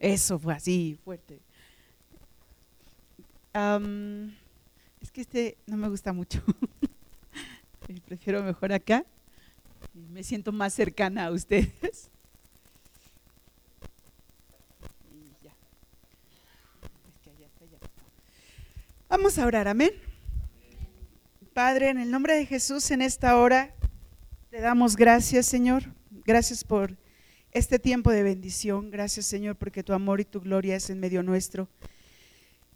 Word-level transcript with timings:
Eso 0.00 0.38
fue 0.38 0.54
así, 0.54 0.98
fuerte. 1.04 1.42
es 5.00 5.10
que 5.10 5.20
este 5.20 5.58
no 5.66 5.76
me 5.76 5.88
gusta 5.88 6.14
mucho. 6.14 6.42
Prefiero 8.06 8.42
mejor 8.42 8.72
acá. 8.72 9.04
Me 9.92 10.22
siento 10.22 10.52
más 10.52 10.72
cercana 10.72 11.26
a 11.26 11.30
ustedes. 11.30 12.10
Vamos 19.10 19.38
a 19.38 19.46
orar, 19.46 19.68
amén. 19.68 19.90
Padre, 21.52 21.90
en 21.90 21.98
el 21.98 22.10
nombre 22.10 22.36
de 22.36 22.46
Jesús, 22.46 22.90
en 22.90 23.02
esta 23.02 23.36
hora, 23.36 23.74
te 24.50 24.60
damos 24.60 24.96
gracias, 24.96 25.46
Señor. 25.46 25.82
Gracias 26.24 26.64
por 26.64 26.96
este 27.52 27.78
tiempo 27.78 28.10
de 28.10 28.22
bendición. 28.22 28.90
Gracias, 28.90 29.26
Señor, 29.26 29.56
porque 29.56 29.82
tu 29.82 29.92
amor 29.92 30.20
y 30.20 30.24
tu 30.24 30.40
gloria 30.40 30.76
es 30.76 30.90
en 30.90 31.00
medio 31.00 31.22
nuestro. 31.22 31.68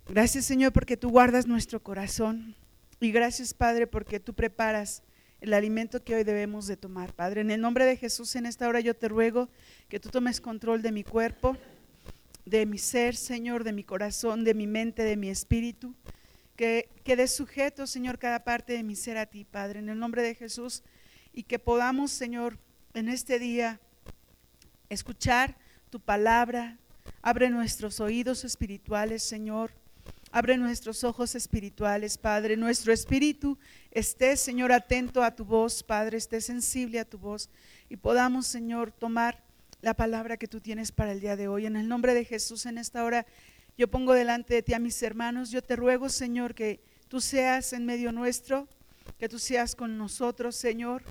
Gracias, 0.08 0.44
Señor, 0.44 0.72
porque 0.72 0.96
tú 0.96 1.10
guardas 1.10 1.46
nuestro 1.46 1.82
corazón. 1.82 2.54
Y 3.00 3.10
gracias, 3.12 3.54
Padre, 3.54 3.86
porque 3.86 4.20
tú 4.20 4.34
preparas 4.34 5.02
el 5.40 5.52
alimento 5.54 6.02
que 6.02 6.14
hoy 6.14 6.24
debemos 6.24 6.66
de 6.66 6.76
tomar. 6.76 7.12
Padre, 7.12 7.42
en 7.42 7.50
el 7.50 7.60
nombre 7.60 7.84
de 7.84 7.96
Jesús, 7.96 8.34
en 8.36 8.46
esta 8.46 8.68
hora 8.68 8.80
yo 8.80 8.94
te 8.94 9.08
ruego 9.08 9.48
que 9.88 10.00
tú 10.00 10.08
tomes 10.08 10.40
control 10.40 10.82
de 10.82 10.92
mi 10.92 11.04
cuerpo, 11.04 11.56
de 12.46 12.66
mi 12.66 12.78
ser, 12.78 13.16
Señor, 13.16 13.64
de 13.64 13.72
mi 13.72 13.84
corazón, 13.84 14.44
de 14.44 14.54
mi 14.54 14.66
mente, 14.66 15.02
de 15.02 15.16
mi 15.16 15.28
espíritu 15.28 15.94
que 16.56 16.88
quede 17.02 17.26
sujeto, 17.26 17.86
Señor, 17.86 18.18
cada 18.18 18.44
parte 18.44 18.74
de 18.74 18.82
mi 18.82 18.94
ser 18.94 19.16
a 19.16 19.26
ti, 19.26 19.44
Padre, 19.44 19.80
en 19.80 19.88
el 19.88 19.98
nombre 19.98 20.22
de 20.22 20.34
Jesús, 20.34 20.82
y 21.32 21.42
que 21.42 21.58
podamos, 21.58 22.12
Señor, 22.12 22.58
en 22.94 23.08
este 23.08 23.38
día 23.38 23.80
escuchar 24.88 25.56
tu 25.90 26.00
palabra. 26.00 26.78
Abre 27.22 27.50
nuestros 27.50 28.00
oídos 28.00 28.44
espirituales, 28.44 29.22
Señor. 29.22 29.72
Abre 30.32 30.56
nuestros 30.56 31.04
ojos 31.04 31.34
espirituales, 31.34 32.18
Padre. 32.18 32.56
Nuestro 32.56 32.92
espíritu 32.92 33.56
esté, 33.92 34.36
Señor, 34.36 34.72
atento 34.72 35.22
a 35.22 35.34
tu 35.34 35.44
voz, 35.44 35.82
Padre, 35.82 36.18
esté 36.18 36.40
sensible 36.40 36.98
a 36.98 37.04
tu 37.04 37.18
voz 37.18 37.50
y 37.88 37.96
podamos, 37.96 38.46
Señor, 38.46 38.90
tomar 38.90 39.44
la 39.80 39.94
palabra 39.94 40.36
que 40.36 40.48
tú 40.48 40.60
tienes 40.60 40.90
para 40.90 41.12
el 41.12 41.20
día 41.20 41.36
de 41.36 41.46
hoy. 41.46 41.66
En 41.66 41.76
el 41.76 41.86
nombre 41.86 42.14
de 42.14 42.24
Jesús, 42.24 42.66
en 42.66 42.78
esta 42.78 43.04
hora 43.04 43.26
yo 43.76 43.88
pongo 43.88 44.12
delante 44.12 44.54
de 44.54 44.62
ti 44.62 44.74
a 44.74 44.78
mis 44.78 45.00
hermanos. 45.02 45.50
Yo 45.50 45.62
te 45.62 45.76
ruego, 45.76 46.08
Señor, 46.08 46.54
que 46.54 46.80
tú 47.08 47.20
seas 47.20 47.72
en 47.72 47.86
medio 47.86 48.10
nuestro, 48.10 48.66
que 49.18 49.28
tú 49.28 49.38
seas 49.38 49.76
con 49.76 49.98
nosotros, 49.98 50.56
Señor, 50.56 51.02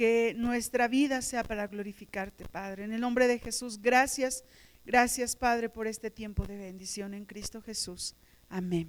que 0.00 0.32
nuestra 0.34 0.88
vida 0.88 1.20
sea 1.20 1.44
para 1.44 1.66
glorificarte, 1.66 2.48
Padre. 2.48 2.84
En 2.84 2.94
el 2.94 3.02
nombre 3.02 3.28
de 3.28 3.38
Jesús, 3.38 3.82
gracias, 3.82 4.44
gracias, 4.86 5.36
Padre, 5.36 5.68
por 5.68 5.86
este 5.86 6.10
tiempo 6.10 6.46
de 6.46 6.56
bendición 6.56 7.12
en 7.12 7.26
Cristo 7.26 7.60
Jesús. 7.60 8.14
Amén. 8.48 8.88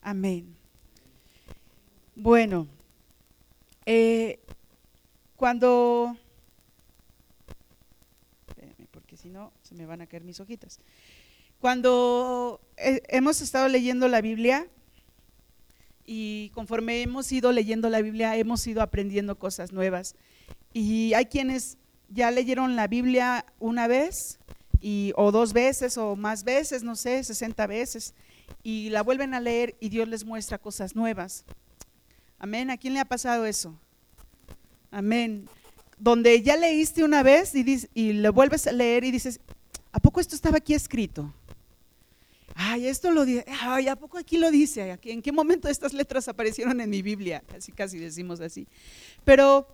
Amén. 0.00 0.54
Bueno, 2.14 2.68
eh, 3.84 4.38
cuando... 5.34 6.16
Espérame, 8.46 8.86
porque 8.92 9.16
si 9.16 9.28
no, 9.28 9.52
se 9.64 9.74
me 9.74 9.86
van 9.86 10.02
a 10.02 10.06
caer 10.06 10.22
mis 10.22 10.38
hojitas. 10.38 10.78
Cuando 11.58 12.60
hemos 12.76 13.40
estado 13.40 13.66
leyendo 13.66 14.06
la 14.06 14.20
Biblia 14.20 14.68
y 16.06 16.50
conforme 16.54 17.02
hemos 17.02 17.30
ido 17.32 17.52
leyendo 17.52 17.90
la 17.90 18.00
Biblia, 18.00 18.36
hemos 18.36 18.66
ido 18.66 18.80
aprendiendo 18.80 19.38
cosas 19.38 19.72
nuevas. 19.72 20.14
Y 20.72 21.12
hay 21.14 21.26
quienes 21.26 21.78
ya 22.08 22.30
leyeron 22.30 22.76
la 22.76 22.86
Biblia 22.86 23.44
una 23.58 23.88
vez 23.88 24.38
y, 24.80 25.12
o 25.16 25.32
dos 25.32 25.52
veces 25.52 25.98
o 25.98 26.16
más 26.16 26.44
veces, 26.44 26.82
no 26.82 26.94
sé, 26.94 27.22
60 27.24 27.66
veces, 27.66 28.14
y 28.62 28.90
la 28.90 29.02
vuelven 29.02 29.34
a 29.34 29.40
leer 29.40 29.74
y 29.80 29.88
Dios 29.88 30.08
les 30.08 30.24
muestra 30.24 30.58
cosas 30.58 30.94
nuevas. 30.94 31.44
Amén. 32.38 32.70
¿A 32.70 32.76
quién 32.76 32.94
le 32.94 33.00
ha 33.00 33.04
pasado 33.04 33.46
eso? 33.46 33.74
Amén. 34.90 35.48
Donde 35.98 36.42
ya 36.42 36.56
leíste 36.56 37.02
una 37.02 37.22
vez 37.22 37.54
y, 37.54 37.88
y 37.94 38.12
lo 38.12 38.32
vuelves 38.32 38.66
a 38.66 38.72
leer 38.72 39.04
y 39.04 39.10
dices, 39.10 39.40
¿a 39.92 39.98
poco 39.98 40.20
esto 40.20 40.34
estaba 40.34 40.58
aquí 40.58 40.74
escrito? 40.74 41.32
Ay, 42.56 42.86
esto 42.88 43.10
lo 43.10 43.24
dice, 43.24 43.44
ay, 43.60 43.88
¿a 43.88 43.96
poco 43.96 44.18
aquí 44.18 44.38
lo 44.38 44.50
dice? 44.50 44.98
¿En 45.02 45.22
qué 45.22 45.30
momento 45.30 45.68
estas 45.68 45.92
letras 45.92 46.26
aparecieron 46.26 46.80
en 46.80 46.88
mi 46.88 47.02
Biblia? 47.02 47.42
Casi, 47.46 47.70
casi 47.70 47.98
decimos 47.98 48.40
así. 48.40 48.66
Pero 49.24 49.68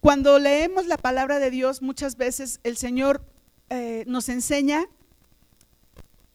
cuando 0.00 0.38
leemos 0.38 0.86
la 0.86 0.98
palabra 0.98 1.38
de 1.38 1.50
Dios, 1.50 1.80
muchas 1.80 2.16
veces 2.16 2.60
el 2.62 2.76
Señor 2.76 3.24
eh, 3.70 4.04
nos 4.06 4.28
enseña 4.28 4.86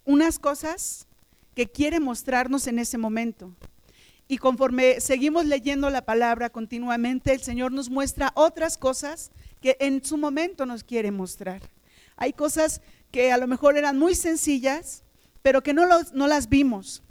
unas 0.05 0.39
cosas 0.39 1.07
que 1.53 1.67
quiere 1.67 1.99
mostrarnos 1.99 2.65
en 2.65 2.79
ese 2.79 2.97
momento. 2.97 3.53
Y 4.27 4.39
conforme 4.39 4.99
seguimos 5.01 5.45
leyendo 5.45 5.89
la 5.91 6.03
palabra 6.03 6.49
continuamente, 6.49 7.31
el 7.33 7.41
Señor 7.41 7.71
nos 7.71 7.89
muestra 7.89 8.31
otras 8.33 8.77
cosas 8.77 9.31
que 9.61 9.77
en 9.79 10.03
su 10.03 10.17
momento 10.17 10.65
nos 10.65 10.83
quiere 10.83 11.11
mostrar. 11.11 11.61
Hay 12.15 12.33
cosas 12.33 12.81
que 13.11 13.31
a 13.31 13.37
lo 13.37 13.45
mejor 13.47 13.77
eran 13.77 13.99
muy 13.99 14.15
sencillas, 14.15 15.03
pero 15.41 15.63
que 15.63 15.73
no, 15.73 15.85
las 15.85 16.49
vimos. 16.49 17.01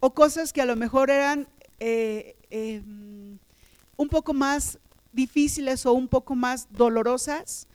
O 0.00 0.14
cosas 0.14 0.52
que 0.52 0.62
a 0.62 0.66
lo 0.66 0.76
mejor 0.76 1.10
eran 1.10 1.48
eh, 1.78 2.36
em, 2.50 3.38
un 3.96 4.08
poco 4.08 4.34
más 4.34 4.78
difíciles 5.12 5.86
o 5.86 5.92
un 5.92 6.08
poco 6.08 6.34
más 6.34 6.68
dolorosas, 6.70 7.66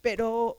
pero 0.00 0.56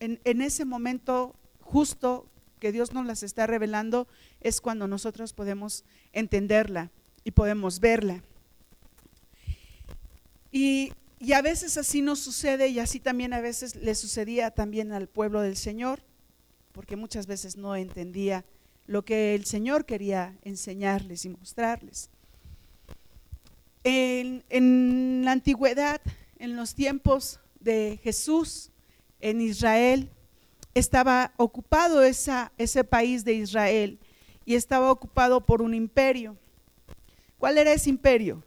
en, 0.00 0.20
en, 0.24 0.42
ese 0.42 0.64
momento 0.64 1.34
justo 1.60 2.26
que 2.60 2.72
Dios 2.72 2.92
nos 2.92 3.06
las 3.06 3.22
está 3.22 3.46
revelando 3.46 4.06
es 4.40 4.60
cuando 4.60 4.86
nosotros 4.86 5.32
podemos 5.32 5.84
entenderla 6.12 6.90
y 7.24 7.32
podemos 7.32 7.80
verla. 7.80 8.22
Y, 10.52 10.92
y 11.18 11.32
a 11.32 11.42
veces 11.42 11.76
así 11.76 12.00
nos 12.00 12.20
sucede 12.20 12.68
y 12.68 12.78
así 12.78 13.00
también 13.00 13.32
a 13.32 13.40
veces 13.40 13.74
le 13.76 13.94
sucedía 13.94 14.50
también 14.52 14.92
al 14.92 15.08
pueblo 15.08 15.40
del 15.40 15.56
Señor 15.56 16.00
porque 16.76 16.94
muchas 16.94 17.26
veces 17.26 17.56
no 17.56 17.74
entendía 17.74 18.44
lo 18.86 19.02
que 19.02 19.34
el 19.34 19.46
Señor 19.46 19.86
quería 19.86 20.36
enseñarles 20.42 21.24
y 21.24 21.30
mostrarles. 21.30 22.10
En, 23.82 25.24
la 25.24 25.32
antigüedad, 25.32 26.02
en 26.38 26.54
los 26.54 26.74
tiempos 26.74 27.40
de 27.60 27.98
Jesús, 28.02 28.70
en 29.20 29.40
Israel, 29.40 30.10
estaba 30.74 31.32
ocupado 31.38 32.02
ese 32.02 32.84
país 32.84 33.24
de 33.24 33.32
Israel 33.32 33.98
y 34.44 34.54
estaba 34.54 34.92
ocupado 34.92 35.46
por 35.46 35.62
un 35.62 35.72
imperio. 35.72 36.36
¿Cuál 37.38 37.56
era 37.56 37.72
ese 37.72 37.88
imperio? 37.88 38.44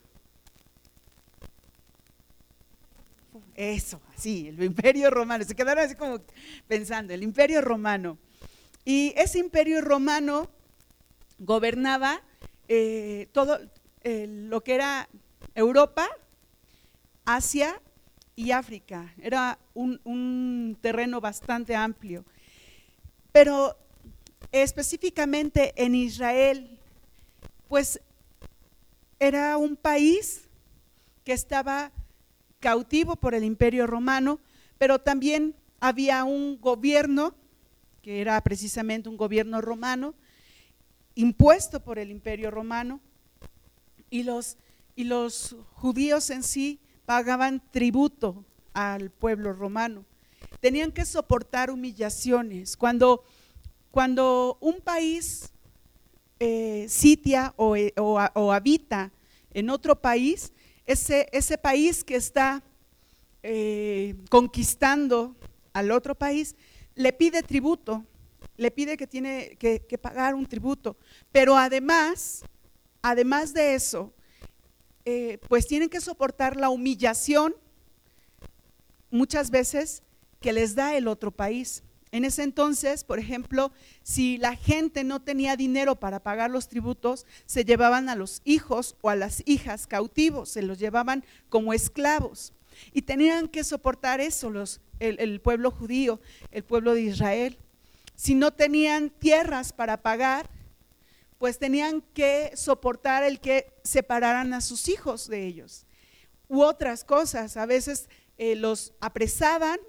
Eso, 3.59 3.99
así, 4.15 4.47
el 4.47 4.63
imperio 4.63 5.09
romano. 5.09 5.43
Se 5.43 5.53
quedaron 5.53 5.83
así 5.83 5.93
como 5.93 6.21
pensando, 6.65 7.13
el 7.13 7.23
imperio 7.23 7.59
romano. 7.59 8.17
Y 8.85 9.13
ese 9.17 9.37
imperio 9.37 9.81
romano 9.81 10.49
gobernaba 11.39 12.21
eh, 12.69 13.27
todo 13.33 13.59
eh, 14.05 14.27
lo 14.29 14.63
que 14.63 14.75
era 14.75 15.09
Europa, 15.55 16.07
Asia 17.25 17.81
y 18.33 18.51
África. 18.51 19.13
Era 19.21 19.59
un, 19.73 19.99
un 20.05 20.77
terreno 20.79 21.19
bastante 21.19 21.75
amplio. 21.75 22.23
Pero 23.33 23.75
específicamente 24.53 25.73
en 25.75 25.95
Israel, 25.95 26.79
pues 27.67 27.99
era 29.19 29.57
un 29.57 29.75
país 29.75 30.47
que 31.25 31.33
estaba 31.33 31.91
cautivo 32.59 33.15
por 33.15 33.33
el 33.33 33.43
imperio 33.43 33.87
romano, 33.87 34.39
pero 34.77 34.99
también 34.99 35.55
había 35.79 36.23
un 36.23 36.59
gobierno 36.59 37.33
que 38.01 38.21
era 38.21 38.39
precisamente 38.41 39.09
un 39.09 39.17
gobierno 39.17 39.61
romano 39.61 40.13
impuesto 41.15 41.81
por 41.81 41.99
el 41.99 42.11
imperio 42.11 42.49
romano 42.49 43.01
y 44.09 44.23
los, 44.23 44.57
y 44.95 45.03
los 45.03 45.55
judíos 45.73 46.29
en 46.29 46.43
sí 46.43 46.79
pagaban 47.05 47.61
tributo 47.71 48.45
al 48.73 49.09
pueblo 49.09 49.53
romano. 49.53 50.05
Tenían 50.61 50.91
que 50.91 51.05
soportar 51.05 51.71
humillaciones. 51.71 52.77
Cuando, 52.77 53.23
cuando 53.91 54.57
un 54.61 54.79
país 54.79 55.51
eh, 56.39 56.85
sitia 56.87 57.53
eh, 57.75 57.93
o, 57.97 58.51
habita 58.53 59.11
en 59.53 59.69
otro 59.69 59.99
país, 59.99 60.53
ese, 60.89 61.29
ese 61.31 61.55
país 61.59 62.03
que 62.03 62.15
está 62.15 62.63
eh, 63.43 64.15
conquistando 64.31 65.35
al 65.71 65.91
otro 65.91 66.15
país, 66.15 66.55
le 66.95 67.13
pide 67.13 67.43
tributo, 67.43 68.03
le 68.57 68.71
pide 68.71 68.97
que 68.97 69.05
tiene 69.05 69.55
que, 69.59 69.79
pagar 70.01 70.33
un 70.33 70.47
tributo, 70.47 70.97
pero 71.31 71.55
además, 71.55 72.41
además 73.03 73.53
de 73.53 73.75
eso, 73.75 74.11
eh, 75.05 75.37
pues 75.47 75.67
tienen 75.67 75.89
que 75.89 76.01
soportar 76.01 76.55
la 76.55 76.69
humillación 76.69 77.55
muchas 79.11 79.51
veces 79.51 80.01
que 80.39 80.53
les 80.53 80.73
da 80.73 80.97
el 80.97 81.07
otro 81.07 81.29
país. 81.29 81.83
En 82.11 82.25
ese 82.25 82.43
entonces, 82.43 83.03
por 83.03 83.19
ejemplo, 83.19 83.71
si 84.01 84.37
la 84.37 84.55
gente 84.55 85.03
no 85.03 85.21
tenía 85.21 85.55
dinero 85.55 85.99
para 85.99 86.23
pagar 86.23 86.49
los 86.49 86.67
tributos, 86.67 87.27
se 87.45 87.63
llevaban 87.65 88.09
a 88.09 88.15
los 88.15 88.41
hijos 88.45 88.95
o 89.01 89.09
a 89.09 89.15
las 89.15 89.43
hijas 89.45 89.85
cautivos, 89.85 90.49
se 90.49 90.63
los 90.63 90.79
llevaban 90.79 91.23
como 91.49 91.73
esclavos. 91.73 92.53
Y 92.93 93.03
tenían 93.03 93.47
que 93.47 93.63
soportar 93.63 94.21
eso 94.21 94.49
los, 94.49 94.81
el, 94.99 95.39
pueblo 95.41 95.69
judío, 95.69 96.19
el 96.51 96.63
pueblo 96.63 96.93
de 96.93 97.01
Israel. 97.01 97.57
Si 98.15 98.33
no 98.33 98.51
tenían 98.51 99.11
tierras 99.11 99.71
para 99.71 100.01
pagar, 100.01 100.49
pues 101.37 101.59
tenían 101.59 102.01
que 102.13 102.51
soportar 102.55 103.23
el 103.23 103.39
que 103.39 103.71
separaran 103.83 104.53
a 104.53 104.61
sus 104.61 104.89
hijos 104.89 105.27
de 105.27 105.45
ellos. 105.45 105.85
U 106.47 106.61
otras 106.61 107.03
cosas, 107.03 107.55
a 107.55 107.65
veces 107.65 108.09
eh, 108.37 108.55
los 108.55 108.93
apresaban 108.99 109.79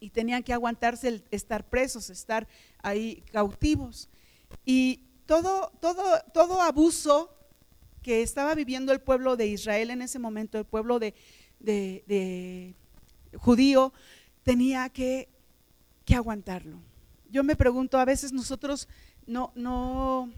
y 0.00 0.10
tenían 0.10 0.42
que 0.42 0.52
aguantarse 0.52 1.08
el 1.08 1.24
estar 1.30 1.68
presos, 1.68 2.10
estar 2.10 2.46
ahí 2.82 3.22
cautivos. 3.32 4.08
Y 4.64 5.02
todo, 5.26 5.72
todo, 5.80 6.02
todo 6.32 6.62
abuso 6.62 7.34
que 8.02 8.22
estaba 8.22 8.54
viviendo 8.54 8.92
el 8.92 9.00
pueblo 9.00 9.36
de 9.36 9.46
Israel 9.46 9.90
en 9.90 10.02
ese 10.02 10.18
momento, 10.18 10.58
el 10.58 10.64
pueblo 10.64 10.98
de, 10.98 11.14
de, 11.58 12.74
judío, 13.36 13.92
tenía 14.42 14.88
que, 14.88 15.28
que, 16.04 16.14
aguantarlo. 16.14 16.78
Yo 17.30 17.44
me 17.44 17.56
pregunto, 17.56 17.98
a 17.98 18.04
veces 18.04 18.32
nosotros 18.32 18.88
no, 19.26 19.52
no, 19.54 20.30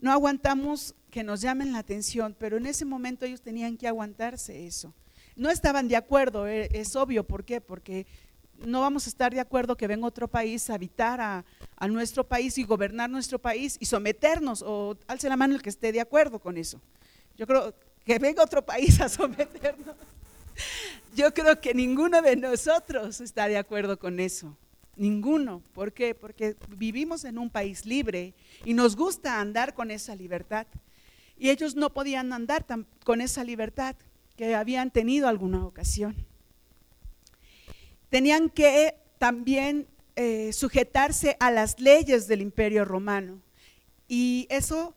no 0.00 0.12
aguantamos 0.12 0.94
que 1.10 1.22
nos 1.22 1.40
llamen 1.40 1.72
la 1.72 1.78
atención, 1.78 2.34
pero 2.38 2.56
en 2.56 2.66
ese 2.66 2.84
momento 2.84 3.24
ellos 3.24 3.40
tenían 3.40 3.76
que 3.76 3.86
aguantarse 3.86 4.66
eso. 4.66 4.92
No 5.38 5.50
estaban 5.50 5.86
de 5.86 5.94
acuerdo, 5.94 6.48
e, 6.48 6.68
es 6.72 6.96
obvio, 6.96 7.22
¿por 7.22 7.44
qué? 7.44 7.60
Porque 7.60 8.06
no 8.66 8.80
vamos 8.80 9.06
a 9.06 9.08
estar 9.08 9.32
de 9.32 9.38
acuerdo 9.38 9.76
que 9.76 9.86
venga 9.86 10.04
otro 10.04 10.26
país 10.26 10.68
a 10.68 10.74
habitar 10.74 11.20
a, 11.20 11.44
nuestro 11.88 12.24
país 12.24 12.58
y 12.58 12.64
gobernar 12.64 13.08
nuestro 13.08 13.38
país 13.38 13.76
y 13.78 13.86
someternos, 13.86 14.62
o 14.66 14.96
alce 15.06 15.28
la 15.28 15.36
mano 15.36 15.54
el 15.54 15.62
que 15.62 15.68
esté 15.68 15.92
de 15.92 16.00
acuerdo 16.00 16.40
con 16.40 16.56
eso. 16.56 16.80
Yo 17.36 17.46
creo 17.46 17.72
que 18.04 18.18
venga 18.18 18.42
otro 18.42 18.66
país 18.66 19.00
a 19.00 19.08
someternos. 19.08 19.94
Yo 21.14 21.32
creo 21.32 21.60
que 21.60 21.72
ninguno 21.72 22.20
de 22.20 22.34
nosotros 22.34 23.20
está 23.20 23.46
de 23.46 23.58
acuerdo 23.58 23.96
con 23.96 24.18
eso. 24.18 24.56
Ninguno. 24.96 25.62
¿Por 25.72 25.92
qué? 25.92 26.16
Porque 26.16 26.56
vivimos 26.76 27.24
en 27.24 27.38
un 27.38 27.48
país 27.48 27.86
libre 27.86 28.34
y 28.64 28.74
nos 28.74 28.96
gusta 28.96 29.40
andar 29.40 29.72
con 29.72 29.92
esa 29.92 30.16
libertad. 30.16 30.66
Y 31.38 31.50
ellos 31.50 31.76
no 31.76 31.90
podían 31.90 32.32
andar 32.32 32.66
con 33.04 33.20
esa 33.20 33.44
libertad 33.44 33.94
que 34.38 34.54
habían 34.54 34.90
tenido 34.90 35.28
alguna 35.28 35.66
ocasión 35.66 36.28
tenían 38.08 38.48
que 38.48 38.94
también 39.18 39.86
eh, 40.16 40.52
sujetarse 40.52 41.36
a 41.40 41.50
las 41.50 41.78
leyes 41.80 42.26
del 42.26 42.42
imperio 42.42 42.84
romano. 42.84 43.40
Y 44.08 44.46
eso 44.50 44.94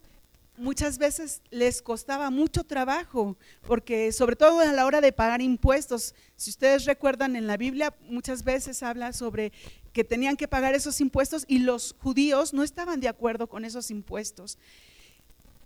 muchas 0.58 0.98
veces 0.98 1.42
les 1.50 1.82
costaba 1.82 2.30
mucho 2.30 2.64
trabajo, 2.64 3.36
porque 3.68 4.12
sobre 4.12 4.36
todo 4.36 4.60
a 4.60 4.72
la 4.72 4.86
hora 4.86 5.02
de 5.02 5.12
pagar 5.12 5.42
impuestos, 5.42 6.14
si 6.36 6.52
ustedes 6.52 6.86
recuerdan 6.86 7.36
en 7.36 7.48
la 7.48 7.58
Biblia, 7.58 7.96
muchas 8.08 8.44
veces 8.44 8.84
habla 8.84 9.12
sobre 9.12 9.52
que 9.92 10.04
tenían 10.04 10.38
que 10.38 10.48
pagar 10.48 10.74
esos 10.74 11.02
impuestos 11.02 11.46
y 11.48 11.60
los 11.60 11.96
judíos 12.00 12.54
no 12.54 12.64
estaban 12.64 13.00
de 13.02 13.10
acuerdo 13.10 13.48
con 13.48 13.66
esos 13.66 13.92
impuestos. 13.92 14.58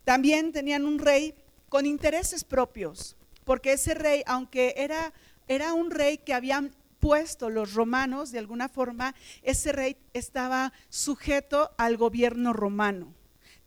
También 0.04 0.51
tenían 0.51 0.86
un 0.86 1.00
rey 1.00 1.36
con 1.69 1.86
intereses 1.86 2.44
propios, 2.44 3.16
porque 3.45 3.74
ese 3.74 3.94
rey, 3.94 4.24
aunque 4.25 4.74
era, 4.77 5.13
era 5.47 5.74
un 5.74 5.92
rey 5.92 6.18
que 6.18 6.33
habían 6.33 6.71
puesto 7.00 7.50
los 7.50 7.74
romanos, 7.74 8.31
de 8.31 8.39
alguna 8.39 8.68
forma, 8.68 9.15
ese 9.44 9.71
rey 9.71 9.95
estaba 10.13 10.74
sujeto 10.89 11.71
al 11.77 11.97
gobierno 11.97 12.51
romano. 12.51 13.13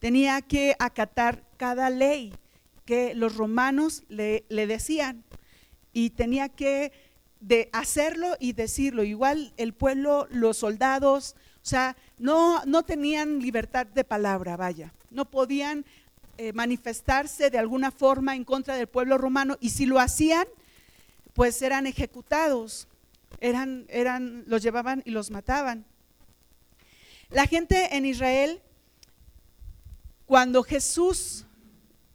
Tenía 0.00 0.42
que 0.42 0.74
acatar 0.78 1.44
cada 1.56 1.88
ley 1.88 2.34
que 2.84 3.14
los 3.14 3.36
romanos 3.36 4.02
le, 4.08 4.44
decían 4.48 5.22
y 5.92 6.10
tenía 6.10 6.48
que 6.48 6.92
de 7.40 7.68
hacerlo 7.72 8.36
y 8.40 8.54
decirlo. 8.54 9.04
Igual 9.04 9.52
el 9.56 9.72
pueblo, 9.72 10.26
los 10.30 10.56
soldados, 10.56 11.36
o 11.62 11.66
sea, 11.66 11.96
no, 12.18 12.64
no 12.64 12.82
tenían 12.82 13.40
libertad 13.40 13.86
de 13.86 14.04
palabra, 14.04 14.56
vaya, 14.56 14.92
no 15.10 15.30
podían 15.30 15.84
eh, 16.38 16.52
manifestarse 16.54 17.50
de 17.50 17.58
alguna 17.58 17.90
forma 17.90 18.34
en 18.34 18.44
contra 18.44 18.76
del 18.76 18.86
pueblo 18.86 19.18
romano 19.18 19.58
y 19.60 19.70
si 19.70 19.84
lo 19.84 20.00
hacían, 20.00 20.46
pues 21.34 21.60
eran 21.62 21.86
ejecutados 21.86 22.88
eran, 23.40 23.86
eran, 23.88 24.44
los 24.46 24.62
llevaban 24.62 25.02
y 25.04 25.10
los 25.10 25.30
mataban. 25.30 25.84
La 27.30 27.46
gente 27.46 27.96
en 27.96 28.06
Israel, 28.06 28.60
cuando 30.26 30.62
Jesús 30.62 31.44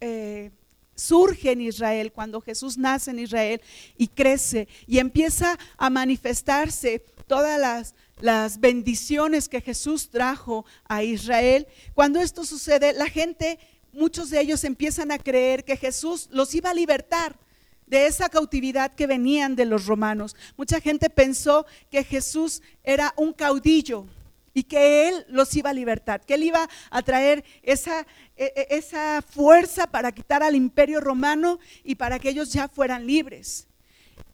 eh, 0.00 0.50
surge 0.94 1.52
en 1.52 1.60
Israel, 1.60 2.12
cuando 2.12 2.40
Jesús 2.40 2.76
nace 2.76 3.10
en 3.10 3.20
Israel 3.20 3.60
y 3.96 4.08
crece 4.08 4.68
y 4.86 4.98
empieza 4.98 5.58
a 5.76 5.90
manifestarse 5.90 7.04
todas 7.26 7.58
las, 7.58 7.94
las 8.20 8.60
bendiciones 8.60 9.48
que 9.48 9.60
Jesús 9.60 10.10
trajo 10.10 10.66
a 10.84 11.02
Israel, 11.02 11.66
cuando 11.94 12.20
esto 12.20 12.44
sucede, 12.44 12.92
la 12.92 13.08
gente, 13.08 13.58
muchos 13.94 14.30
de 14.30 14.40
ellos 14.40 14.64
empiezan 14.64 15.10
a 15.10 15.18
creer 15.18 15.64
que 15.64 15.76
Jesús 15.76 16.28
los 16.30 16.54
iba 16.54 16.70
a 16.70 16.74
libertar 16.74 17.36
de 17.86 18.06
esa 18.06 18.28
cautividad 18.28 18.94
que 18.94 19.06
venían 19.06 19.56
de 19.56 19.64
los 19.64 19.86
romanos. 19.86 20.36
Mucha 20.56 20.80
gente 20.80 21.10
pensó 21.10 21.66
que 21.90 22.04
Jesús 22.04 22.62
era 22.82 23.12
un 23.16 23.32
caudillo 23.32 24.06
y 24.54 24.62
que 24.62 25.08
Él 25.08 25.26
los 25.28 25.54
iba 25.56 25.70
a 25.70 25.74
libertar, 25.74 26.24
que 26.24 26.34
Él 26.34 26.44
iba 26.44 26.68
a 26.90 27.02
traer 27.02 27.44
esa, 27.62 28.06
e, 28.36 28.52
e, 28.56 28.76
esa 28.76 29.20
fuerza 29.22 29.88
para 29.88 30.12
quitar 30.12 30.42
al 30.42 30.54
imperio 30.54 31.00
romano 31.00 31.58
y 31.82 31.96
para 31.96 32.18
que 32.18 32.30
ellos 32.30 32.52
ya 32.52 32.68
fueran 32.68 33.06
libres. 33.06 33.66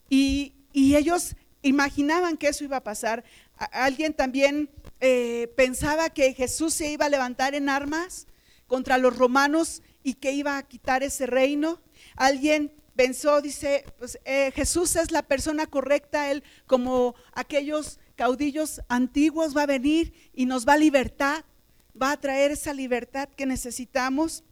Y, 0.09 0.53
ellos 0.73 1.35
imaginaban 1.63 2.37
que 2.37 2.47
eso 2.47 2.63
iba 2.63 2.77
a 2.77 2.83
pasar. 2.83 3.25
Alguien 3.73 4.13
también 4.13 4.69
eh, 5.01 5.51
pensaba 5.57 6.09
que 6.09 6.33
Jesús 6.33 6.73
se 6.73 6.91
iba 6.91 7.05
a 7.05 7.09
levantar 7.09 7.55
en 7.55 7.67
armas 7.67 8.27
contra 8.71 8.97
los 8.97 9.17
romanos 9.17 9.81
y 10.01 10.13
que 10.13 10.31
iba 10.31 10.57
a 10.57 10.63
quitar 10.63 11.03
ese 11.03 11.25
reino. 11.25 11.81
Alguien 12.15 12.71
pensó, 12.95 13.41
dice, 13.41 13.83
pues 13.97 14.17
eh, 14.23 14.53
Jesús 14.55 14.95
es 14.95 15.11
la 15.11 15.23
persona 15.23 15.67
correcta, 15.67 16.31
él 16.31 16.41
como 16.67 17.13
aquellos 17.33 17.99
caudillos 18.15 18.79
antiguos 18.87 19.57
va 19.57 19.63
a 19.63 19.65
venir 19.65 20.13
y 20.33 20.45
nos 20.45 20.65
va 20.65 20.75
a 20.75 20.77
libertar, 20.77 21.43
va 22.01 22.13
a 22.13 22.21
traer 22.21 22.51
esa 22.51 22.73
libertad 22.73 23.27
que 23.35 23.45
necesitamos. 23.45 24.45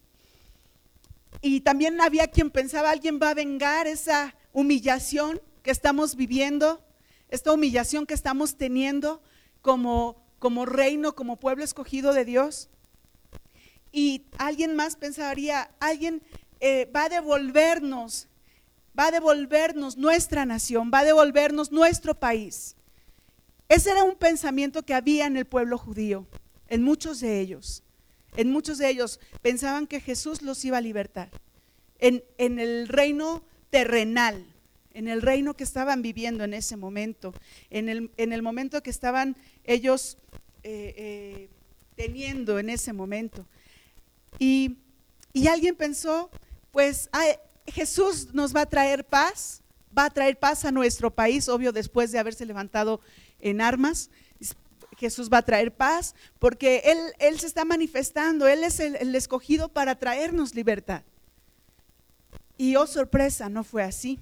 Y 1.41 1.62
también 1.62 2.01
había 2.01 2.27
quien 2.27 2.51
pensaba, 2.51 2.89
alguien 2.89 3.22
va 3.24 3.29
a 3.29 3.36
vengar 3.36 3.88
esa 3.88 4.36
humillación 4.51 5.41
que 5.63 5.72
estamos 5.72 6.17
viviendo, 6.17 6.84
esta 7.29 7.53
humillación 7.53 8.05
que 8.05 8.15
estamos 8.15 8.58
teniendo 8.58 9.22
como, 9.62 10.22
como 10.39 10.65
reino, 10.65 11.15
como 11.15 11.39
pueblo 11.39 11.63
escogido 11.63 12.12
de 12.12 12.25
Dios. 12.25 12.70
Y 13.91 14.24
alguien 14.38 14.75
más 14.75 14.96
pensaría, 14.96 15.72
alguien 15.79 16.22
eh, 16.60 16.89
va 16.96 17.05
a 17.05 17.10
devolvernos 17.10 18.29
va 19.00 19.08
a 19.08 19.12
devolvernos 19.12 19.98
nuestra 19.98 20.46
nación, 20.46 20.91
va 20.93 21.00
a 21.00 21.05
devolvernos 21.05 21.72
nuestro 21.72 22.19
país. 22.19 22.75
Ese 23.69 23.91
era 23.91 24.03
un 24.03 24.15
pensamiento 24.15 24.84
que 24.84 24.93
había 24.93 25.25
en 25.25 25.38
el 25.38 25.46
pueblo 25.46 25.77
judío, 25.77 26.27
en 26.67 26.84
muchos 26.84 27.22
de 27.22 27.39
ellos. 27.39 27.84
En 28.36 28.51
muchos 28.51 28.77
de 28.77 28.89
ellos 28.89 29.19
pensaban 29.41 29.88
que 29.88 30.01
Jesús 30.01 30.41
los 30.41 30.63
iba 30.65 30.77
a 30.77 30.81
libertar. 30.81 31.29
En, 32.00 32.24
el 32.38 32.88
reino 32.88 33.43
terrenal, 33.69 34.46
en 34.93 35.08
el 35.08 35.22
reino 35.22 35.55
que 35.55 35.63
estaban 35.63 36.01
viviendo 36.01 36.43
en 36.43 36.53
ese 36.53 36.77
momento, 36.77 37.34
en 37.69 37.89
el, 37.89 38.12
en 38.17 38.34
el 38.34 38.41
momento 38.41 38.81
que 38.81 38.89
estaban 38.89 39.36
ellos 39.63 40.17
eh, 40.63 40.93
eh, 40.98 41.50
teniendo 41.96 42.60
en 42.60 42.69
ese 42.69 42.93
momento. 42.93 43.46
Y, 44.38 44.77
y 45.33 45.48
alguien 45.48 45.75
pensó, 45.75 46.29
pues 46.71 47.09
Jesús 47.67 48.33
nos 48.33 48.55
va 48.55 48.62
a 48.62 48.65
traer 48.69 49.05
paz, 49.05 49.62
va 49.98 50.05
a 50.05 50.09
traer 50.09 50.38
paz 50.38 50.65
a 50.65 50.71
nuestro 50.71 51.12
país, 51.12 51.50
obvio 51.50 51.71
después 51.71 52.12
de 52.12 52.19
haberse 52.19 52.45
levantado 52.45 53.01
en 53.39 53.62
armas. 53.62 54.09
Jesús 54.98 55.29
va 55.31 55.38
a 55.38 55.45
traer 55.45 55.74
paz 55.74 56.13
porque 56.39 56.81
Él, 56.86 56.98
él 57.19 57.39
se 57.39 57.48
está 57.48 57.63
manifestando, 57.63 58.48
Él 58.48 58.63
es 58.65 58.81
el, 58.81 58.98
el 58.98 59.15
escogido 59.15 59.69
para 59.69 59.95
traernos 59.98 60.55
libertad. 60.55 61.03
Y 62.57 62.75
oh 62.75 62.86
sorpresa, 62.86 63.48
no 63.48 63.63
fue 63.63 63.83
así. 63.83 64.19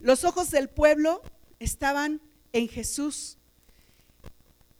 Los 0.00 0.24
ojos 0.24 0.50
del 0.50 0.68
pueblo 0.68 1.22
estaban 1.60 2.20
en 2.52 2.68
Jesús 2.68 3.38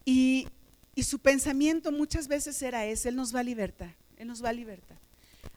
y, 0.05 0.49
y 0.95 1.03
su 1.05 1.19
pensamiento 1.19 1.93
muchas 1.93 2.29
veces 2.29 2.61
era 2.63 2.87
ese, 2.87 3.09
Él 3.11 3.17
nos 3.17 3.35
va 3.35 3.41
a 3.41 3.45
libertar, 3.45 3.95
Él 4.17 4.29
nos 4.29 4.45
va 4.45 4.51
a 4.51 4.53
libertar 4.53 5.01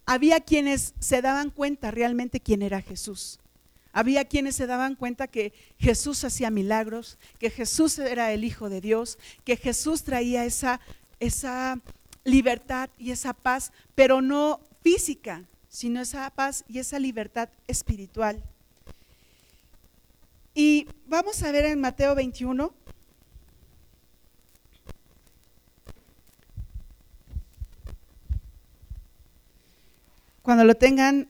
había 0.06 0.40
quienes 0.40 0.94
se 1.00 1.22
daban 1.22 1.50
cuenta 1.50 1.92
realmente 1.92 2.40
quién 2.40 2.62
era 2.62 2.82
Jesús. 2.82 3.40
Había 3.92 4.26
quienes 4.26 4.56
se 4.56 4.66
daban 4.66 4.96
cuenta 4.96 5.28
que 5.28 5.54
Jesús 5.78 6.24
hacía 6.24 6.50
milagros, 6.50 7.18
que 7.40 7.50
Jesús 7.50 8.00
era 8.00 8.32
el 8.32 8.44
Hijo 8.44 8.70
de 8.70 8.82
Dios, 8.82 9.20
que 9.46 9.56
Jesús 9.56 10.04
traía 10.04 10.46
esa, 10.46 10.80
esa 11.20 11.80
libertad 12.24 12.90
y 12.98 13.12
esa 13.12 13.34
paz, 13.34 13.72
pero 13.94 14.22
no 14.22 14.60
física, 14.82 15.44
sino 15.70 16.02
esa 16.02 16.30
paz 16.32 16.66
y 16.68 16.80
esa 16.80 16.98
libertad 16.98 17.50
espiritual. 17.68 18.44
Y 20.56 20.88
vamos 21.06 21.42
a 21.44 21.52
ver 21.52 21.66
en 21.66 21.80
Mateo 21.80 22.16
21. 22.16 22.74
Cuando 30.44 30.66
lo 30.66 30.76
tengan, 30.76 31.30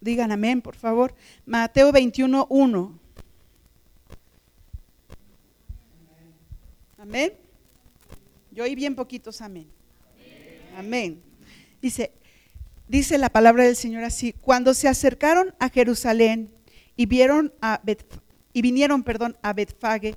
digan 0.00 0.30
amén, 0.30 0.62
por 0.62 0.76
favor. 0.76 1.14
Mateo 1.44 1.90
21, 1.90 2.46
1. 2.48 2.98
Amén. 6.98 7.32
Yo 8.52 8.62
oí 8.62 8.76
bien 8.76 8.94
poquitos 8.94 9.40
amén. 9.40 9.66
Amén. 10.76 11.20
Dice, 11.82 12.12
dice 12.86 13.18
la 13.18 13.30
palabra 13.30 13.64
del 13.64 13.74
Señor 13.74 14.04
así, 14.04 14.32
cuando 14.32 14.72
se 14.72 14.86
acercaron 14.86 15.52
a 15.58 15.68
Jerusalén 15.68 16.52
y 16.96 17.06
vieron 17.06 17.52
a 17.60 17.82
y 18.52 18.62
vinieron, 18.62 19.02
perdón, 19.02 19.36
a 19.42 19.52
Betfage, 19.52 20.14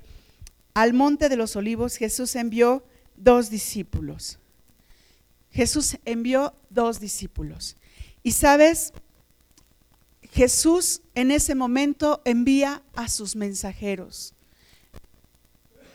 al 0.72 0.94
monte 0.94 1.28
de 1.28 1.36
los 1.36 1.56
olivos, 1.56 1.96
Jesús 1.96 2.36
envió 2.36 2.84
dos 3.16 3.50
discípulos. 3.50 4.38
Jesús 5.50 5.96
envió 6.04 6.54
dos 6.68 7.00
discípulos. 7.00 7.76
Y 8.22 8.32
sabes, 8.32 8.92
Jesús 10.30 11.02
en 11.14 11.30
ese 11.30 11.54
momento 11.54 12.22
envía 12.24 12.82
a 12.94 13.08
sus 13.08 13.36
mensajeros. 13.36 14.34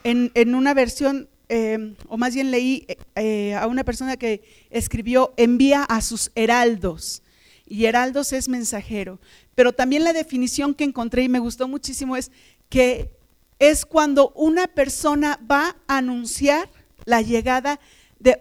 En, 0.04 0.32
en 0.36 0.56
una 0.56 0.74
versión 0.74 1.30
Em, 1.48 1.96
o 2.08 2.18
más 2.18 2.34
bien 2.34 2.50
leí 2.50 2.88
eh, 3.16 3.54
a 3.54 3.68
una 3.68 3.84
persona 3.84 4.18
que 4.18 4.42
escribió, 4.72 5.34
envía 5.38 5.84
a 5.84 6.02
sus 6.02 6.32
heraldos. 6.36 7.22
Y 7.68 7.86
heraldos 7.86 8.34
es 8.34 8.48
mensajero. 8.48 9.20
Pero 9.54 9.74
también 9.74 10.04
la 10.04 10.14
definición 10.14 10.74
que 10.74 10.84
encontré 10.84 11.24
y 11.24 11.30
me 11.30 11.40
gustó 11.40 11.68
muchísimo 11.68 12.16
es 12.16 12.32
que 12.70 13.12
es 13.60 13.86
cuando 13.86 14.32
una 14.36 14.68
persona 14.68 15.40
va 15.50 15.76
a 15.88 15.98
anunciar 15.98 16.70
la 17.06 17.22
llegada 17.22 17.76
de 17.76 17.80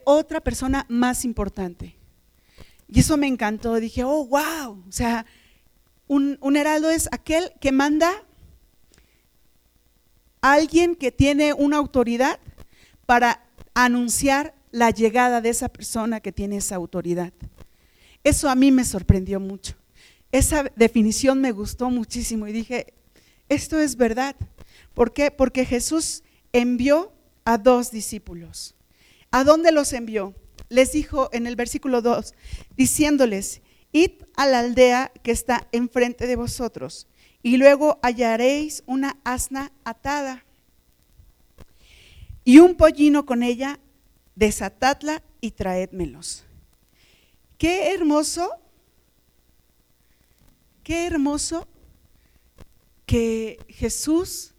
otra 0.04 0.40
persona 0.40 0.87
más 0.88 1.25
importante. 1.25 1.97
Y 2.88 3.00
eso 3.00 3.16
me 3.16 3.26
encantó. 3.26 3.81
Dije, 3.81 4.04
oh, 4.04 4.26
wow. 4.26 4.85
O 4.88 4.93
sea, 4.93 5.26
un, 6.07 6.38
un 6.40 6.57
heraldo 6.57 6.90
es 6.90 7.09
aquel 7.12 7.52
que 7.61 7.73
manda 7.73 8.11
a 10.40 10.52
alguien 10.52 10.95
que 10.95 11.11
tiene 11.11 11.52
una 11.52 11.78
autoridad 11.78 12.38
para 13.07 13.45
anunciar 13.75 14.54
la 14.71 14.90
llegada 14.90 15.40
de 15.40 15.50
esa 15.50 15.69
persona 15.69 16.21
que 16.21 16.33
tiene 16.33 16.57
esa 16.57 16.76
autoridad. 16.76 17.33
Eso 18.23 18.49
a 18.49 18.54
mí 18.54 18.73
me 18.73 18.85
sorprendió 18.85 19.38
mucho. 19.38 19.75
Esa 20.33 20.64
definición 20.75 21.40
me 21.40 21.52
gustó 21.52 21.90
muchísimo 21.90 22.49
y 22.49 22.52
dije, 22.52 22.95
esto 23.49 23.78
es 23.78 23.97
verdad. 23.97 24.35
¿Por 24.95 25.12
qué? 25.12 25.31
Porque 25.31 25.64
Jesús 25.64 26.23
envió 26.52 27.12
a 27.45 27.59
dos 27.59 27.90
discípulos. 27.90 28.75
¿A 29.35 29.43
dónde 29.43 29.73
los 29.73 29.93
envió? 29.93 30.33
Les 30.69 30.93
dijo 30.93 31.29
en 31.33 31.49
el 31.49 31.57
versículo 31.57 32.03
2, 32.03 32.35
diciéndoles, 32.76 33.62
id 33.91 34.12
a 34.37 34.47
la 34.47 34.61
aldea 34.61 35.11
que 35.25 35.33
está 35.33 35.67
enfrente 35.73 36.29
de 36.29 36.37
vosotros, 36.37 37.09
y 37.43 37.57
luego 37.57 37.99
hallaréis 38.00 38.85
una 38.87 39.19
asna 39.25 39.73
atada 39.83 40.47
y 42.45 42.61
un 42.61 42.76
pollino 42.76 43.26
con 43.26 43.43
ella, 43.43 43.81
desatadla 44.37 45.21
y 45.41 45.50
traédmelos. 45.50 46.45
Qué 47.59 47.93
hermoso, 47.93 48.49
qué 50.85 51.09
hermoso 51.09 51.67
que 53.05 53.59
Jesús 53.67 54.55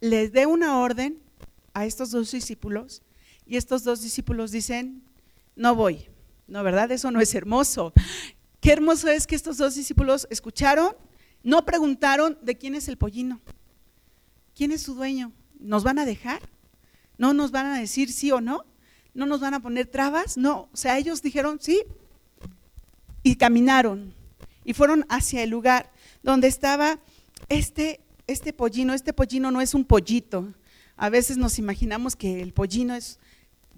les 0.00 0.32
dé 0.32 0.46
una 0.46 0.80
orden 0.80 1.22
a 1.74 1.84
estos 1.84 2.12
dos 2.12 2.30
discípulos 2.30 3.02
y 3.46 3.56
estos 3.56 3.84
dos 3.84 4.02
discípulos 4.02 4.50
dicen, 4.50 5.02
no 5.54 5.74
voy. 5.74 6.06
No, 6.48 6.62
¿verdad? 6.62 6.90
Eso 6.92 7.10
no 7.10 7.20
es 7.20 7.34
hermoso. 7.34 7.92
Qué 8.60 8.72
hermoso 8.72 9.08
es 9.08 9.26
que 9.26 9.34
estos 9.34 9.58
dos 9.58 9.74
discípulos 9.74 10.26
escucharon, 10.30 10.94
no 11.42 11.64
preguntaron 11.64 12.38
de 12.42 12.56
quién 12.56 12.74
es 12.74 12.88
el 12.88 12.96
pollino, 12.96 13.40
quién 14.54 14.72
es 14.72 14.82
su 14.82 14.94
dueño, 14.94 15.32
¿nos 15.60 15.84
van 15.84 15.98
a 15.98 16.04
dejar? 16.04 16.40
No 17.18 17.32
nos 17.32 17.50
van 17.50 17.66
a 17.66 17.78
decir 17.78 18.12
sí 18.12 18.30
o 18.32 18.40
no, 18.40 18.64
no 19.14 19.26
nos 19.26 19.40
van 19.40 19.54
a 19.54 19.60
poner 19.60 19.86
trabas, 19.86 20.36
no, 20.36 20.68
o 20.72 20.76
sea, 20.76 20.98
ellos 20.98 21.22
dijeron 21.22 21.58
sí 21.60 21.82
y 23.22 23.36
caminaron 23.36 24.12
y 24.64 24.74
fueron 24.74 25.06
hacia 25.08 25.42
el 25.42 25.50
lugar 25.50 25.92
donde 26.24 26.48
estaba 26.48 26.98
este, 27.48 28.00
este 28.26 28.52
pollino. 28.52 28.92
Este 28.92 29.12
pollino 29.12 29.50
no 29.50 29.60
es 29.60 29.74
un 29.74 29.84
pollito. 29.84 30.52
A 30.96 31.08
veces 31.08 31.36
nos 31.36 31.58
imaginamos 31.58 32.16
que 32.16 32.42
el 32.42 32.52
pollino 32.52 32.94
es 32.94 33.20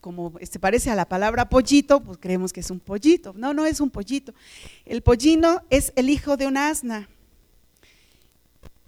como 0.01 0.33
se 0.43 0.59
parece 0.59 0.91
a 0.91 0.95
la 0.95 1.09
palabra 1.09 1.49
pollito, 1.49 2.03
pues 2.03 2.19
creemos 2.19 2.53
que 2.53 2.61
es 2.61 2.71
un 2.71 2.81
pollito. 2.81 3.33
No, 3.35 3.55
no 3.55 3.67
es 3.67 3.81
un 3.81 3.91
pollito. 3.91 4.33
El 4.85 5.03
pollino 5.03 5.63
es 5.71 5.93
el 5.97 6.11
hijo 6.11 6.37
de 6.37 6.47
una 6.47 6.69
asna. 6.69 7.09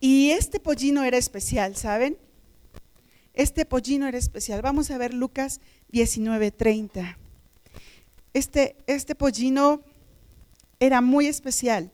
Y 0.00 0.30
este 0.30 0.60
pollino 0.60 1.04
era 1.04 1.18
especial, 1.18 1.76
¿saben? 1.76 2.16
Este 3.34 3.64
pollino 3.64 4.06
era 4.06 4.18
especial. 4.18 4.62
Vamos 4.62 4.90
a 4.90 4.98
ver 4.98 5.14
Lucas 5.14 5.60
19:30. 5.92 7.16
Este, 8.32 8.76
este 8.86 9.14
pollino 9.14 9.82
era 10.78 11.00
muy 11.00 11.26
especial. 11.26 11.90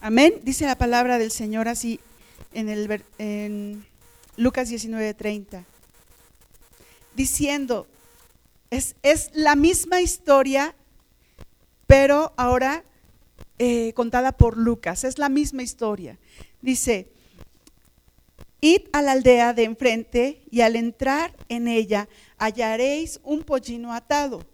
Amén. 0.00 0.34
Dice 0.42 0.66
la 0.66 0.76
palabra 0.76 1.18
del 1.18 1.30
Señor 1.30 1.66
así 1.66 1.98
en, 2.54 2.68
el, 2.68 3.02
en 3.18 3.84
Lucas 4.36 4.70
19:30. 4.70 5.64
Diciendo, 7.14 7.86
es, 8.70 8.96
es 9.02 9.30
la 9.34 9.54
misma 9.54 10.00
historia, 10.00 10.74
pero 11.86 12.32
ahora 12.36 12.84
eh, 13.58 13.92
contada 13.94 14.32
por 14.32 14.56
Lucas. 14.56 15.04
Es 15.04 15.18
la 15.18 15.28
misma 15.28 15.62
historia. 15.62 16.18
Dice, 16.60 17.08
id 18.60 18.82
a 18.92 19.02
la 19.02 19.12
aldea 19.12 19.52
de 19.52 19.64
enfrente 19.64 20.42
y 20.50 20.62
al 20.62 20.74
entrar 20.74 21.36
en 21.48 21.68
ella 21.68 22.08
hallaréis 22.38 23.20
un 23.22 23.44
pollino 23.44 23.92
atado, 23.92 24.44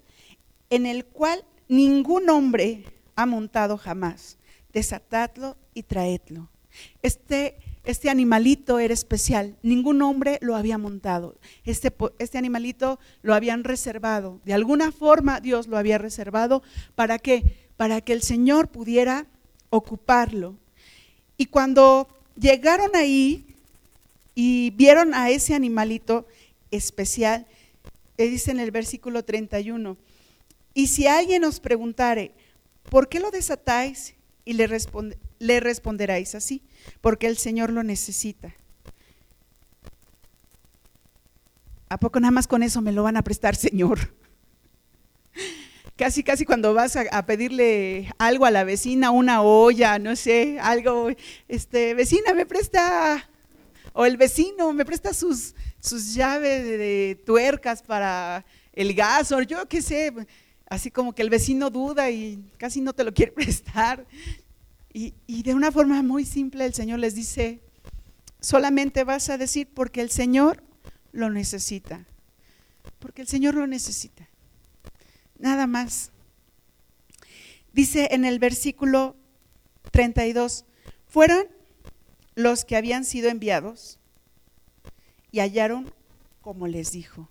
en 0.68 0.84
el 0.84 1.06
cual 1.06 1.44
ningún 1.68 2.28
hombre 2.28 2.84
ha 3.16 3.24
montado 3.24 3.78
jamás. 3.78 4.36
Desatadlo 4.72 5.56
y 5.72 5.82
traedlo. 5.82 6.50
Este, 7.02 7.56
este 7.90 8.10
animalito 8.10 8.78
era 8.78 8.94
especial, 8.94 9.56
ningún 9.62 10.02
hombre 10.02 10.38
lo 10.40 10.56
había 10.56 10.78
montado. 10.78 11.36
Este, 11.64 11.92
este 12.18 12.38
animalito 12.38 12.98
lo 13.22 13.34
habían 13.34 13.64
reservado, 13.64 14.40
de 14.44 14.54
alguna 14.54 14.92
forma 14.92 15.40
Dios 15.40 15.66
lo 15.66 15.76
había 15.76 15.98
reservado 15.98 16.62
para 16.94 17.18
que 17.18 17.70
para 17.80 18.02
que 18.02 18.12
el 18.12 18.20
Señor 18.20 18.68
pudiera 18.68 19.26
ocuparlo. 19.70 20.54
Y 21.38 21.46
cuando 21.46 22.08
llegaron 22.38 22.94
ahí 22.94 23.56
y 24.34 24.68
vieron 24.72 25.14
a 25.14 25.30
ese 25.30 25.54
animalito 25.54 26.26
especial, 26.70 27.46
dice 28.18 28.50
en 28.50 28.60
el 28.60 28.70
versículo 28.70 29.24
31, 29.24 29.96
y 30.74 30.88
si 30.88 31.06
alguien 31.06 31.42
os 31.44 31.58
preguntare, 31.58 32.32
¿por 32.90 33.08
qué 33.08 33.18
lo 33.18 33.30
desatáis? 33.30 34.14
Y 34.44 34.52
le, 34.52 34.68
le 35.40 35.58
responderáis 35.58 36.36
así, 36.36 36.62
porque 37.00 37.26
el 37.26 37.36
Señor 37.36 37.70
lo 37.70 37.82
necesita. 37.82 38.54
¿A 41.88 41.98
poco 41.98 42.20
nada 42.20 42.30
más 42.30 42.46
con 42.46 42.62
eso 42.62 42.80
me 42.80 42.92
lo 42.92 43.02
van 43.02 43.16
a 43.16 43.22
prestar, 43.22 43.56
Señor? 43.56 43.98
casi, 46.00 46.22
casi 46.22 46.46
cuando 46.46 46.72
vas 46.72 46.96
a, 46.96 47.26
pedirle 47.26 48.10
algo 48.16 48.46
a 48.46 48.50
la 48.50 48.64
vecina, 48.64 49.10
una 49.10 49.42
olla, 49.42 49.98
no 49.98 50.16
sé, 50.16 50.58
algo, 50.58 51.10
este, 51.46 51.92
vecina, 51.92 52.32
me 52.32 52.46
presta, 52.46 53.28
o 53.92 54.06
el 54.06 54.16
vecino 54.16 54.72
me 54.72 54.86
presta 54.86 55.12
sus, 55.12 55.54
sus 55.78 56.14
llaves 56.14 56.64
de, 56.64 57.22
tuercas 57.26 57.82
para 57.82 58.46
el 58.72 58.94
gas, 58.94 59.30
o 59.32 59.42
yo 59.42 59.68
qué 59.68 59.82
sé, 59.82 60.10
así 60.70 60.90
como 60.90 61.14
que 61.14 61.20
el 61.20 61.28
vecino 61.28 61.68
duda 61.68 62.10
y 62.10 62.50
casi 62.56 62.80
no 62.80 62.94
te 62.94 63.04
lo 63.04 63.12
quiere 63.12 63.32
prestar. 63.40 64.06
Y, 64.92 65.42
de 65.42 65.54
una 65.54 65.70
forma 65.70 66.02
muy 66.02 66.24
simple 66.24 66.64
el 66.64 66.74
Señor 66.74 66.98
les 66.98 67.14
dice, 67.14 67.60
solamente 68.40 69.04
vas 69.04 69.30
a 69.30 69.38
decir 69.38 69.68
porque 69.72 70.00
el 70.00 70.10
Señor 70.10 70.64
lo 71.12 71.30
necesita, 71.30 72.06
porque 72.98 73.22
el 73.22 73.28
Señor 73.28 73.54
lo 73.54 73.66
necesita. 73.66 74.28
nada 75.38 75.66
más. 75.66 76.10
Dice 77.72 78.08
en 78.10 78.24
el 78.24 78.40
versículo 78.40 79.16
32, 79.92 80.64
fueron 81.06 81.46
los 82.34 82.64
que 82.64 82.76
habían 82.76 83.04
sido 83.04 83.28
enviados 83.28 84.00
y 85.30 85.38
hallaron 85.38 85.92
como 86.40 86.66
les 86.66 86.90
dijo. 86.90 87.28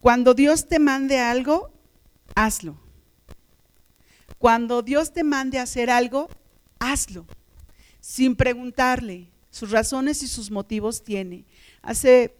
Cuando 0.00 0.34
Dios 0.34 0.68
te 0.68 0.80
mande 0.80 1.20
algo, 1.20 1.70
hazlo. 2.34 2.83
Cuando 4.38 4.82
Dios 4.82 5.12
te 5.12 5.24
mande 5.24 5.58
hacer 5.58 5.90
algo, 5.90 6.28
hazlo, 6.78 7.26
sin 8.00 8.36
preguntarle. 8.36 9.28
Sus 9.50 9.70
razones 9.70 10.22
y 10.24 10.26
sus 10.26 10.50
motivos 10.50 11.04
tiene. 11.04 11.44
Hace 11.80 12.34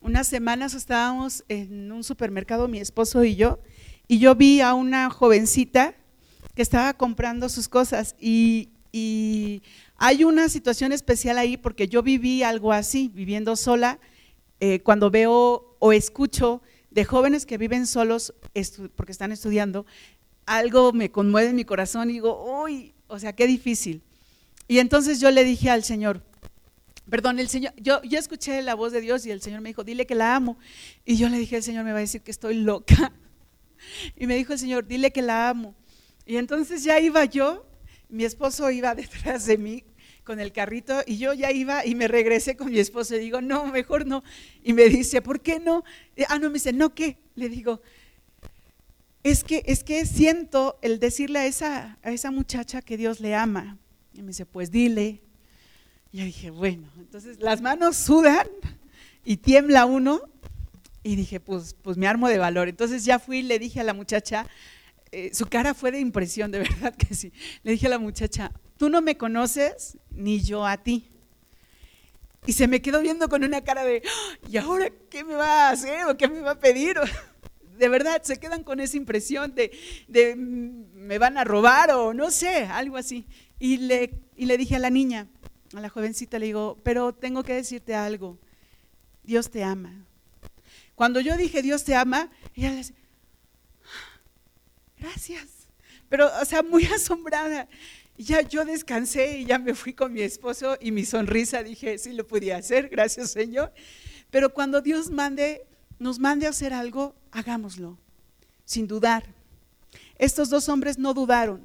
unas 0.00 0.26
semanas 0.26 0.74
estábamos 0.74 1.44
en 1.48 1.90
un 1.90 2.04
supermercado, 2.04 2.68
mi 2.68 2.78
esposo 2.78 3.24
y 3.24 3.36
yo, 3.36 3.58
y 4.06 4.18
yo 4.18 4.34
vi 4.34 4.60
a 4.60 4.74
una 4.74 5.10
jovencita 5.10 5.94
que 6.54 6.62
estaba 6.62 6.94
comprando 6.94 7.48
sus 7.48 7.68
cosas 7.68 8.16
y, 8.20 8.70
hay 10.00 10.24
una 10.24 10.48
situación 10.48 10.92
especial 10.92 11.38
ahí 11.38 11.56
porque 11.56 11.88
yo 11.88 12.02
viví 12.02 12.42
algo 12.42 12.72
así, 12.72 13.10
viviendo 13.14 13.54
sola, 13.54 14.00
eh, 14.60 14.80
cuando 14.80 15.10
veo 15.10 15.76
o 15.78 15.92
escucho 15.92 16.62
de 16.90 17.04
jóvenes 17.04 17.46
que 17.46 17.58
viven 17.58 17.86
solos 17.86 18.34
porque 18.96 19.12
están 19.12 19.30
estudiando, 19.30 19.86
algo 20.48 20.92
me 20.92 21.10
conmueve 21.10 21.50
en 21.50 21.56
mi 21.56 21.64
corazón 21.64 22.10
y 22.10 22.14
digo, 22.14 22.62
uy, 22.62 22.94
o 23.06 23.18
sea, 23.18 23.34
qué 23.34 23.46
difícil. 23.46 24.02
Y 24.66 24.78
entonces 24.78 25.20
yo 25.20 25.30
le 25.30 25.44
dije 25.44 25.70
al 25.70 25.84
Señor, 25.84 26.22
perdón, 27.08 27.38
el 27.38 27.48
Señor, 27.48 27.72
yo, 27.76 28.02
yo 28.02 28.18
escuché 28.18 28.60
la 28.62 28.74
voz 28.74 28.92
de 28.92 29.00
Dios 29.00 29.24
y 29.26 29.30
el 29.30 29.40
Señor 29.40 29.60
me 29.60 29.70
dijo, 29.70 29.84
dile 29.84 30.06
que 30.06 30.14
la 30.14 30.34
amo. 30.34 30.58
Y 31.04 31.16
yo 31.16 31.28
le 31.28 31.38
dije, 31.38 31.56
el 31.56 31.62
Señor 31.62 31.84
me 31.84 31.92
va 31.92 31.98
a 31.98 32.00
decir 32.00 32.22
que 32.22 32.30
estoy 32.30 32.54
loca. 32.54 33.12
Y 34.16 34.26
me 34.26 34.34
dijo 34.34 34.52
el 34.52 34.58
Señor, 34.58 34.88
dile 34.88 35.12
que 35.12 35.22
la 35.22 35.48
amo. 35.50 35.72
Y 36.26 36.36
entonces 36.36 36.82
ya 36.82 36.98
iba 36.98 37.24
yo, 37.26 37.64
mi 38.08 38.24
esposo 38.24 38.70
iba 38.72 38.94
detrás 38.96 39.46
de 39.46 39.56
mí 39.56 39.84
con 40.24 40.40
el 40.40 40.52
carrito 40.52 41.00
y 41.06 41.16
yo 41.16 41.32
ya 41.32 41.52
iba 41.52 41.86
y 41.86 41.94
me 41.94 42.06
regresé 42.06 42.54
con 42.54 42.70
mi 42.70 42.78
esposo 42.78 43.16
y 43.16 43.20
digo, 43.20 43.40
no, 43.40 43.66
mejor 43.66 44.04
no. 44.04 44.22
Y 44.62 44.72
me 44.72 44.88
dice, 44.88 45.22
¿por 45.22 45.40
qué 45.40 45.58
no? 45.58 45.84
Ah, 46.28 46.38
no, 46.38 46.48
me 46.48 46.54
dice, 46.54 46.72
no, 46.72 46.94
¿qué? 46.94 47.16
Le 47.34 47.48
digo, 47.48 47.80
es 49.22 49.44
que, 49.44 49.62
es 49.66 49.84
que 49.84 50.06
siento 50.06 50.78
el 50.82 51.00
decirle 51.00 51.40
a 51.40 51.46
esa, 51.46 51.98
a 52.02 52.10
esa 52.10 52.30
muchacha 52.30 52.82
que 52.82 52.96
Dios 52.96 53.20
le 53.20 53.34
ama. 53.34 53.78
Y 54.12 54.22
me 54.22 54.28
dice, 54.28 54.46
pues 54.46 54.70
dile. 54.70 55.22
Y 56.12 56.18
yo 56.18 56.24
dije, 56.24 56.50
bueno, 56.50 56.88
entonces 56.98 57.40
las 57.40 57.60
manos 57.60 57.96
sudan 57.96 58.46
y 59.24 59.36
tiembla 59.38 59.86
uno. 59.86 60.22
Y 61.02 61.16
dije, 61.16 61.40
pues, 61.40 61.74
pues 61.82 61.96
me 61.96 62.06
armo 62.06 62.28
de 62.28 62.38
valor. 62.38 62.68
Entonces 62.68 63.04
ya 63.04 63.18
fui 63.18 63.38
y 63.38 63.42
le 63.42 63.58
dije 63.58 63.80
a 63.80 63.84
la 63.84 63.94
muchacha, 63.94 64.46
eh, 65.10 65.30
su 65.32 65.46
cara 65.46 65.74
fue 65.74 65.90
de 65.90 66.00
impresión, 66.00 66.50
de 66.50 66.58
verdad 66.68 66.94
que 66.94 67.14
sí. 67.14 67.32
Le 67.62 67.72
dije 67.72 67.86
a 67.86 67.90
la 67.90 67.98
muchacha, 67.98 68.52
tú 68.76 68.88
no 68.88 69.00
me 69.00 69.16
conoces 69.16 69.98
ni 70.10 70.40
yo 70.40 70.66
a 70.66 70.76
ti. 70.76 71.08
Y 72.46 72.52
se 72.52 72.68
me 72.68 72.80
quedó 72.80 73.02
viendo 73.02 73.28
con 73.28 73.44
una 73.44 73.62
cara 73.62 73.84
de, 73.84 74.02
¿y 74.48 74.56
ahora 74.56 74.90
qué 75.10 75.24
me 75.24 75.34
va 75.34 75.68
a 75.68 75.70
hacer 75.70 76.06
o 76.06 76.16
qué 76.16 76.28
me 76.28 76.40
va 76.40 76.52
a 76.52 76.58
pedir? 76.58 76.96
De 77.78 77.88
verdad, 77.88 78.22
se 78.22 78.38
quedan 78.38 78.64
con 78.64 78.80
esa 78.80 78.96
impresión 78.96 79.54
de, 79.54 79.70
mm, 80.36 81.06
me 81.06 81.18
van 81.18 81.38
a 81.38 81.44
robar 81.44 81.90
o 81.92 82.12
no 82.12 82.30
sé, 82.30 82.64
algo 82.64 82.96
así. 82.96 83.26
Y 83.58 83.78
le, 83.78 84.20
y 84.36 84.46
le 84.46 84.58
dije 84.58 84.76
a 84.76 84.78
la 84.78 84.90
niña, 84.90 85.28
a 85.74 85.80
la 85.80 85.88
jovencita, 85.88 86.38
le 86.38 86.46
digo, 86.46 86.78
pero 86.82 87.14
tengo 87.14 87.42
que 87.42 87.54
decirte 87.54 87.94
algo, 87.94 88.38
Dios 89.22 89.50
te 89.50 89.62
ama. 89.62 90.06
Cuando 90.94 91.20
yo 91.20 91.36
dije 91.36 91.62
Dios 91.62 91.84
te 91.84 91.94
ama, 91.94 92.30
ella 92.54 92.70
le 92.70 92.76
dice, 92.76 92.94
gracias. 94.98 95.68
Pero, 96.08 96.30
o 96.40 96.44
sea, 96.44 96.62
muy 96.62 96.84
asombrada. 96.94 97.68
Ya 98.16 98.42
yo 98.42 98.64
descansé 98.64 99.38
y 99.38 99.44
ya 99.44 99.58
me 99.60 99.74
fui 99.74 99.92
con 99.92 100.12
mi 100.12 100.22
esposo 100.22 100.76
y 100.80 100.90
mi 100.90 101.04
sonrisa 101.04 101.62
dije, 101.62 101.98
sí 101.98 102.12
lo 102.12 102.26
podía 102.26 102.56
hacer, 102.56 102.88
gracias 102.90 103.30
Señor. 103.30 103.72
Pero 104.30 104.52
cuando 104.52 104.80
Dios 104.80 105.10
mande, 105.10 105.66
nos 105.98 106.18
mande 106.18 106.46
a 106.46 106.50
hacer 106.50 106.72
algo, 106.72 107.14
hagámoslo, 107.32 107.96
sin 108.64 108.86
dudar. 108.86 109.24
Estos 110.18 110.50
dos 110.50 110.68
hombres 110.68 110.98
no 110.98 111.14
dudaron, 111.14 111.60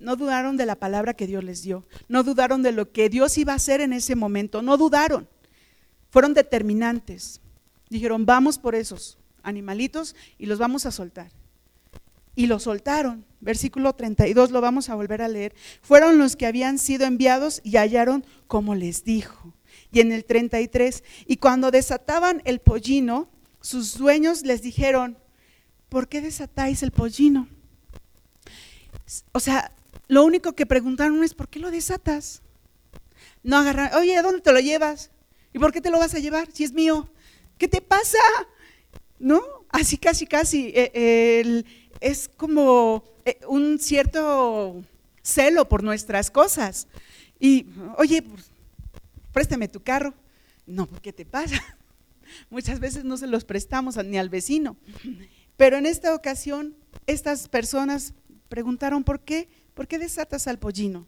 no 0.00 0.16
dudaron 0.16 0.56
de 0.56 0.66
la 0.66 0.76
palabra 0.76 1.14
que 1.14 1.26
Dios 1.26 1.44
les 1.44 1.62
dio, 1.62 1.84
no 2.08 2.22
dudaron 2.22 2.62
de 2.62 2.72
lo 2.72 2.92
que 2.92 3.08
Dios 3.08 3.36
iba 3.38 3.52
a 3.52 3.56
hacer 3.56 3.80
en 3.80 3.92
ese 3.92 4.14
momento, 4.14 4.62
no 4.62 4.76
dudaron, 4.76 5.28
fueron 6.10 6.34
determinantes. 6.34 7.40
Dijeron, 7.90 8.26
vamos 8.26 8.58
por 8.58 8.74
esos 8.74 9.16
animalitos 9.42 10.14
y 10.38 10.46
los 10.46 10.58
vamos 10.58 10.84
a 10.84 10.90
soltar 10.90 11.30
y 12.38 12.46
lo 12.46 12.60
soltaron. 12.60 13.24
Versículo 13.40 13.94
32 13.94 14.52
lo 14.52 14.60
vamos 14.60 14.88
a 14.88 14.94
volver 14.94 15.22
a 15.22 15.28
leer. 15.28 15.56
Fueron 15.82 16.18
los 16.18 16.36
que 16.36 16.46
habían 16.46 16.78
sido 16.78 17.04
enviados 17.04 17.60
y 17.64 17.78
hallaron 17.78 18.24
como 18.46 18.76
les 18.76 19.02
dijo. 19.02 19.52
Y 19.90 19.98
en 19.98 20.12
el 20.12 20.24
33, 20.24 21.02
y 21.26 21.38
cuando 21.38 21.72
desataban 21.72 22.40
el 22.44 22.60
pollino, 22.60 23.28
sus 23.60 23.98
dueños 23.98 24.42
les 24.42 24.62
dijeron, 24.62 25.18
¿por 25.88 26.08
qué 26.08 26.20
desatáis 26.20 26.82
el 26.82 26.90
pollino? 26.90 27.48
O 29.32 29.40
sea, 29.40 29.72
lo 30.06 30.24
único 30.24 30.54
que 30.54 30.66
preguntaron 30.66 31.22
es, 31.22 31.34
¿por 31.34 31.48
qué 31.48 31.58
lo 31.58 31.70
desatas? 31.70 32.42
No 33.42 33.56
agarran, 33.56 33.94
oye, 33.94 34.16
¿a 34.16 34.22
dónde 34.22 34.40
te 34.40 34.52
lo 34.52 34.60
llevas? 34.60 35.10
¿Y 35.52 35.58
por 35.58 35.72
qué 35.72 35.80
te 35.80 35.90
lo 35.90 35.98
vas 35.98 36.14
a 36.14 36.18
llevar 36.18 36.48
si 36.52 36.64
es 36.64 36.72
mío? 36.72 37.08
¿Qué 37.56 37.68
te 37.68 37.80
pasa? 37.80 38.18
¿No? 39.18 39.42
Así 39.70 39.98
casi, 39.98 40.26
casi. 40.26 40.72
Eh, 40.74 41.40
el, 41.40 41.66
es 42.00 42.28
como 42.28 43.04
eh, 43.24 43.38
un 43.48 43.78
cierto 43.78 44.82
celo 45.22 45.68
por 45.68 45.82
nuestras 45.82 46.30
cosas. 46.30 46.86
Y, 47.40 47.66
oye, 47.96 48.22
pues, 48.22 48.50
préstame 49.32 49.68
tu 49.68 49.82
carro. 49.82 50.14
No, 50.66 50.88
¿qué 51.02 51.12
te 51.12 51.24
pasa? 51.24 51.62
Muchas 52.50 52.80
veces 52.80 53.04
no 53.04 53.16
se 53.16 53.26
los 53.26 53.44
prestamos 53.44 53.96
ni 54.04 54.18
al 54.18 54.28
vecino. 54.28 54.76
Pero 55.56 55.76
en 55.76 55.86
esta 55.86 56.14
ocasión, 56.14 56.76
estas 57.06 57.48
personas 57.48 58.14
preguntaron, 58.48 59.04
¿por 59.04 59.20
qué? 59.20 59.48
¿Por 59.74 59.86
qué 59.86 59.98
desatas 59.98 60.46
al 60.46 60.58
pollino? 60.58 61.06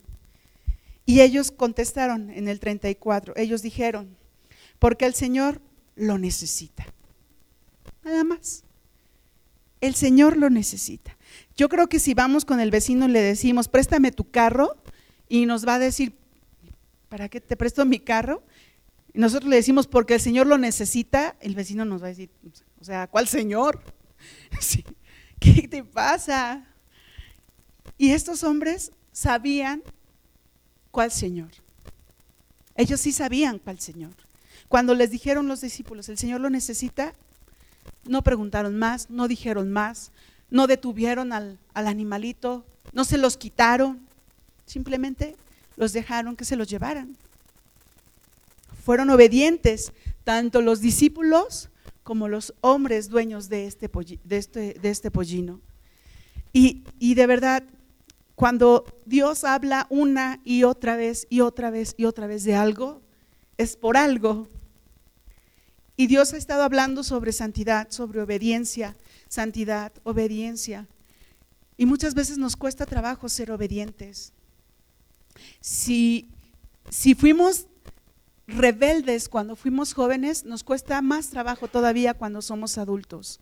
Y 1.07 1.21
ellos 1.21 1.51
contestaron 1.51 2.31
en 2.31 2.49
el 2.49 2.61
34, 2.61 3.35
ellos 3.37 3.63
dijeron, 3.63 4.17
porque 4.79 5.07
el 5.07 5.15
Señor 5.15 5.61
lo 5.97 6.19
necesita. 6.19 6.87
Nada 8.05 8.25
más. 8.25 8.65
El 9.81 9.95
Señor 9.95 10.37
lo 10.37 10.51
necesita. 10.51 11.17
Yo 11.57 11.69
creo 11.69 11.89
que 11.89 11.99
si 11.99 12.15
vamos 12.15 12.45
con 12.45 12.61
el 12.61 12.71
vecino 12.71 13.07
y 13.07 13.13
le 13.13 13.23
decimos, 13.23 13.69
préstame 13.69 14.13
tu 14.13 14.31
carro, 14.31 14.77
y 15.29 15.47
nos 15.47 15.67
va 15.67 15.75
a 15.77 15.79
decir, 15.79 16.13
¿para 17.09 17.29
qué 17.29 17.41
te 17.41 17.57
presto 17.57 17.85
mi 17.87 18.01
carro? 18.01 18.43
Y 19.13 19.19
nosotros 19.19 19.51
le 19.51 19.57
decimos, 19.57 19.87
porque 19.87 20.15
el 20.15 20.21
Señor 20.21 20.47
lo 20.47 20.59
necesita, 20.59 21.37
el 21.41 21.55
vecino 21.55 21.85
nos 21.85 22.03
va 22.03 22.07
a 22.07 22.11
decir, 22.11 22.31
o 22.81 22.85
sea, 22.85 23.07
¿cuál 23.09 23.27
Señor? 23.27 23.83
¿Qué 25.41 25.69
te 25.69 25.83
pasa? 25.85 26.65
Y 27.99 28.13
estos 28.13 28.45
hombres 28.45 28.93
sabían 29.13 29.83
cuál 30.91 31.11
Señor. 31.11 31.51
Ellos 32.77 33.01
sí 33.01 33.13
sabían 33.13 33.59
cuál 33.59 33.81
Señor. 33.81 34.15
Cuando 34.69 34.95
les 34.95 35.11
dijeron 35.11 35.49
los 35.49 35.61
discípulos, 35.61 36.09
el 36.09 36.17
Señor 36.17 36.41
lo 36.41 36.49
necesita, 36.49 37.15
no 38.05 38.23
preguntaron 38.23 38.79
más, 38.79 39.11
no 39.11 39.29
dijeron 39.29 39.71
más, 39.73 40.13
no 40.49 40.67
detuvieron 40.67 41.33
al, 41.33 41.59
animalito, 41.75 42.65
no 42.93 43.05
se 43.05 43.19
los 43.19 43.37
quitaron, 43.37 44.01
simplemente 44.67 45.37
los 45.77 45.93
dejaron 45.93 46.37
que 46.37 46.45
se 46.45 46.57
los 46.57 46.69
llevaran. 46.69 47.17
Fueron 48.91 49.11
obedientes 49.11 49.93
tanto 50.25 50.63
los 50.63 50.81
discípulos 50.81 51.71
como 52.03 52.27
los 52.27 52.55
hombres 52.61 53.09
dueños 53.09 53.49
de 53.49 53.69
este, 53.69 53.89
este, 54.31 54.75
de 54.83 54.91
este 54.91 55.13
pollino. 55.13 55.61
Y, 56.53 56.83
y 56.99 57.15
de 57.15 57.29
verdad, 57.29 57.63
cuando 58.35 58.85
Dios 59.07 59.45
habla 59.45 59.87
una 59.91 60.41
y 60.45 60.65
otra 60.65 60.97
vez 60.97 61.29
y 61.31 61.41
otra 61.41 61.71
vez 61.71 61.95
y 61.99 62.05
otra 62.05 62.27
vez 62.27 62.43
de 62.43 62.57
algo, 62.57 63.01
es 63.59 63.77
por 63.77 63.97
algo. 63.97 64.49
Y 65.97 66.09
Dios 66.09 66.33
ha 66.33 66.37
estado 66.37 66.65
hablando 66.65 67.05
sobre 67.05 67.31
santidad, 67.31 67.93
sobre 67.93 68.21
obediencia, 68.21 68.97
santidad, 69.29 69.93
obediencia. 70.03 70.89
Y 71.77 71.87
muchas 71.87 72.15
veces 72.15 72.39
nos 72.39 72.57
cuesta 72.57 72.87
trabajo 72.87 73.29
ser 73.29 73.53
obedientes. 73.53 74.33
Si, 75.61 76.29
si 76.89 77.15
fuimos 77.15 77.69
rebeldes 78.57 79.29
cuando 79.29 79.57
fuimos 79.57 79.95
jóvenes, 79.95 80.45
nos 80.45 80.65
cuesta 80.65 81.01
más 81.03 81.29
trabajo 81.29 81.69
todavía 81.69 82.15
cuando 82.15 82.43
somos 82.43 82.79
adultos. 82.79 83.41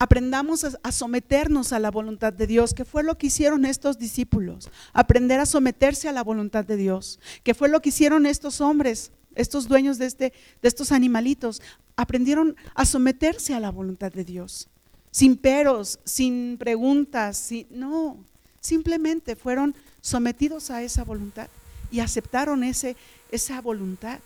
Aprendamos 0.00 0.64
a, 0.64 0.92
someternos 0.92 1.72
a 1.72 1.80
la 1.80 1.90
voluntad 1.90 2.32
de 2.32 2.46
Dios, 2.46 2.72
que 2.72 2.84
fue 2.84 3.02
lo 3.02 3.18
que 3.18 3.26
hicieron 3.26 3.64
estos 3.64 3.98
discípulos, 3.98 4.70
aprender 4.92 5.40
a 5.40 5.46
someterse 5.46 6.08
a 6.08 6.12
la 6.12 6.22
voluntad 6.22 6.64
de 6.64 6.76
Dios, 6.76 7.18
que 7.42 7.54
fue 7.54 7.68
lo 7.68 7.80
que 7.80 7.88
hicieron 7.88 8.24
estos 8.24 8.60
hombres 8.60 9.12
estos 9.34 9.68
dueños 9.68 9.98
de, 9.98 10.06
este, 10.06 10.32
de 10.60 10.68
estos 10.68 10.90
animalitos, 10.90 11.62
aprendieron 11.96 12.56
a 12.74 12.84
someterse 12.84 13.54
a 13.54 13.60
la 13.60 13.70
voluntad 13.70 14.12
de 14.12 14.24
Dios. 14.24 14.68
sin 15.10 15.36
peros, 15.36 16.00
sin 16.04 16.58
preguntas, 16.58 17.50
no, 17.70 18.18
simplemente 18.60 19.36
fueron 19.36 19.74
sometidos 20.00 20.70
a 20.70 20.82
esa 20.82 21.02
voluntad 21.02 21.48
y 21.90 22.00
aceptaron 22.00 22.64
ese, 22.64 22.96
esa 23.30 23.60
voluntad. 23.60 24.20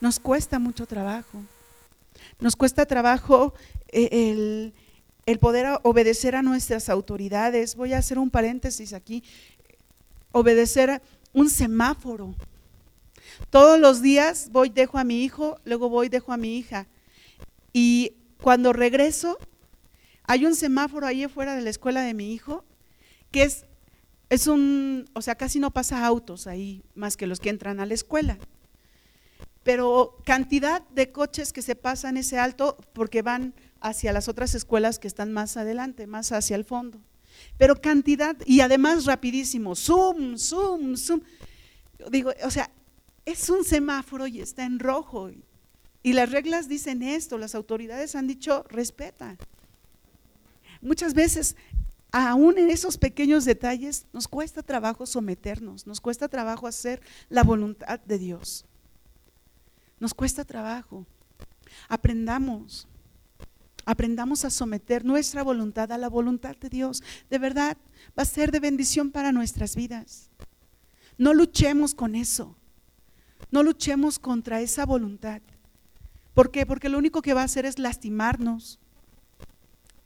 Nos 0.00 0.18
cuesta 0.20 0.58
mucho 0.58 0.86
trabajo, 0.86 1.42
nos 2.40 2.56
cuesta 2.56 2.86
trabajo 2.86 3.54
eh, 3.88 4.08
el, 4.10 4.72
el 5.26 5.38
poder 5.38 5.80
obedecer 5.82 6.36
a 6.36 6.42
nuestras 6.42 6.88
autoridades. 6.88 7.74
Voy 7.74 7.92
a 7.92 7.98
hacer 7.98 8.18
un 8.18 8.30
paréntesis 8.30 8.92
aquí, 8.92 9.22
obedecer 10.32 10.90
a 10.90 11.02
un 11.32 11.50
semáforo. 11.50 12.34
Todos 13.50 13.78
los 13.78 14.00
días 14.00 14.50
voy, 14.50 14.68
dejo 14.68 14.98
a 14.98 15.04
mi 15.04 15.24
hijo, 15.24 15.58
luego 15.64 15.88
voy, 15.88 16.08
dejo 16.08 16.32
a 16.32 16.36
mi 16.36 16.56
hija. 16.56 16.86
Y 17.72 18.12
cuando 18.40 18.72
regreso, 18.72 19.38
hay 20.24 20.46
un 20.46 20.54
semáforo 20.54 21.06
ahí 21.06 21.24
afuera 21.24 21.54
de 21.54 21.62
la 21.62 21.70
escuela 21.70 22.02
de 22.02 22.14
mi 22.14 22.32
hijo, 22.32 22.64
que 23.30 23.42
es, 23.42 23.66
es 24.30 24.46
un, 24.46 25.08
o 25.12 25.22
sea, 25.22 25.34
casi 25.34 25.58
no 25.58 25.70
pasa 25.72 26.04
autos 26.04 26.46
ahí, 26.46 26.82
más 26.94 27.16
que 27.16 27.26
los 27.26 27.40
que 27.40 27.50
entran 27.50 27.80
a 27.80 27.86
la 27.86 27.94
escuela. 27.94 28.38
Pero 29.62 30.18
cantidad 30.24 30.86
de 30.88 31.10
coches 31.10 31.52
que 31.52 31.62
se 31.62 31.74
pasan 31.74 32.16
ese 32.16 32.38
alto 32.38 32.76
porque 32.92 33.22
van 33.22 33.54
hacia 33.80 34.12
las 34.12 34.28
otras 34.28 34.54
escuelas 34.54 34.98
que 34.98 35.08
están 35.08 35.32
más 35.32 35.56
adelante, 35.56 36.06
más 36.06 36.32
hacia 36.32 36.56
el 36.56 36.64
fondo. 36.64 37.00
Pero 37.58 37.80
cantidad, 37.80 38.36
y 38.46 38.60
además 38.60 39.06
rapidísimo, 39.06 39.74
zoom, 39.74 40.36
zoom, 40.36 40.96
zoom. 40.96 41.20
Digo, 42.10 42.32
o 42.44 42.50
sea, 42.50 42.70
es 43.24 43.48
un 43.48 43.64
semáforo 43.64 44.26
y 44.26 44.40
está 44.40 44.64
en 44.64 44.78
rojo. 44.78 45.30
Y 46.02 46.12
las 46.12 46.30
reglas 46.30 46.68
dicen 46.68 47.02
esto, 47.02 47.38
las 47.38 47.54
autoridades 47.54 48.14
han 48.14 48.26
dicho, 48.26 48.64
respeta. 48.68 49.36
Muchas 50.82 51.14
veces, 51.14 51.56
aún 52.22 52.58
en 52.58 52.70
esos 52.70 52.96
pequeños 52.96 53.44
detalles, 53.44 54.06
nos 54.12 54.28
cuesta 54.28 54.62
trabajo 54.62 55.04
someternos, 55.04 55.84
nos 55.84 56.00
cuesta 56.00 56.28
trabajo 56.28 56.68
hacer 56.68 57.02
la 57.28 57.42
voluntad 57.42 57.98
de 58.00 58.18
Dios. 58.18 58.64
Nos 59.98 60.14
cuesta 60.14 60.44
trabajo. 60.44 61.04
Aprendamos, 61.88 62.86
aprendamos 63.84 64.44
a 64.44 64.50
someter 64.50 65.04
nuestra 65.04 65.42
voluntad 65.42 65.90
a 65.90 65.98
la 65.98 66.08
voluntad 66.08 66.54
de 66.56 66.68
Dios. 66.68 67.02
De 67.30 67.38
verdad, 67.38 67.76
va 68.16 68.22
a 68.22 68.26
ser 68.26 68.52
de 68.52 68.60
bendición 68.60 69.10
para 69.10 69.32
nuestras 69.32 69.74
vidas. 69.74 70.30
No 71.18 71.34
luchemos 71.34 71.96
con 71.96 72.14
eso. 72.14 72.56
No 73.50 73.64
luchemos 73.64 74.20
contra 74.20 74.60
esa 74.60 74.86
voluntad. 74.86 75.42
¿Por 76.32 76.52
qué? 76.52 76.64
Porque 76.64 76.88
lo 76.88 76.98
único 76.98 77.22
que 77.22 77.34
va 77.34 77.40
a 77.42 77.46
hacer 77.46 77.66
es 77.66 77.80
lastimarnos 77.80 78.78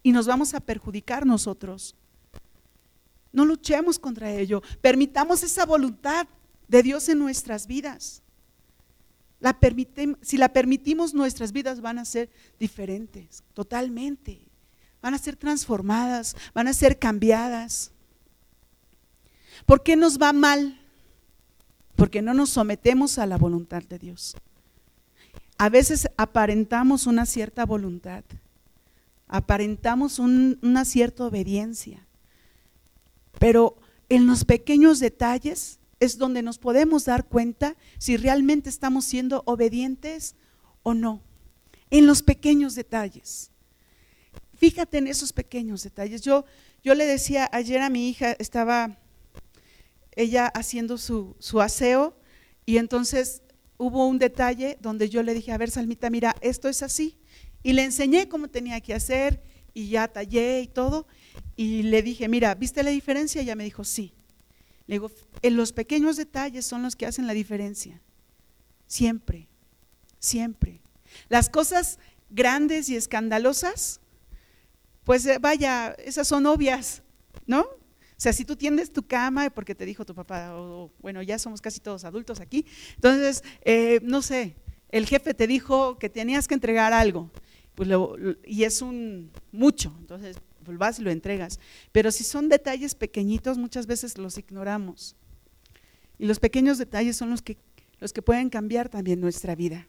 y 0.02 0.12
nos 0.12 0.26
vamos 0.26 0.54
a 0.54 0.60
perjudicar 0.60 1.26
nosotros. 1.26 1.94
No 3.32 3.44
luchemos 3.44 3.98
contra 3.98 4.30
ello. 4.32 4.62
Permitamos 4.80 5.42
esa 5.42 5.66
voluntad 5.66 6.26
de 6.66 6.82
Dios 6.82 7.08
en 7.08 7.18
nuestras 7.18 7.66
vidas. 7.66 8.22
La 9.40 9.56
si 10.22 10.36
la 10.36 10.52
permitimos, 10.52 11.14
nuestras 11.14 11.52
vidas 11.52 11.80
van 11.80 11.98
a 11.98 12.04
ser 12.04 12.28
diferentes, 12.58 13.44
totalmente. 13.54 14.40
Van 15.00 15.14
a 15.14 15.18
ser 15.18 15.36
transformadas, 15.36 16.34
van 16.54 16.66
a 16.66 16.72
ser 16.72 16.98
cambiadas. 16.98 17.92
¿Por 19.64 19.82
qué 19.82 19.94
nos 19.94 20.18
va 20.20 20.32
mal? 20.32 20.80
Porque 21.94 22.22
no 22.22 22.34
nos 22.34 22.50
sometemos 22.50 23.18
a 23.18 23.26
la 23.26 23.38
voluntad 23.38 23.82
de 23.84 23.98
Dios. 23.98 24.36
A 25.56 25.68
veces 25.68 26.08
aparentamos 26.16 27.06
una 27.06 27.26
cierta 27.26 27.64
voluntad, 27.64 28.24
aparentamos 29.28 30.18
una 30.18 30.84
cierta 30.84 31.24
obediencia, 31.24 32.06
pero 33.38 33.76
en 34.08 34.26
los 34.26 34.44
pequeños 34.44 35.00
detalles 35.00 35.78
es 36.00 36.18
donde 36.18 36.42
nos 36.42 36.58
podemos 36.58 37.04
dar 37.04 37.26
cuenta 37.26 37.76
si 37.98 38.16
realmente 38.16 38.70
estamos 38.70 39.04
siendo 39.04 39.42
obedientes 39.46 40.34
o 40.82 40.94
no. 40.94 41.22
En 41.90 42.06
los 42.06 42.22
pequeños 42.22 42.74
detalles. 42.74 43.50
Fíjate 44.56 44.98
en 44.98 45.06
esos 45.06 45.32
pequeños 45.32 45.82
detalles. 45.82 46.22
Yo, 46.22 46.44
yo 46.82 46.94
le 46.94 47.06
decía 47.06 47.48
ayer 47.52 47.80
a 47.80 47.90
mi 47.90 48.08
hija, 48.08 48.32
estaba 48.32 48.98
ella 50.16 50.46
haciendo 50.48 50.98
su, 50.98 51.36
su 51.38 51.60
aseo 51.60 52.16
y 52.66 52.78
entonces 52.78 53.42
hubo 53.76 54.06
un 54.06 54.18
detalle 54.18 54.76
donde 54.80 55.08
yo 55.08 55.22
le 55.22 55.34
dije, 55.34 55.52
a 55.52 55.58
ver, 55.58 55.70
Salmita, 55.70 56.10
mira, 56.10 56.34
esto 56.40 56.68
es 56.68 56.82
así. 56.82 57.16
Y 57.62 57.72
le 57.72 57.84
enseñé 57.84 58.28
cómo 58.28 58.48
tenía 58.48 58.80
que 58.80 58.94
hacer 58.94 59.42
y 59.74 59.88
ya 59.90 60.08
tallé 60.08 60.60
y 60.62 60.68
todo. 60.68 61.06
Y 61.56 61.82
le 61.82 62.02
dije, 62.02 62.28
mira, 62.28 62.54
¿viste 62.54 62.82
la 62.82 62.90
diferencia? 62.90 63.40
Y 63.40 63.44
ella 63.44 63.56
me 63.56 63.64
dijo, 63.64 63.84
sí. 63.84 64.14
Le 64.86 64.94
digo, 64.94 65.10
en 65.42 65.56
los 65.56 65.72
pequeños 65.72 66.16
detalles 66.16 66.64
son 66.64 66.82
los 66.82 66.96
que 66.96 67.06
hacen 67.06 67.26
la 67.26 67.34
diferencia. 67.34 68.00
Siempre, 68.86 69.48
siempre. 70.18 70.80
Las 71.28 71.50
cosas 71.50 71.98
grandes 72.30 72.88
y 72.88 72.96
escandalosas, 72.96 74.00
pues 75.04 75.26
eh, 75.26 75.38
vaya, 75.40 75.92
esas 76.04 76.28
son 76.28 76.46
obvias, 76.46 77.02
¿no? 77.46 77.60
O 77.62 78.20
sea, 78.20 78.32
si 78.32 78.44
tú 78.44 78.56
tiendes 78.56 78.92
tu 78.92 79.06
cama 79.06 79.48
porque 79.50 79.74
te 79.74 79.86
dijo 79.86 80.04
tu 80.04 80.14
papá, 80.14 80.54
o 80.54 80.90
bueno, 81.00 81.22
ya 81.22 81.38
somos 81.38 81.60
casi 81.60 81.80
todos 81.80 82.04
adultos 82.04 82.40
aquí, 82.40 82.66
entonces, 82.96 83.44
eh, 83.62 84.00
no 84.02 84.22
sé, 84.22 84.56
el 84.90 85.06
jefe 85.06 85.34
te 85.34 85.46
dijo 85.46 85.98
que 85.98 86.08
tenías 86.08 86.48
que 86.48 86.54
entregar 86.54 86.92
algo, 86.92 87.30
pues 87.78 87.88
y 88.44 88.64
es 88.64 88.82
un 88.82 89.30
mucho, 89.52 89.94
entonces 90.00 90.36
pues 90.64 90.76
vas 90.78 90.98
y 90.98 91.02
lo 91.02 91.12
entregas. 91.12 91.60
Pero 91.92 92.10
si 92.10 92.24
son 92.24 92.48
detalles 92.48 92.96
pequeñitos, 92.96 93.56
muchas 93.56 93.86
veces 93.86 94.18
los 94.18 94.36
ignoramos. 94.36 95.14
Y 96.18 96.26
los 96.26 96.40
pequeños 96.40 96.78
detalles 96.78 97.16
son 97.16 97.30
los 97.30 97.40
que, 97.40 97.56
los 98.00 98.12
que 98.12 98.20
pueden 98.20 98.50
cambiar 98.50 98.88
también 98.88 99.20
nuestra 99.20 99.54
vida. 99.54 99.86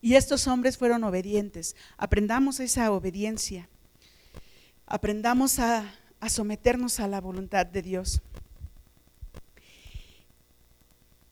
Y 0.00 0.14
estos 0.14 0.46
hombres 0.46 0.78
fueron 0.78 1.02
obedientes. 1.02 1.74
Aprendamos 1.96 2.60
esa 2.60 2.92
obediencia. 2.92 3.68
Aprendamos 4.86 5.58
a, 5.58 5.92
someternos 6.28 7.00
a 7.00 7.08
la 7.08 7.20
voluntad 7.20 7.66
de 7.66 7.82
Dios. 7.82 8.22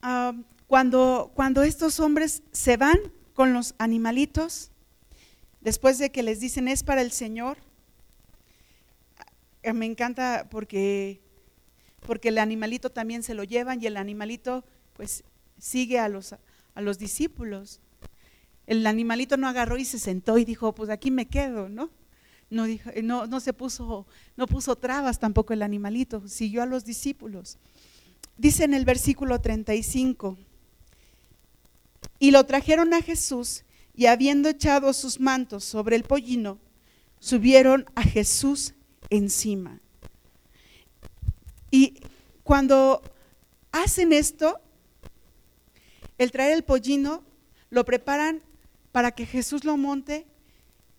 Ah, 0.02 0.34
cuando, 0.66 1.30
cuando 1.36 1.62
estos 1.62 2.00
hombres 2.00 2.42
se 2.50 2.76
van 2.76 2.98
con 3.32 3.52
los 3.52 3.76
animalitos, 3.78 4.72
después 5.66 5.98
de 5.98 6.12
que 6.12 6.22
les 6.22 6.38
dicen 6.38 6.68
es 6.68 6.84
para 6.84 7.02
el 7.02 7.10
Señor, 7.10 7.58
eh, 9.64 9.72
me 9.72 9.84
encanta 9.84 10.46
porque, 10.48 11.20
porque 12.06 12.28
el 12.28 12.38
animalito 12.38 12.90
también 12.90 13.24
se 13.24 13.34
lo 13.34 13.42
llevan 13.42 13.82
y 13.82 13.86
el 13.86 13.96
animalito 13.96 14.64
pues 14.92 15.24
sigue 15.58 15.98
a 15.98 16.08
los, 16.08 16.34
a 16.34 16.80
los 16.80 16.98
discípulos. 17.00 17.80
El 18.68 18.86
animalito 18.86 19.36
no 19.36 19.48
agarró 19.48 19.76
y 19.76 19.84
se 19.84 19.98
sentó 19.98 20.38
y 20.38 20.44
dijo, 20.44 20.72
pues 20.72 20.88
aquí 20.88 21.10
me 21.10 21.26
quedo, 21.26 21.68
¿no? 21.68 21.90
No, 22.48 22.62
dijo, 22.66 22.90
no, 23.02 23.26
no 23.26 23.40
se 23.40 23.52
puso, 23.52 24.06
no 24.36 24.46
puso 24.46 24.76
trabas 24.76 25.18
tampoco 25.18 25.52
el 25.52 25.62
animalito, 25.62 26.28
siguió 26.28 26.62
a 26.62 26.66
los 26.66 26.84
discípulos. 26.84 27.58
Dice 28.36 28.62
en 28.62 28.72
el 28.72 28.84
versículo 28.84 29.40
35, 29.40 30.38
y 32.20 32.30
lo 32.30 32.46
trajeron 32.46 32.94
a 32.94 33.02
Jesús 33.02 33.64
y 33.96 34.06
habiendo 34.06 34.50
echado 34.50 34.92
sus 34.92 35.18
mantos 35.18 35.64
sobre 35.64 35.96
el 35.96 36.04
pollino, 36.04 36.58
subieron 37.18 37.86
a 37.94 38.02
Jesús 38.02 38.74
encima. 39.08 39.80
Y 41.70 42.00
cuando 42.44 43.02
hacen 43.72 44.12
esto, 44.12 44.60
el 46.18 46.30
traer 46.30 46.52
el 46.52 46.62
pollino, 46.62 47.24
lo 47.70 47.84
preparan 47.84 48.42
para 48.92 49.12
que 49.12 49.26
Jesús 49.26 49.64
lo 49.64 49.76
monte. 49.76 50.26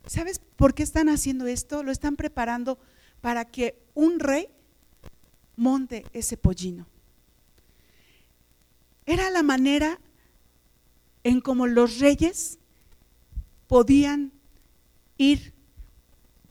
¿Sabes 0.07 0.41
por 0.55 0.73
qué 0.73 0.83
están 0.83 1.07
haciendo 1.07 1.45
esto? 1.45 1.83
Lo 1.83 1.91
están 1.91 2.15
preparando 2.15 2.79
para 3.21 3.45
que 3.45 3.79
un 3.93 4.19
rey 4.19 4.49
monte 5.55 6.05
ese 6.13 6.35
pollino. 6.35 6.87
Era 9.05 9.29
la 9.29 9.43
manera 9.43 9.99
en 11.23 11.41
cómo 11.41 11.67
los 11.67 11.99
reyes 11.99 12.59
podían 13.67 14.31
ir 15.17 15.53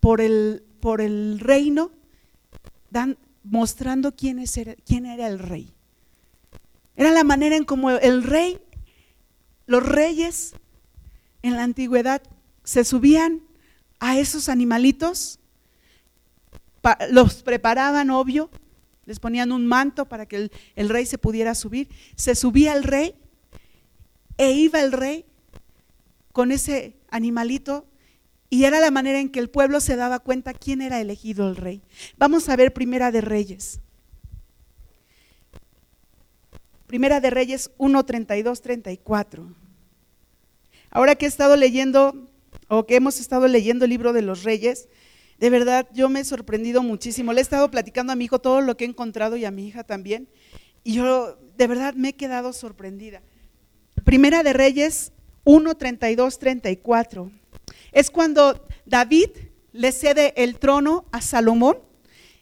por 0.00 0.20
el 0.20 0.66
por 0.87 1.00
el 1.00 1.40
reino, 1.40 1.90
mostrando 3.42 4.14
quién, 4.14 4.38
es, 4.38 4.57
quién 4.85 5.05
era 5.05 5.26
el 5.26 5.40
rey. 5.40 5.74
Era 6.94 7.11
la 7.11 7.24
manera 7.24 7.57
en 7.57 7.64
como 7.64 7.90
el 7.90 8.22
rey, 8.22 8.61
los 9.66 9.85
reyes 9.85 10.55
en 11.42 11.57
la 11.57 11.64
antigüedad 11.64 12.22
se 12.62 12.85
subían 12.85 13.42
a 13.98 14.16
esos 14.16 14.48
animalitos, 14.48 15.40
los 17.11 17.42
preparaban, 17.42 18.11
obvio, 18.11 18.48
les 19.07 19.18
ponían 19.18 19.50
un 19.50 19.66
manto 19.66 20.07
para 20.07 20.26
que 20.26 20.37
el, 20.37 20.52
el, 20.76 20.88
rey 20.88 21.05
se 21.05 21.18
pudiera 21.18 21.57
subir. 21.57 21.88
Se 22.14 22.37
subía 22.37 22.74
el 22.74 22.85
rey 22.85 23.16
e 24.38 24.52
iba 24.52 24.81
el 24.81 24.92
rey 24.92 25.24
con 26.31 26.52
ese 26.52 26.94
animalito 27.16 27.87
Y 28.48 28.64
era 28.64 28.79
la 28.79 28.90
manera 28.90 29.18
en 29.18 29.31
que 29.31 29.40
el 29.40 29.50
pueblo 29.50 29.81
se 29.81 29.96
daba 29.96 30.20
cuenta 30.20 30.55
quién 30.55 30.81
era 30.81 31.00
elegido 31.00 31.48
el 31.48 31.57
rey. 31.57 31.83
Vamos 32.16 32.48
a 32.48 32.57
ver 32.57 32.72
Primera 32.72 33.11
de 33.11 33.20
Reyes. 33.20 33.81
Primera 36.87 37.20
de 37.20 37.31
Reyes 37.31 37.72
1, 37.79 38.05
32, 38.05 38.62
34. 38.62 39.52
Ahora 40.90 41.16
que 41.16 41.26
he 41.26 41.29
estado 41.29 41.57
leyendo, 41.57 42.29
o 42.68 42.87
que 42.87 42.94
hemos 42.94 43.18
estado 43.18 43.48
leyendo 43.48 43.85
el 43.85 43.90
libro 43.90 44.12
de 44.12 44.22
los 44.22 44.44
reyes, 44.44 44.88
de 45.38 45.50
verdad 45.50 45.88
yo 45.92 46.09
me 46.09 46.20
he 46.20 46.24
sorprendido 46.24 46.83
muchísimo. 46.83 47.33
Le 47.33 47.40
he 47.40 47.42
estado 47.42 47.70
platicando 47.70 48.12
a 48.12 48.16
mi 48.16 48.26
hijo 48.26 48.38
todo 48.38 48.61
lo 48.61 48.76
que 48.76 48.85
he 48.85 48.88
encontrado 48.88 49.37
y 49.37 49.44
a 49.44 49.50
mi 49.50 49.66
hija 49.66 49.83
también. 49.83 50.29
Y 50.85 50.94
yo 50.94 51.37
de 51.57 51.66
verdad 51.66 51.94
me 51.94 52.11
he 52.11 52.12
quedado 52.14 52.52
sorprendida. 52.52 53.22
Primera 54.05 54.44
de 54.44 54.52
Reyes 54.52 55.12
1, 55.47 55.77
32, 55.77 56.39
34. 56.41 57.31
Es 57.93 58.11
cuando 58.11 58.67
David 58.85 59.31
le 59.73 59.93
cede 59.93 60.35
el 60.37 60.59
trono 60.59 61.07
a 61.13 61.21
Salomón 61.21 61.79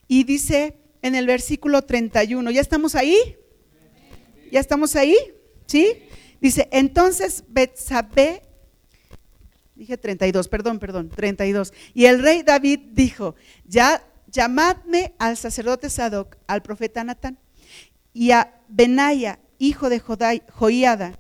y 0.08 0.24
dice 0.24 0.78
en 1.02 1.14
el 1.14 1.26
versículo 1.26 1.82
31, 1.82 2.50
¿ya 2.50 2.62
estamos 2.62 2.94
ahí? 2.94 3.36
¿Ya 4.50 4.58
estamos 4.58 4.96
ahí? 4.96 5.16
¿Sí? 5.66 5.98
Dice, 6.40 6.66
entonces 6.72 7.44
Betsabé, 7.48 8.42
dije 9.74 9.98
32, 9.98 10.48
perdón, 10.48 10.78
perdón, 10.78 11.10
32. 11.10 11.74
Y 11.92 12.06
el 12.06 12.22
rey 12.22 12.42
David 12.42 12.80
dijo, 12.92 13.34
ya 13.66 14.02
llamadme 14.28 15.14
al 15.18 15.36
sacerdote 15.36 15.90
Sadoc, 15.90 16.36
al 16.46 16.62
profeta 16.62 17.04
Natán, 17.04 17.38
y 18.14 18.30
a 18.30 18.62
Benaya, 18.68 19.40
hijo 19.58 19.90
de 19.90 20.00
Joiada. 20.00 21.18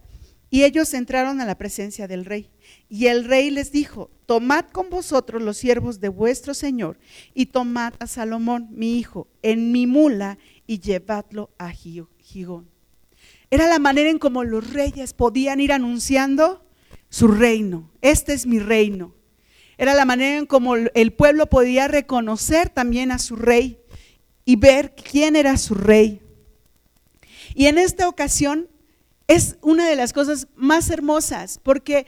Y 0.50 0.64
ellos 0.64 0.94
entraron 0.94 1.40
a 1.40 1.46
la 1.46 1.58
presencia 1.58 2.06
del 2.06 2.24
rey. 2.24 2.50
Y 2.88 3.06
el 3.06 3.24
rey 3.24 3.50
les 3.50 3.72
dijo, 3.72 4.10
tomad 4.26 4.66
con 4.66 4.90
vosotros 4.90 5.42
los 5.42 5.56
siervos 5.56 6.00
de 6.00 6.08
vuestro 6.08 6.54
señor, 6.54 6.98
y 7.34 7.46
tomad 7.46 7.94
a 7.98 8.06
Salomón, 8.06 8.68
mi 8.70 8.98
hijo, 8.98 9.28
en 9.42 9.72
mi 9.72 9.86
mula, 9.86 10.38
y 10.66 10.78
llevadlo 10.78 11.50
a 11.58 11.70
Gigón. 11.70 12.70
Era 13.50 13.68
la 13.68 13.78
manera 13.78 14.10
en 14.10 14.18
cómo 14.18 14.44
los 14.44 14.72
reyes 14.72 15.12
podían 15.12 15.60
ir 15.60 15.72
anunciando 15.72 16.64
su 17.08 17.28
reino. 17.28 17.90
Este 18.00 18.32
es 18.32 18.46
mi 18.46 18.58
reino. 18.58 19.14
Era 19.76 19.94
la 19.94 20.04
manera 20.04 20.38
en 20.38 20.46
cómo 20.46 20.76
el 20.76 21.12
pueblo 21.12 21.46
podía 21.46 21.88
reconocer 21.88 22.70
también 22.70 23.10
a 23.10 23.18
su 23.18 23.36
rey 23.36 23.78
y 24.44 24.56
ver 24.56 24.94
quién 24.94 25.36
era 25.36 25.56
su 25.56 25.74
rey. 25.74 26.20
Y 27.54 27.66
en 27.66 27.78
esta 27.78 28.08
ocasión 28.08 28.68
es 29.26 29.56
una 29.62 29.88
de 29.88 29.96
las 29.96 30.12
cosas 30.12 30.48
más 30.54 30.90
hermosas 30.90 31.58
porque 31.62 32.06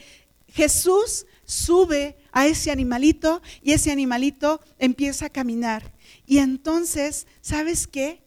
Jesús 0.49 1.27
sube 1.45 2.17
a 2.33 2.47
ese 2.47 2.71
animalito 2.71 3.41
y 3.63 3.73
ese 3.73 3.93
animalito 3.93 4.61
empieza 4.79 5.27
a 5.27 5.31
caminar. 5.31 5.93
Y 6.27 6.39
entonces, 6.39 7.27
¿sabes 7.41 7.87
qué? 7.87 8.23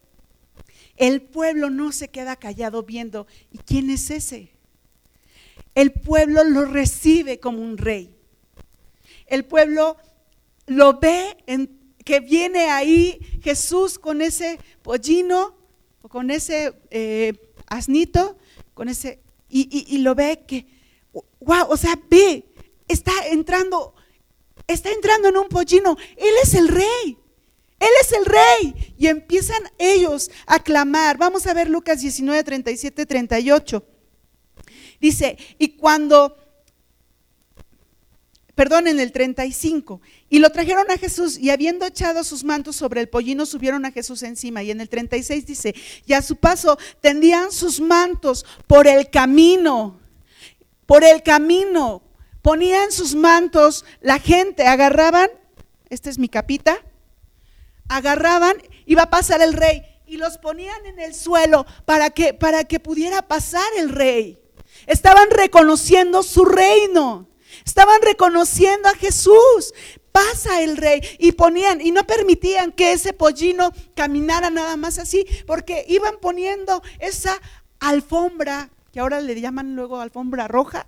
El 0.96 1.22
pueblo 1.22 1.70
no 1.70 1.92
se 1.92 2.08
queda 2.08 2.36
callado 2.36 2.82
viendo, 2.82 3.26
¿y 3.50 3.58
quién 3.58 3.90
es 3.90 4.10
ese? 4.10 4.52
El 5.74 5.92
pueblo 5.92 6.44
lo 6.44 6.64
recibe 6.64 7.40
como 7.40 7.62
un 7.62 7.78
rey. 7.78 8.14
El 9.26 9.44
pueblo 9.44 9.96
lo 10.66 10.98
ve 10.98 11.36
que 12.04 12.20
viene 12.20 12.70
ahí 12.70 13.18
Jesús 13.42 13.98
con 13.98 14.20
ese 14.22 14.58
pollino 14.82 15.56
o 16.02 16.08
con 16.08 16.30
ese 16.30 16.74
eh, 16.90 17.34
asnito, 17.66 18.36
con 18.80 18.88
ese, 18.88 19.20
y, 19.50 19.94
y 19.94 19.98
lo 19.98 20.14
ve 20.14 20.42
que, 20.48 20.64
wow, 21.12 21.66
o 21.68 21.76
sea, 21.76 22.00
ve, 22.08 22.46
está 22.88 23.12
entrando, 23.30 23.94
está 24.66 24.90
entrando 24.90 25.28
en 25.28 25.36
un 25.36 25.50
pollino, 25.50 25.98
Él 26.16 26.32
es 26.42 26.54
el 26.54 26.66
rey. 26.66 27.18
Él 27.78 27.88
es 28.00 28.12
el 28.12 28.24
rey. 28.24 28.94
Y 28.96 29.08
empiezan 29.08 29.60
ellos 29.76 30.30
a 30.46 30.60
clamar. 30.60 31.18
Vamos 31.18 31.46
a 31.46 31.52
ver 31.52 31.68
Lucas 31.68 32.00
19, 32.00 32.42
37, 32.42 33.04
38. 33.04 33.84
Dice, 34.98 35.36
y 35.58 35.76
cuando, 35.76 36.38
perdón, 38.60 38.88
en 38.88 39.00
el 39.00 39.10
35, 39.10 40.02
y 40.28 40.38
lo 40.38 40.50
trajeron 40.50 40.90
a 40.90 40.98
Jesús 40.98 41.38
y 41.38 41.48
habiendo 41.48 41.86
echado 41.86 42.22
sus 42.22 42.44
mantos 42.44 42.76
sobre 42.76 43.00
el 43.00 43.08
pollino, 43.08 43.46
subieron 43.46 43.86
a 43.86 43.90
Jesús 43.90 44.22
encima. 44.22 44.62
Y 44.62 44.70
en 44.70 44.82
el 44.82 44.90
36 44.90 45.46
dice, 45.46 45.74
y 46.04 46.12
a 46.12 46.20
su 46.20 46.36
paso 46.36 46.76
tendían 47.00 47.52
sus 47.52 47.80
mantos 47.80 48.44
por 48.66 48.86
el 48.86 49.08
camino, 49.08 49.98
por 50.84 51.04
el 51.04 51.22
camino, 51.22 52.02
ponían 52.42 52.92
sus 52.92 53.14
mantos, 53.14 53.86
la 54.02 54.18
gente 54.18 54.66
agarraban, 54.66 55.30
esta 55.88 56.10
es 56.10 56.18
mi 56.18 56.28
capita, 56.28 56.76
agarraban, 57.88 58.58
iba 58.84 59.04
a 59.04 59.10
pasar 59.10 59.40
el 59.40 59.54
rey 59.54 59.80
y 60.04 60.18
los 60.18 60.36
ponían 60.36 60.84
en 60.84 60.98
el 60.98 61.14
suelo 61.14 61.64
para 61.86 62.10
que, 62.10 62.34
para 62.34 62.64
que 62.64 62.78
pudiera 62.78 63.22
pasar 63.26 63.64
el 63.78 63.88
rey. 63.88 64.38
Estaban 64.86 65.30
reconociendo 65.30 66.22
su 66.22 66.44
reino. 66.44 67.29
Estaban 67.64 68.00
reconociendo 68.02 68.88
a 68.88 68.94
Jesús. 68.94 69.74
Pasa 70.12 70.62
el 70.62 70.76
rey. 70.76 71.00
Y 71.18 71.32
ponían, 71.32 71.80
y 71.80 71.90
no 71.90 72.04
permitían 72.04 72.72
que 72.72 72.92
ese 72.92 73.12
pollino 73.12 73.72
caminara 73.94 74.50
nada 74.50 74.76
más 74.76 74.98
así, 74.98 75.26
porque 75.46 75.84
iban 75.88 76.16
poniendo 76.20 76.82
esa 76.98 77.40
alfombra, 77.78 78.70
que 78.92 79.00
ahora 79.00 79.20
le 79.20 79.40
llaman 79.40 79.76
luego 79.76 80.00
alfombra 80.00 80.48
roja, 80.48 80.86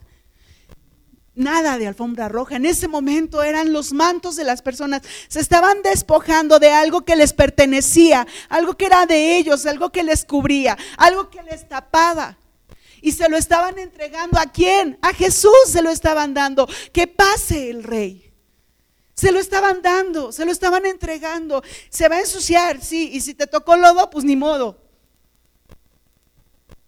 Nada 1.35 1.79
de 1.79 1.87
alfombra 1.87 2.29
roja. 2.29 2.57
En 2.57 2.67
ese 2.67 2.89
momento 2.89 3.43
eran 3.43 3.73
los 3.73 3.95
mantos 3.95 4.37
de 4.37 4.45
las 4.45 4.61
personas. 4.61 5.01
Se 5.29 5.41
estaban 5.41 5.81
despojando 5.83 6.59
de 6.59 6.71
algo 6.71 7.07
que 7.07 7.17
les 7.17 7.33
pertenecía, 7.33 8.27
algo 8.51 8.75
que 8.75 8.85
era 8.85 9.07
de 9.07 9.39
ellos, 9.39 9.65
algo 9.65 9.91
que 9.91 10.03
les 10.03 10.27
cubría, 10.27 10.77
algo 10.99 11.31
que 11.31 11.43
les 11.43 11.67
tapaba. 11.67 12.37
Y 13.03 13.13
se 13.13 13.29
lo 13.29 13.37
estaban 13.37 13.79
entregando 13.79 14.39
a 14.39 14.47
quién? 14.47 14.99
A 15.03 15.13
Jesús 15.13 15.53
se 15.67 15.83
lo 15.83 15.91
estaban 15.91 16.33
dando. 16.33 16.67
Que 16.93 17.07
pase 17.07 17.69
el 17.69 17.83
rey. 17.83 18.33
Se 19.15 19.31
lo 19.31 19.39
estaban 19.39 19.83
dando, 19.83 20.33
se 20.33 20.45
lo 20.45 20.53
estaban 20.53 20.87
entregando. 20.87 21.63
Se 21.91 22.09
va 22.09 22.17
a 22.17 22.21
ensuciar, 22.21 22.83
sí, 22.83 23.11
y 23.13 23.21
si 23.21 23.35
te 23.35 23.47
tocó 23.47 23.77
lodo, 23.77 24.09
pues 24.09 24.25
ni 24.25 24.37
modo. 24.37 24.81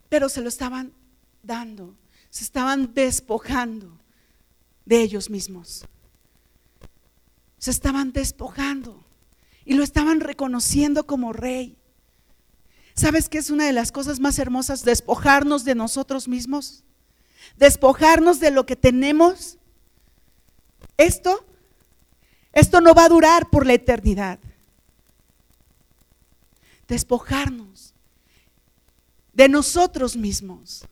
Pero 0.09 0.29
se 0.29 0.41
lo 0.41 0.49
estaban 0.49 0.95
dando, 1.43 1.95
se 2.31 2.45
estaban 2.45 2.95
despojando 2.95 3.99
de 4.85 5.03
ellos 5.03 5.29
mismos. 5.29 5.85
Se 7.59 7.71
estaban 7.71 8.13
despojando 8.13 9.05
y 9.65 9.75
lo 9.75 9.83
estaban 9.83 10.21
reconociendo 10.21 11.07
como 11.07 11.33
rey. 11.33 11.77
¿Sabes 12.95 13.29
qué 13.29 13.39
es 13.39 13.51
una 13.51 13.67
de 13.67 13.73
las 13.73 13.93
cosas 13.93 14.21
más 14.21 14.39
hermosas? 14.39 14.85
Despojarnos 14.85 15.65
de 15.65 15.75
nosotros 15.75 16.29
mismos. 16.29 16.85
Despojarnos 17.57 18.41
de 18.41 18.51
lo 18.51 18.67
que 18.67 18.77
tenemos. 18.77 19.59
Esto, 20.97 21.45
esto 22.53 22.81
no 22.81 22.95
va 22.95 23.05
a 23.05 23.09
durar 23.09 23.51
por 23.51 23.67
la 23.67 23.75
eternidad. 23.75 24.39
Despojarnos 26.87 27.95
de 29.33 29.49
nosotros 29.49 30.17
mismos 30.17 30.87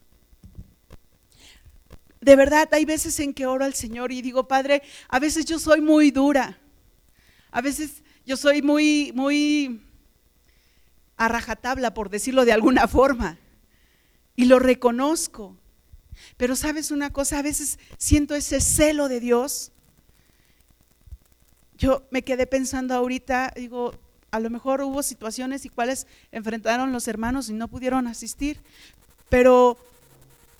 de 2.23 2.37
verdad, 2.37 2.69
hay 2.71 2.85
veces 2.85 3.19
en 3.19 3.33
que 3.33 3.45
oro 3.45 3.65
al 3.65 3.73
Señor 3.73 4.13
y 4.13 4.21
digo, 4.21 4.47
Padre, 4.47 4.81
a 5.09 5.19
veces 5.19 5.43
yo 5.43 5.59
soy 5.59 5.81
muy 5.81 6.09
dura. 6.09 6.57
A 7.51 7.59
veces 7.59 8.01
yo 8.25 8.37
soy 8.37 8.61
muy, 8.61 9.11
muy 9.13 9.81
a 11.17 11.27
rajatabla, 11.27 11.93
por 11.93 12.09
decirlo 12.09 12.45
de 12.45 12.53
alguna 12.53 12.87
forma. 12.87 13.37
Y 14.35 14.45
lo 14.45 14.59
reconozco. 14.59 15.57
Pero 16.37 16.55
sabes 16.55 16.91
una 16.91 17.11
cosa, 17.11 17.39
a 17.39 17.43
veces 17.43 17.79
siento 17.97 18.35
ese 18.35 18.61
celo 18.61 19.07
de 19.09 19.19
Dios. 19.19 19.71
Yo 21.77 22.03
me 22.11 22.23
quedé 22.23 22.47
pensando 22.47 22.93
ahorita, 22.93 23.53
digo, 23.55 23.95
a 24.31 24.39
lo 24.39 24.49
mejor 24.49 24.81
hubo 24.81 25.03
situaciones 25.03 25.65
y 25.65 25.69
cuales 25.69 26.07
enfrentaron 26.31 26.91
los 26.91 27.07
hermanos 27.07 27.49
y 27.49 27.53
no 27.53 27.67
pudieron 27.67 28.07
asistir, 28.07 28.61
pero 29.29 29.77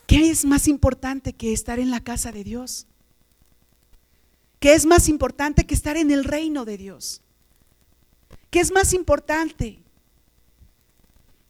¿Qué 0.07 0.29
es 0.29 0.45
más 0.45 0.67
importante 0.67 1.33
que 1.33 1.53
estar 1.53 1.79
en 1.79 1.91
la 1.91 2.01
casa 2.01 2.31
de 2.31 2.43
Dios? 2.43 2.87
¿Qué 4.59 4.73
es 4.73 4.85
más 4.85 5.09
importante 5.09 5.65
que 5.65 5.73
estar 5.73 5.97
en 5.97 6.11
el 6.11 6.23
reino 6.23 6.65
de 6.65 6.77
Dios? 6.77 7.21
¿Qué 8.49 8.59
es 8.59 8.71
más 8.71 8.93
importante? 8.93 9.82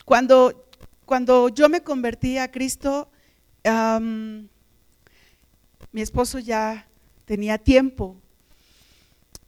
Cuando, 0.05 0.67
cuando 1.05 1.49
yo 1.49 1.69
me 1.69 1.81
convertí 1.81 2.37
a 2.37 2.51
Cristo, 2.51 3.09
mi 5.91 6.01
esposo 6.01 6.39
ya 6.39 6.87
tenía 7.25 7.57
tiempo 7.57 8.17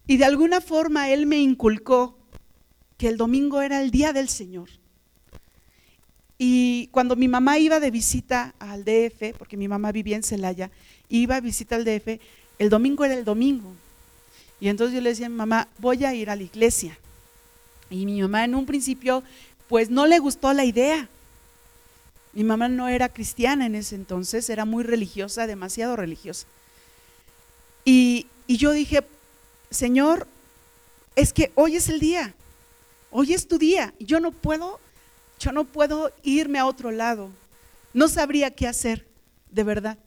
y 0.08 0.18
de 0.18 0.26
alguna 0.26 0.62
forma 0.62 1.10
él 1.10 1.26
me 1.26 1.38
inculcó 1.38 2.18
que 2.98 3.08
el 3.08 3.18
domingo 3.18 3.62
era 3.62 3.82
el 3.82 3.92
día 3.92 4.14
del 4.14 4.30
Señor. 4.30 4.70
Y 6.38 6.88
cuando 6.88 7.16
mi 7.16 7.28
mamá 7.28 7.58
iba 7.58 7.80
de 7.80 7.92
visita 7.92 8.54
al 8.60 8.84
DF, 8.84 9.38
porque 9.38 9.58
mi 9.58 9.68
mamá 9.68 9.92
vivía 9.92 10.16
en 10.16 10.24
Celaya, 10.24 10.70
iba 11.10 11.38
a 11.38 11.42
visita 11.42 11.76
al 11.76 11.86
DF, 11.86 12.20
el 12.60 12.70
domingo 12.70 13.06
era 13.06 13.16
el 13.16 13.26
domingo. 13.26 13.74
Y 14.60 14.68
entonces 14.68 14.96
yo 14.96 15.02
le 15.02 15.10
decía 15.10 15.26
a 15.26 15.30
mi 15.30 15.36
mamá, 15.36 15.68
voy 15.80 16.06
a 16.06 16.14
ir 16.14 16.30
a 16.30 16.36
la 16.36 16.44
iglesia. 16.44 16.98
Y 17.90 18.06
mi 18.06 18.22
mamá 18.22 18.44
en 18.44 18.56
un 18.56 18.66
principio, 18.66 19.24
pues 19.68 19.90
no 19.90 20.06
le 20.06 20.20
gustó 20.20 20.54
la 20.54 20.66
idea. 20.66 21.10
Mi 22.34 22.44
mamá 22.44 22.68
no 22.68 22.88
era 22.88 23.10
cristiana 23.10 23.66
en 23.66 23.76
ese 23.76 23.96
entonces, 23.96 24.50
era 24.50 24.66
muy 24.66 24.84
religiosa, 24.84 25.48
demasiado 25.48 25.96
religiosa. 25.96 26.48
Y, 27.86 28.28
y 28.48 28.58
yo 28.58 28.72
dije, 28.72 29.06
Señor, 29.70 30.28
es 31.16 31.32
que 31.32 31.52
hoy 31.56 31.78
es 31.78 31.88
el 31.88 32.00
día, 32.00 32.34
hoy 33.10 33.34
es 33.34 33.48
tu 33.48 33.58
día, 33.58 33.94
yo 34.00 34.20
no 34.20 34.32
puedo, 34.32 34.80
yo 35.40 35.52
no 35.52 35.64
puedo 35.64 36.12
irme 36.24 36.60
a 36.60 36.66
otro 36.66 36.92
lado, 36.92 37.30
no 37.94 38.10
sabría 38.10 38.52
qué 38.52 38.68
hacer, 38.68 39.08
de 39.52 39.64
verdad. 39.64 39.98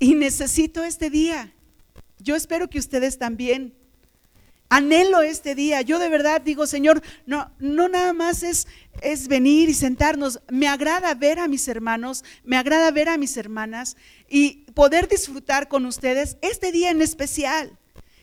Y 0.00 0.14
necesito 0.14 0.84
este 0.84 1.10
día. 1.10 1.52
Yo 2.18 2.36
espero 2.36 2.68
que 2.68 2.78
ustedes 2.78 3.18
también. 3.18 3.74
Anhelo 4.68 5.22
este 5.22 5.54
día. 5.54 5.80
Yo 5.80 5.98
de 5.98 6.08
verdad 6.08 6.42
digo, 6.42 6.66
Señor, 6.66 7.02
no, 7.26 7.50
no 7.58 7.88
nada 7.88 8.12
más 8.12 8.42
es, 8.42 8.66
es 9.00 9.28
venir 9.28 9.68
y 9.68 9.74
sentarnos. 9.74 10.40
Me 10.48 10.68
agrada 10.68 11.14
ver 11.14 11.38
a 11.38 11.48
mis 11.48 11.68
hermanos, 11.68 12.24
me 12.44 12.56
agrada 12.56 12.90
ver 12.90 13.08
a 13.08 13.16
mis 13.16 13.36
hermanas 13.36 13.96
y 14.28 14.64
poder 14.74 15.08
disfrutar 15.08 15.68
con 15.68 15.86
ustedes 15.86 16.36
este 16.42 16.70
día 16.70 16.90
en 16.90 17.00
especial 17.00 17.78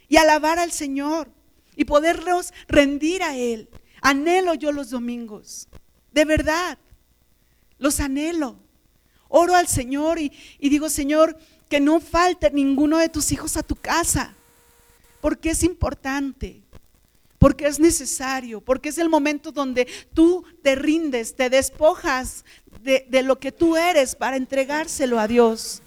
y 0.08 0.18
alabar 0.18 0.60
al 0.60 0.72
Señor 0.72 1.32
y 1.76 1.86
poderlos 1.86 2.54
rendir 2.68 3.24
a 3.24 3.36
Él. 3.36 3.70
Anhelo 4.02 4.54
yo 4.54 4.72
los 4.72 4.92
domingos, 4.92 5.68
de 6.12 6.26
verdad, 6.26 6.78
los 7.80 8.00
anhelo. 8.00 8.60
Oro 9.28 9.56
al 9.56 9.68
Señor 9.68 10.20
y, 10.20 10.32
y 10.60 10.70
digo, 10.70 10.90
Señor, 10.90 11.38
que 11.70 11.80
no 11.80 12.00
falte 12.00 12.52
ninguno 12.52 13.00
de 13.00 13.10
tus 13.10 13.32
hijos 13.32 13.58
a 13.58 13.64
tu 13.64 13.76
casa, 13.76 14.35
porque 15.26 15.50
es 15.50 15.64
importante, 15.64 16.62
porque 17.40 17.66
es 17.66 17.80
necesario, 17.80 18.62
porque 18.62 18.90
es 18.90 19.00
el 19.00 19.10
momento 19.10 19.52
donde 19.52 19.88
tú 20.14 20.46
te 20.62 20.76
rindes, 20.76 21.36
te 21.36 21.50
despojas 21.50 22.46
de, 22.84 23.24
lo 23.24 23.40
que 23.40 23.52
tú 23.52 23.76
eres 23.76 24.16
para 24.16 24.38
entregárselo 24.38 25.20
a 25.20 25.28
Dios 25.28 25.82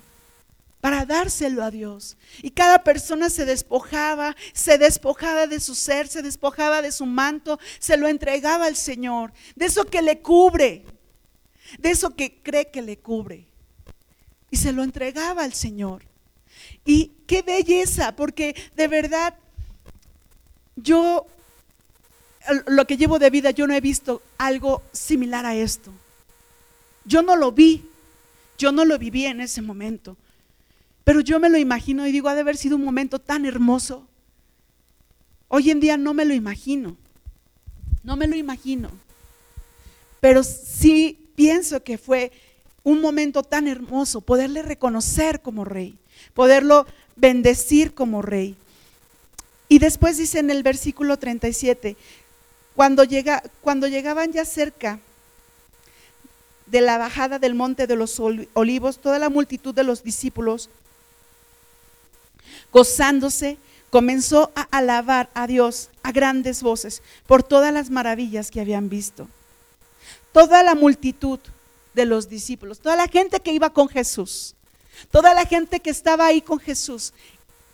para 0.80 1.04
dárselo 1.04 1.62
a 1.62 1.70
Dios. 1.70 2.16
Y 2.42 2.50
cada 2.50 2.82
persona 2.82 3.30
se 3.30 3.44
despojaba, 3.44 4.34
se 4.52 4.76
despojaba 4.76 5.46
de 5.46 5.60
su 5.60 5.76
ser, 5.76 6.08
se 6.08 6.22
despojaba 6.22 6.82
de 6.82 6.90
su 6.90 7.06
manto, 7.06 7.60
se 7.78 7.96
lo 7.96 8.08
entregaba 8.08 8.66
al 8.66 8.74
Señor, 8.74 9.32
de 9.54 9.66
eso 9.66 9.84
que 9.84 10.02
le 10.02 10.20
cubre, 10.20 10.84
de 11.78 11.90
eso 11.90 12.16
que 12.16 12.42
cree 12.42 12.72
que 12.72 12.82
le 12.82 12.98
cubre. 12.98 13.46
Y 14.50 14.56
se 14.56 14.72
lo 14.72 14.82
entregaba 14.82 15.44
al 15.44 15.52
Señor. 15.52 16.07
Y 16.88 17.12
qué 17.26 17.42
belleza, 17.42 18.16
porque 18.16 18.56
de 18.74 18.88
verdad 18.88 19.34
yo, 20.74 21.26
lo 22.66 22.86
que 22.86 22.96
llevo 22.96 23.18
de 23.18 23.28
vida, 23.28 23.50
yo 23.50 23.66
no 23.66 23.74
he 23.74 23.80
visto 23.82 24.22
algo 24.38 24.80
similar 24.90 25.44
a 25.44 25.54
esto. 25.54 25.92
Yo 27.04 27.20
no 27.20 27.36
lo 27.36 27.52
vi, 27.52 27.84
yo 28.56 28.72
no 28.72 28.86
lo 28.86 28.98
viví 28.98 29.26
en 29.26 29.42
ese 29.42 29.60
momento, 29.60 30.16
pero 31.04 31.20
yo 31.20 31.38
me 31.38 31.50
lo 31.50 31.58
imagino 31.58 32.06
y 32.06 32.10
digo, 32.10 32.30
ha 32.30 32.34
de 32.34 32.40
haber 32.40 32.56
sido 32.56 32.76
un 32.76 32.84
momento 32.84 33.18
tan 33.18 33.44
hermoso. 33.44 34.08
Hoy 35.48 35.70
en 35.70 35.80
día 35.80 35.98
no 35.98 36.14
me 36.14 36.24
lo 36.24 36.32
imagino, 36.32 36.96
no 38.02 38.16
me 38.16 38.26
lo 38.26 38.34
imagino, 38.34 38.90
pero 40.20 40.42
sí 40.42 41.28
pienso 41.34 41.82
que 41.82 41.98
fue 41.98 42.32
un 42.82 43.02
momento 43.02 43.42
tan 43.42 43.68
hermoso, 43.68 44.22
poderle 44.22 44.62
reconocer 44.62 45.42
como 45.42 45.66
rey, 45.66 45.98
poderlo 46.34 46.86
bendecir 47.16 47.94
como 47.94 48.22
rey. 48.22 48.56
Y 49.68 49.78
después 49.78 50.16
dice 50.16 50.38
en 50.38 50.50
el 50.50 50.62
versículo 50.62 51.18
37, 51.18 51.96
cuando, 52.74 53.04
llega, 53.04 53.42
cuando 53.60 53.86
llegaban 53.86 54.32
ya 54.32 54.44
cerca 54.44 55.00
de 56.66 56.80
la 56.80 56.98
bajada 56.98 57.38
del 57.38 57.54
monte 57.54 57.86
de 57.86 57.96
los 57.96 58.20
olivos, 58.20 58.98
toda 58.98 59.18
la 59.18 59.28
multitud 59.28 59.74
de 59.74 59.84
los 59.84 60.02
discípulos, 60.02 60.70
gozándose, 62.72 63.58
comenzó 63.90 64.52
a 64.54 64.62
alabar 64.70 65.30
a 65.34 65.46
Dios 65.46 65.90
a 66.02 66.12
grandes 66.12 66.62
voces 66.62 67.02
por 67.26 67.42
todas 67.42 67.72
las 67.72 67.90
maravillas 67.90 68.50
que 68.50 68.60
habían 68.60 68.88
visto. 68.88 69.28
Toda 70.32 70.62
la 70.62 70.74
multitud 70.74 71.40
de 71.94 72.04
los 72.04 72.28
discípulos, 72.28 72.80
toda 72.80 72.96
la 72.96 73.08
gente 73.08 73.40
que 73.40 73.52
iba 73.52 73.70
con 73.70 73.88
Jesús, 73.88 74.54
toda 75.10 75.34
la 75.34 75.46
gente 75.46 75.80
que 75.80 75.90
estaba 75.90 76.26
ahí 76.26 76.40
con 76.40 76.58
Jesús, 76.58 77.12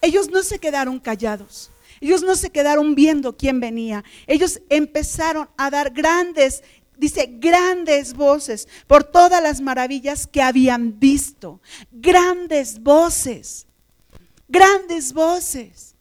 ellos 0.01 0.31
no 0.31 0.43
se 0.43 0.59
quedaron 0.59 0.99
callados. 0.99 1.71
Ellos 2.01 2.23
no 2.23 2.37
se 2.37 2.51
quedaron 2.51 2.95
viendo 2.95 3.37
quién 3.37 3.61
venía. 3.61 4.05
Ellos 4.27 4.61
empezaron 4.69 5.49
a 5.57 5.71
dar 5.71 5.91
grandes, 5.91 6.63
dice, 6.97 7.29
grandes 7.39 8.15
voces 8.15 8.69
por 8.87 9.05
todas 9.05 9.43
las 9.43 9.61
maravillas 9.61 10.27
que 10.27 10.43
habían 10.43 10.99
visto. 10.99 11.61
Grandes 11.91 12.83
voces. 12.83 13.67
Grandes 14.49 15.13
voces. 15.13 15.95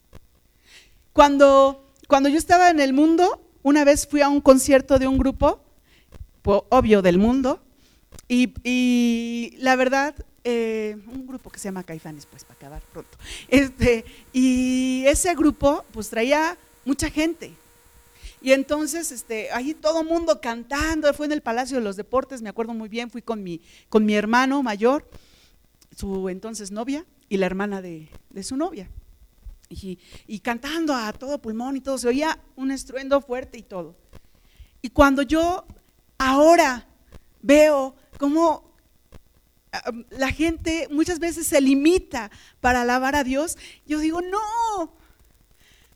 Cuando, 1.12 1.92
cuando 2.08 2.28
yo 2.28 2.36
estaba 2.36 2.70
en 2.70 2.80
el 2.80 2.92
mundo, 2.92 3.40
una 3.62 3.84
vez 3.84 4.06
fui 4.06 4.20
a 4.20 4.28
un 4.28 4.40
concierto 4.40 4.98
de 4.98 5.06
un 5.06 5.16
grupo, 5.16 5.62
obvio 6.42 7.00
del 7.00 7.18
mundo, 7.18 7.62
y, 8.28 9.54
la 9.58 9.76
verdad, 9.76 10.14
eh, 10.44 10.96
un 11.06 11.26
grupo 11.26 11.48
que 11.48 11.58
se 11.58 11.68
llama 11.68 11.82
Caifanes, 11.82 12.26
pues 12.26 12.44
para 12.44 12.54
acabar 12.56 12.82
pronto. 12.92 13.16
Este, 13.48 14.04
y 14.32 15.04
ese 15.06 15.34
grupo, 15.34 15.84
pues 15.90 16.10
traía 16.10 16.58
mucha 16.84 17.08
gente. 17.10 17.54
Y 18.42 18.52
entonces, 18.52 19.10
este, 19.10 19.50
ahí 19.52 19.72
todo 19.72 20.04
mundo 20.04 20.42
cantando, 20.42 21.12
fue 21.14 21.24
en 21.24 21.32
el 21.32 21.40
Palacio 21.40 21.78
de 21.78 21.82
los 21.82 21.96
Deportes, 21.96 22.42
me 22.42 22.50
acuerdo 22.50 22.74
muy 22.74 22.90
bien, 22.90 23.10
fui 23.10 23.22
con 23.22 23.42
mi, 23.42 23.62
con 23.88 24.04
mi 24.04 24.14
hermano 24.14 24.62
mayor, 24.62 25.08
su 25.96 26.28
entonces 26.28 26.70
novia, 26.70 27.06
y 27.30 27.38
la 27.38 27.46
hermana 27.46 27.80
de, 27.80 28.10
su 28.42 28.58
novia. 28.58 28.90
Y, 29.70 29.98
y, 30.26 30.40
cantando 30.40 30.94
a 30.94 31.10
todo 31.14 31.40
pulmón 31.40 31.78
y 31.78 31.80
todo, 31.80 31.96
se 31.96 32.06
oía 32.06 32.38
un 32.54 32.70
estruendo 32.70 33.22
fuerte 33.22 33.56
y 33.56 33.62
todo. 33.62 33.96
Y 34.82 34.90
cuando 34.90 35.22
yo 35.22 35.64
ahora 36.18 36.86
veo 37.40 37.96
cómo 38.18 38.73
la 40.10 40.30
gente 40.30 40.88
muchas 40.90 41.18
veces 41.18 41.46
se 41.46 41.60
limita 41.60 42.30
para 42.60 42.82
alabar 42.82 43.16
a 43.16 43.24
Dios, 43.24 43.58
yo 43.86 43.98
digo, 43.98 44.20
no, 44.20 44.92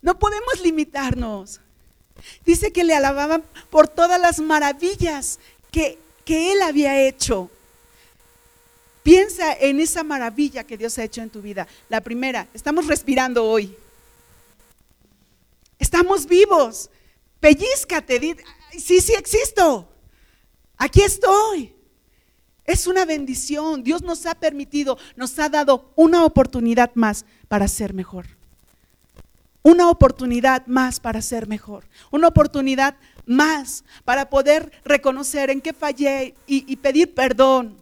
no 0.03 0.19
podemos 0.19 0.61
limitarnos. 0.63 1.61
Dice 2.45 2.73
que 2.73 2.85
le 2.85 2.95
alababan 2.95 3.45
por 3.71 3.89
todas 3.89 4.21
las 4.21 4.41
maravillas 4.41 5.39
que, 5.71 5.99
que 6.25 6.53
Él 6.53 6.63
había 6.63 7.01
hecho. 7.01 7.51
Piensa 9.03 9.55
en 9.55 9.81
esa 9.81 10.03
maravilla 10.03 10.65
que 10.65 10.77
Dios 10.77 10.99
ha 10.99 11.05
hecho 11.05 11.23
en 11.23 11.31
tu 11.31 11.41
vida. 11.41 11.67
La 11.89 12.01
primera, 12.01 12.49
estamos 12.53 12.87
respirando 12.87 13.45
hoy. 13.45 13.75
Estamos 15.79 16.27
vivos. 16.27 16.91
Pellizcate. 17.41 18.37
Sí, 18.73 19.01
sí 19.01 19.15
existo. 19.15 19.89
Aquí 20.77 21.03
estoy. 21.03 21.78
Es 22.69 22.87
una 22.87 23.07
bendición. 23.07 23.83
Dios 23.83 24.03
nos 24.03 24.27
ha 24.27 24.35
permitido, 24.35 24.99
nos 25.17 25.39
ha 25.39 25.49
dado 25.49 25.91
una 25.97 26.27
oportunidad 26.27 26.95
más 26.95 27.25
para 27.49 27.67
ser 27.67 27.95
mejor. 27.95 28.27
Una 29.63 29.89
oportunidad 29.89 30.67
más 30.67 31.01
para 31.01 31.23
ser 31.23 31.49
mejor. 31.49 31.87
Una 32.11 32.29
oportunidad 32.29 32.95
más 33.25 33.85
para 34.05 34.29
poder 34.29 34.71
reconocer 34.85 35.49
en 35.49 35.63
qué 35.63 35.73
fallé 35.73 36.35
y, 36.47 36.77
pedir 36.77 37.15
perdón. 37.15 37.75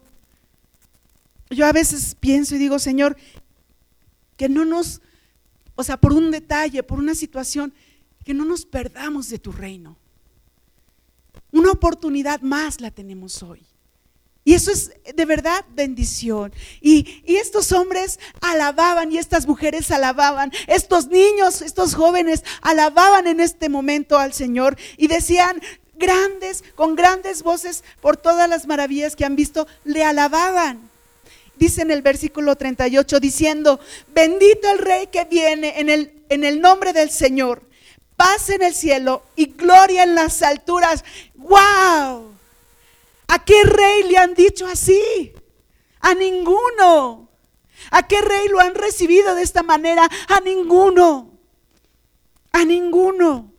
Yo 1.51 1.67
a 1.67 1.73
veces 1.73 2.17
pienso 2.21 2.55
y 2.55 2.59
digo, 2.59 2.79
Señor, 2.79 3.17
que 4.37 4.49
no 4.49 4.65
nos, 4.65 5.01
o 5.75 5.83
sea, 5.83 5.97
por 5.97 6.13
un 6.13 6.31
detalle, 6.31 6.85
por 6.85 7.01
una 7.01 7.17
situación, 7.17 7.75
que 8.25 8.35
no 8.35 8.45
nos 8.45 8.65
perdamos 8.65 9.31
de 9.31 9.41
tu 9.41 9.51
reino. 9.51 9.97
Una 11.51 11.73
oportunidad 11.73 12.41
más 12.41 12.81
la 12.81 12.93
tenemos 12.93 13.43
hoy. 13.43 13.67
Y 14.47 14.55
eso 14.55 14.71
es 14.71 14.93
de 15.13 15.25
verdad 15.25 15.65
bendición. 15.75 16.53
Y, 16.81 17.25
estos 17.27 17.73
hombres 17.73 18.21
alababan 18.41 19.11
y 19.11 19.19
estas 19.19 19.45
mujeres 19.45 19.91
alababan, 19.91 20.53
estos 20.69 21.09
niños, 21.09 21.63
estos 21.63 21.97
jóvenes 21.97 22.45
alababan 22.63 23.27
en 23.27 23.41
este 23.41 23.69
momento 23.69 24.17
al 24.17 24.33
Señor 24.33 24.79
y 24.97 25.09
decían 25.09 25.61
grandes, 25.97 26.63
con 26.77 26.95
grandes 26.95 27.43
voces 27.43 27.83
por 28.01 28.17
todas 28.17 28.49
las 28.49 28.69
maravillas 28.69 29.17
que 29.17 29.25
han 29.25 29.35
visto, 29.35 29.67
le 29.83 30.05
alababan. 30.05 30.91
Dice 31.57 31.83
en 31.83 31.91
el 31.91 32.03
versículo 32.03 32.55
38 32.55 33.19
diciendo, 33.19 33.81
bendito 34.15 34.71
el 34.71 34.79
rey 34.79 35.09
que 35.09 35.25
viene 35.25 35.81
en 35.81 35.89
el, 35.89 36.23
en 36.29 36.45
el 36.45 36.61
nombre 36.61 36.93
del 36.93 37.11
Señor, 37.11 37.65
paz 38.17 38.49
en 38.51 38.63
el 38.63 38.77
cielo 38.77 39.25
y 39.35 39.47
gloria 39.47 40.05
en 40.05 40.15
las 40.15 40.41
alturas. 40.43 41.05
¡Wow! 41.35 42.36
¿A 43.29 43.45
qué 43.45 43.63
rey 43.65 44.05
le 44.05 44.19
han 44.19 44.35
dicho 44.35 44.67
así? 44.67 45.33
A 46.01 46.15
ninguno. 46.15 47.31
¿A 47.91 48.07
qué 48.07 48.21
rey 48.21 48.49
lo 48.49 48.61
han 48.61 48.75
recibido 48.75 49.35
de 49.35 49.43
esta 49.43 49.63
manera? 49.63 50.09
A 50.29 50.41
ninguno. 50.41 51.39
A 52.53 52.65
ninguno. 52.65 53.53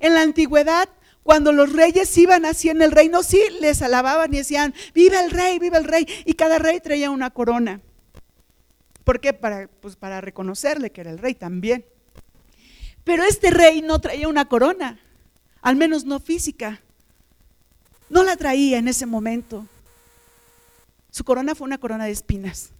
En 0.00 0.14
la 0.14 0.22
antigüedad, 0.22 0.88
cuando 1.22 1.52
los 1.52 1.72
reyes 1.72 2.16
iban 2.18 2.44
así 2.44 2.68
en 2.68 2.82
el 2.82 2.92
reino, 2.92 3.22
sí 3.22 3.40
les 3.60 3.82
alababan 3.82 4.32
y 4.32 4.38
decían, 4.38 4.74
viva 4.94 5.20
el 5.20 5.30
rey, 5.30 5.58
viva 5.58 5.78
el 5.78 5.84
rey. 5.84 6.06
Y 6.24 6.34
cada 6.34 6.58
rey 6.58 6.80
traía 6.80 7.10
una 7.10 7.30
corona. 7.30 7.80
¿Por 9.04 9.20
qué? 9.20 9.32
Para, 9.32 9.68
pues 9.68 9.96
para 9.96 10.20
reconocerle 10.20 10.90
que 10.90 11.00
era 11.00 11.10
el 11.10 11.18
rey 11.18 11.34
también. 11.34 11.86
Pero 13.04 13.22
este 13.22 13.50
rey 13.50 13.82
no 13.82 14.00
traía 14.00 14.26
una 14.26 14.48
corona, 14.48 14.98
al 15.62 15.76
menos 15.76 16.04
no 16.04 16.18
física. 16.18 16.82
No 18.08 18.22
la 18.22 18.36
traía 18.36 18.78
en 18.78 18.88
ese 18.88 19.06
momento. 19.06 19.66
Su 21.10 21.24
corona 21.24 21.54
fue 21.54 21.66
una 21.66 21.78
corona 21.78 22.04
de 22.04 22.12
espinas. 22.12 22.70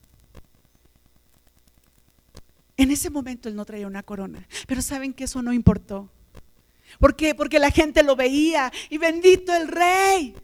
En 2.76 2.90
ese 2.90 3.08
momento 3.08 3.48
él 3.48 3.56
no 3.56 3.64
traía 3.64 3.86
una 3.86 4.02
corona, 4.02 4.46
pero 4.66 4.82
saben 4.82 5.14
que 5.14 5.24
eso 5.24 5.40
no 5.40 5.52
importó. 5.52 6.08
¿Por 6.98 7.16
qué? 7.16 7.34
Porque 7.34 7.58
la 7.58 7.70
gente 7.70 8.02
lo 8.02 8.16
veía 8.16 8.70
y 8.90 8.98
bendito 8.98 9.54
el 9.54 9.68
rey, 9.68 10.34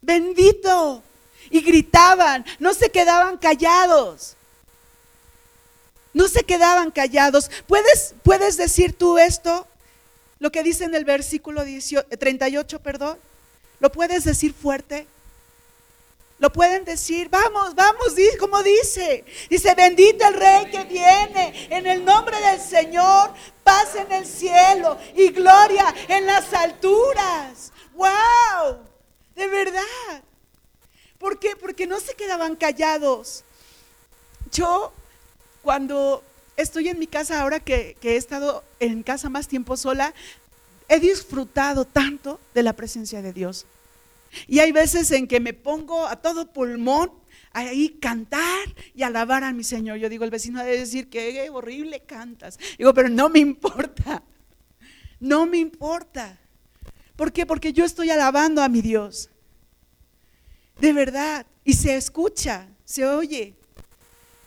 bendito. 0.00 1.02
Y 1.50 1.60
gritaban, 1.62 2.44
no 2.58 2.74
se 2.74 2.90
quedaban 2.90 3.38
callados. 3.38 4.36
No 6.12 6.28
se 6.28 6.44
quedaban 6.44 6.90
callados. 6.90 7.50
¿Puedes, 7.66 8.14
puedes 8.22 8.56
decir 8.56 8.92
tú 8.92 9.18
esto? 9.18 9.66
Lo 10.38 10.50
que 10.50 10.62
dice 10.62 10.84
en 10.84 10.94
el 10.94 11.04
versículo 11.04 11.62
38, 11.64 12.80
perdón. 12.80 13.18
¿Lo 13.80 13.90
puedes 13.90 14.24
decir 14.24 14.52
fuerte? 14.52 15.06
Lo 16.38 16.52
pueden 16.52 16.84
decir, 16.84 17.28
vamos, 17.28 17.74
vamos, 17.74 18.14
como 18.38 18.62
dice. 18.62 19.24
Dice, 19.50 19.74
bendito 19.74 20.26
el 20.26 20.34
rey 20.34 20.70
que 20.70 20.84
viene 20.84 21.66
en 21.68 21.86
el 21.86 22.04
nombre 22.04 22.40
del 22.40 22.60
Señor, 22.60 23.32
paz 23.64 23.96
en 23.96 24.10
el 24.12 24.24
cielo 24.24 24.98
y 25.16 25.30
gloria 25.30 25.92
en 26.06 26.26
las 26.26 26.52
alturas. 26.54 27.72
¡Wow! 27.94 28.78
De 29.34 29.48
verdad. 29.48 30.22
¿Por 31.18 31.40
qué? 31.40 31.56
Porque 31.56 31.88
no 31.88 31.98
se 31.98 32.14
quedaban 32.14 32.54
callados. 32.54 33.44
Yo, 34.52 34.92
cuando 35.62 36.22
estoy 36.56 36.88
en 36.88 37.00
mi 37.00 37.08
casa, 37.08 37.40
ahora 37.40 37.58
que, 37.58 37.96
que 38.00 38.12
he 38.12 38.16
estado 38.16 38.62
en 38.78 39.02
casa 39.02 39.28
más 39.28 39.48
tiempo 39.48 39.76
sola, 39.76 40.14
he 40.88 41.00
disfrutado 41.00 41.84
tanto 41.84 42.40
de 42.54 42.62
la 42.62 42.72
presencia 42.72 43.22
de 43.22 43.32
Dios. 43.32 43.66
Y 44.46 44.58
hay 44.58 44.72
veces 44.72 45.10
en 45.10 45.26
que 45.26 45.40
me 45.40 45.52
pongo 45.52 46.06
a 46.06 46.16
todo 46.16 46.52
pulmón 46.52 47.12
ahí 47.52 47.90
cantar 48.00 48.74
y 48.94 49.02
alabar 49.02 49.44
a 49.44 49.52
mi 49.52 49.64
Señor. 49.64 49.98
Yo 49.98 50.08
digo, 50.08 50.24
el 50.24 50.30
vecino 50.30 50.62
debe 50.62 50.78
decir 50.78 51.08
que 51.08 51.48
horrible 51.50 52.00
cantas. 52.00 52.58
Digo, 52.76 52.92
pero 52.94 53.08
no 53.08 53.28
me 53.28 53.38
importa. 53.40 54.22
No 55.20 55.46
me 55.46 55.58
importa. 55.58 56.38
¿Por 57.16 57.32
qué? 57.32 57.46
Porque 57.46 57.72
yo 57.72 57.84
estoy 57.84 58.10
alabando 58.10 58.62
a 58.62 58.68
mi 58.68 58.80
Dios. 58.80 59.30
De 60.80 60.92
verdad. 60.92 61.46
Y 61.64 61.74
se 61.74 61.96
escucha, 61.96 62.68
se 62.84 63.04
oye. 63.04 63.54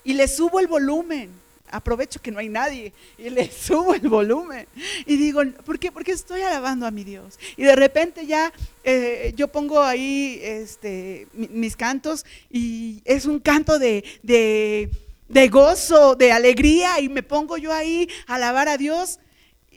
Y 0.03 0.13
le 0.13 0.27
subo 0.27 0.59
el 0.59 0.67
volumen 0.67 1.40
aprovecho 1.71 2.21
que 2.21 2.31
no 2.31 2.39
hay 2.39 2.49
nadie 2.49 2.93
y 3.17 3.29
le 3.29 3.49
subo 3.51 3.93
el 3.93 4.07
volumen 4.07 4.67
y 5.05 5.15
digo, 5.17 5.41
¿por 5.65 5.79
qué? 5.79 5.91
Porque 5.91 6.11
estoy 6.11 6.41
alabando 6.41 6.85
a 6.85 6.91
mi 6.91 7.03
Dios. 7.03 7.39
Y 7.57 7.63
de 7.63 7.75
repente 7.75 8.25
ya 8.25 8.53
eh, 8.83 9.33
yo 9.35 9.47
pongo 9.47 9.81
ahí 9.81 10.39
este, 10.43 11.27
mis 11.33 11.75
cantos 11.75 12.25
y 12.49 13.01
es 13.05 13.25
un 13.25 13.39
canto 13.39 13.79
de, 13.79 14.03
de, 14.23 15.49
gozo, 15.49 16.15
de 16.15 16.31
alegría 16.31 16.99
y 16.99 17.09
me 17.09 17.23
pongo 17.23 17.57
yo 17.57 17.73
ahí 17.73 18.07
a 18.27 18.35
alabar 18.35 18.67
a 18.67 18.77
Dios. 18.77 19.19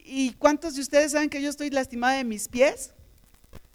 ¿Y 0.07 0.33
cuántos 0.35 0.75
de 0.75 0.83
ustedes 0.83 1.13
saben 1.13 1.31
que 1.31 1.41
yo 1.41 1.49
estoy 1.49 1.71
lastimada 1.71 2.17
de 2.17 2.25
mis 2.25 2.49
pies? 2.49 2.91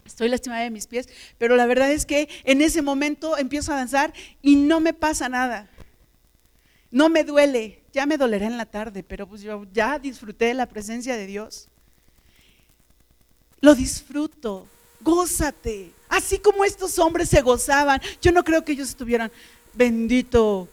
Estoy 0.05 0.30
lastimada 0.30 0.63
de 0.63 0.72
mis 0.72 0.88
pies, 0.88 1.07
pero 1.38 1.55
la 1.55 1.67
verdad 1.67 1.91
es 1.91 2.05
que 2.05 2.30
en 2.43 2.61
ese 2.61 2.82
momento 2.82 3.38
empiezo 3.38 3.72
a 3.72 3.76
danzar 3.76 4.11
y 4.41 4.55
no 4.55 4.80
me 4.80 4.93
pasa 4.93 5.30
nada. 5.30 5.70
No 6.91 7.09
me 7.09 7.24
duele, 7.24 7.84
ya 7.99 8.05
me 8.05 8.17
dolerá 8.17 8.47
en 8.47 8.55
la 8.55 8.65
tarde, 8.65 9.03
pero 9.03 9.27
pues 9.27 9.41
yo 9.41 9.65
ya 9.73 9.99
disfruté 9.99 10.45
de 10.45 10.53
la 10.53 10.67
presencia 10.67 11.17
de 11.17 11.27
Dios. 11.27 11.67
Lo 13.59 13.75
disfruto, 13.75 14.67
gózate. 15.01 15.91
Así 16.07 16.39
como 16.39 16.63
estos 16.63 16.97
hombres 16.97 17.27
se 17.27 17.41
gozaban, 17.41 17.99
yo 18.21 18.31
no 18.31 18.45
creo 18.45 18.63
que 18.63 18.71
ellos 18.71 18.87
estuvieran, 18.87 19.29
bendito, 19.73 20.69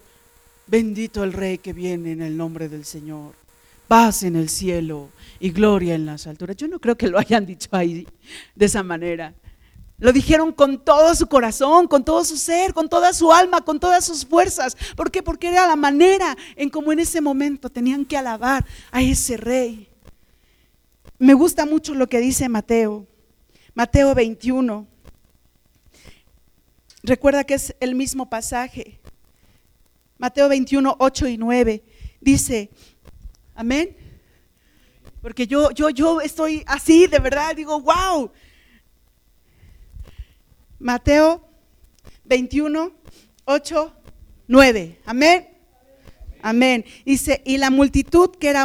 bendito 0.69 1.25
el 1.25 1.33
rey 1.33 1.59
que 1.59 1.73
viene 1.73 2.13
en 2.13 2.23
el 2.23 2.37
nombre 2.37 2.69
del 2.69 2.85
Señor, 2.85 3.35
paz 3.89 4.23
en 4.23 4.37
el 4.37 4.49
cielo 4.49 5.09
y 5.41 5.51
gloria 5.51 5.97
en 5.97 6.07
las 6.07 6.29
alturas. 6.29 6.55
Yo 6.55 6.69
no 6.69 6.79
creo 6.79 6.97
que 6.97 7.09
lo 7.09 7.19
hayan 7.19 7.45
dicho 7.45 7.71
ahí 7.73 8.07
de 8.55 8.67
esa 8.67 8.85
manera. 8.85 9.35
Lo 9.99 10.13
dijeron 10.13 10.53
con 10.53 10.85
todo 10.85 11.15
su 11.15 11.27
corazón, 11.27 11.89
con 11.89 12.05
todo 12.05 12.23
su 12.25 12.37
ser, 12.37 12.75
con 12.75 12.89
toda 12.89 13.15
su 13.15 13.33
alma, 13.33 13.65
con 13.65 13.81
todas 13.81 14.05
sus 14.05 14.27
fuerzas. 14.27 14.77
¿Por 14.95 15.11
qué? 15.11 15.23
Porque 15.23 15.49
era 15.49 15.67
la 15.67 15.77
manera 15.77 16.37
en 16.55 16.69
cómo 16.69 16.93
en 16.93 16.99
ese 16.99 17.21
momento 17.21 17.71
tenían 17.71 18.05
que 18.05 18.17
alabar 18.17 18.67
a 18.91 19.01
ese 19.01 19.39
rey. 19.39 19.89
Me 21.19 21.33
gusta 21.33 21.65
mucho 21.65 21.95
lo 21.95 22.09
que 22.09 22.21
dice 22.21 22.49
Mateo. 22.49 23.07
Mateo 23.75 24.15
21. 24.15 24.87
Recuerda 27.03 27.45
que 27.45 27.55
es 27.55 27.75
el 27.81 27.95
mismo 27.95 28.29
pasaje. 28.29 29.01
Mateo 30.19 30.49
21, 30.49 30.97
8 30.99 31.29
y 31.29 31.39
9. 31.39 31.85
Dice, 32.21 32.71
amén. 33.55 33.97
Porque 35.23 35.47
yo, 35.47 35.71
yo, 35.71 35.89
yo 35.89 36.21
estoy 36.21 36.65
así, 36.67 37.07
de 37.07 37.19
verdad, 37.19 37.57
digo, 37.57 37.81
wow. 37.81 38.31
Mateo 40.79 41.47
21, 42.25 42.93
8, 43.45 43.93
9. 44.49 45.01
Amén. 45.05 45.49
Amén. 46.43 46.85
Dice, 47.05 47.43
y 47.45 47.59
la 47.59 47.71
multitud 47.71 48.31
que 48.39 48.49
era, 48.49 48.65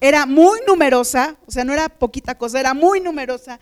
era 0.00 0.26
muy 0.26 0.60
numerosa, 0.66 1.36
o 1.46 1.50
sea, 1.50 1.64
no 1.64 1.72
era 1.72 1.88
poquita 1.88 2.36
cosa, 2.36 2.60
era 2.60 2.74
muy 2.74 3.00
numerosa, 3.00 3.58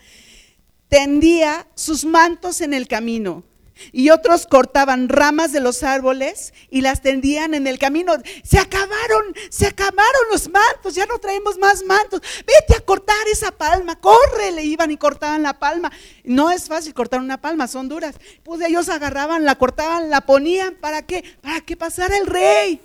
tendía 0.89 1.67
sus 1.75 2.05
mantos 2.05 2.61
en 2.61 2.75
el 2.75 2.89
camino 2.89 3.45
y 3.93 4.11
otros 4.11 4.47
cortaban 4.47 5.09
ramas 5.09 5.53
de 5.53 5.61
los 5.61 5.83
árboles 5.83 6.53
y 6.71 6.81
las 6.81 7.03
tendían 7.03 7.55
en 7.55 7.67
el 7.67 7.79
camino. 7.79 8.15
Se 8.43 8.59
acabaron, 8.59 9.35
se 9.51 9.67
acabaron 9.67 10.23
los 10.31 10.49
mantos, 10.49 10.95
ya 10.95 11.07
no 11.07 11.19
traemos 11.19 11.59
más 11.59 11.85
mantos. 11.85 12.21
Vete 12.47 12.77
a 12.77 12.85
cortar 12.85 13.17
esa 13.33 13.51
palma, 13.51 13.99
corre, 14.01 14.53
le 14.53 14.65
iban 14.65 14.91
y 14.91 14.97
cortaban 14.97 15.43
la 15.43 15.59
palma. 15.59 15.93
No 16.25 16.51
es 16.51 16.67
fácil 16.67 16.95
cortar 16.95 17.21
una 17.21 17.41
palma, 17.41 17.69
son 17.69 17.89
duras. 17.89 18.17
Pues 18.43 18.61
ellos 18.63 18.89
agarraban, 18.89 19.45
la 19.45 19.57
cortaban, 19.57 20.11
la 20.11 20.23
ponían, 20.23 20.75
¿para 20.75 21.03
qué? 21.03 21.25
Para 21.41 21.61
que 21.61 21.77
pasara 21.77 22.17
el 22.17 22.27
rey. 22.27 22.81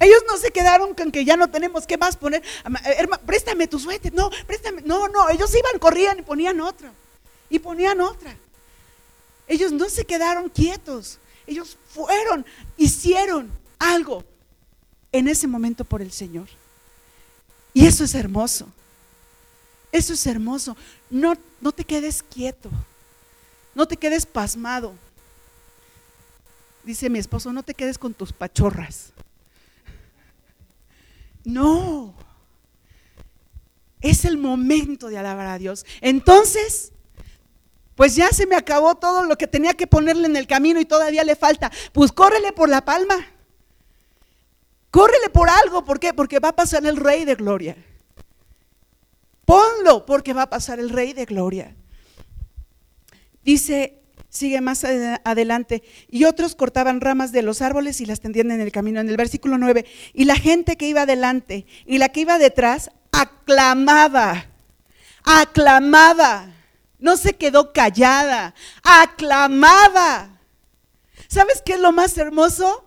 Ellos 0.00 0.22
no 0.28 0.36
se 0.36 0.52
quedaron 0.52 0.94
con 0.94 1.10
que 1.10 1.24
ya 1.24 1.36
no 1.36 1.50
tenemos 1.50 1.86
qué 1.86 1.98
más 1.98 2.16
poner. 2.16 2.42
Hermano, 2.84 3.22
préstame 3.26 3.66
tu 3.66 3.78
suéter. 3.80 4.12
No, 4.14 4.30
préstame. 4.46 4.82
No, 4.82 5.08
no, 5.08 5.28
ellos 5.28 5.52
iban, 5.54 5.78
corrían 5.80 6.20
y 6.20 6.22
ponían 6.22 6.60
otra. 6.60 6.92
Y 7.50 7.58
ponían 7.58 8.00
otra. 8.00 8.36
Ellos 9.48 9.72
no 9.72 9.88
se 9.88 10.04
quedaron 10.04 10.48
quietos. 10.50 11.18
Ellos 11.46 11.78
fueron, 11.88 12.44
hicieron 12.76 13.50
algo 13.78 14.22
en 15.10 15.26
ese 15.26 15.46
momento 15.46 15.84
por 15.84 16.02
el 16.02 16.12
Señor. 16.12 16.46
Y 17.72 17.86
eso 17.86 18.04
es 18.04 18.14
hermoso. 18.14 18.68
Eso 19.90 20.12
es 20.12 20.26
hermoso. 20.26 20.76
No, 21.08 21.34
no 21.60 21.72
te 21.72 21.84
quedes 21.84 22.22
quieto. 22.22 22.70
No 23.74 23.88
te 23.88 23.96
quedes 23.96 24.26
pasmado. 24.26 24.94
Dice 26.84 27.08
mi 27.08 27.18
esposo, 27.18 27.52
no 27.52 27.62
te 27.62 27.74
quedes 27.74 27.98
con 27.98 28.12
tus 28.12 28.32
pachorras. 28.32 29.12
No. 31.44 32.14
Es 34.00 34.24
el 34.24 34.36
momento 34.36 35.08
de 35.08 35.18
alabar 35.18 35.46
a 35.46 35.58
Dios. 35.58 35.86
Entonces, 36.00 36.92
pues 37.98 38.14
ya 38.14 38.28
se 38.28 38.46
me 38.46 38.54
acabó 38.54 38.94
todo 38.94 39.24
lo 39.24 39.36
que 39.36 39.48
tenía 39.48 39.74
que 39.74 39.88
ponerle 39.88 40.28
en 40.28 40.36
el 40.36 40.46
camino 40.46 40.78
y 40.78 40.84
todavía 40.84 41.24
le 41.24 41.34
falta. 41.34 41.72
Pues 41.92 42.12
córrele 42.12 42.52
por 42.52 42.68
la 42.68 42.84
palma. 42.84 43.16
Córrele 44.92 45.30
por 45.30 45.50
algo, 45.50 45.84
¿por 45.84 45.98
qué? 45.98 46.14
Porque 46.14 46.38
va 46.38 46.50
a 46.50 46.54
pasar 46.54 46.86
el 46.86 46.96
rey 46.96 47.24
de 47.24 47.34
gloria. 47.34 47.76
Ponlo 49.44 50.06
porque 50.06 50.32
va 50.32 50.42
a 50.42 50.48
pasar 50.48 50.78
el 50.78 50.90
rey 50.90 51.12
de 51.12 51.24
gloria. 51.24 51.74
Dice, 53.42 54.00
sigue 54.28 54.60
más 54.60 54.84
adelante, 54.84 55.82
y 56.08 56.22
otros 56.22 56.54
cortaban 56.54 57.00
ramas 57.00 57.32
de 57.32 57.42
los 57.42 57.62
árboles 57.62 58.00
y 58.00 58.06
las 58.06 58.20
tendían 58.20 58.52
en 58.52 58.60
el 58.60 58.70
camino, 58.70 59.00
en 59.00 59.08
el 59.08 59.16
versículo 59.16 59.58
9. 59.58 59.84
Y 60.14 60.24
la 60.24 60.36
gente 60.36 60.76
que 60.76 60.86
iba 60.86 61.02
adelante 61.02 61.66
y 61.84 61.98
la 61.98 62.10
que 62.10 62.20
iba 62.20 62.38
detrás 62.38 62.92
aclamaba, 63.10 64.46
aclamaba 65.24 66.54
no 66.98 67.16
se 67.16 67.34
quedó 67.34 67.72
callada, 67.72 68.54
aclamaba. 68.82 70.38
¿Sabes 71.28 71.62
qué 71.64 71.74
es 71.74 71.80
lo 71.80 71.92
más 71.92 72.16
hermoso? 72.18 72.84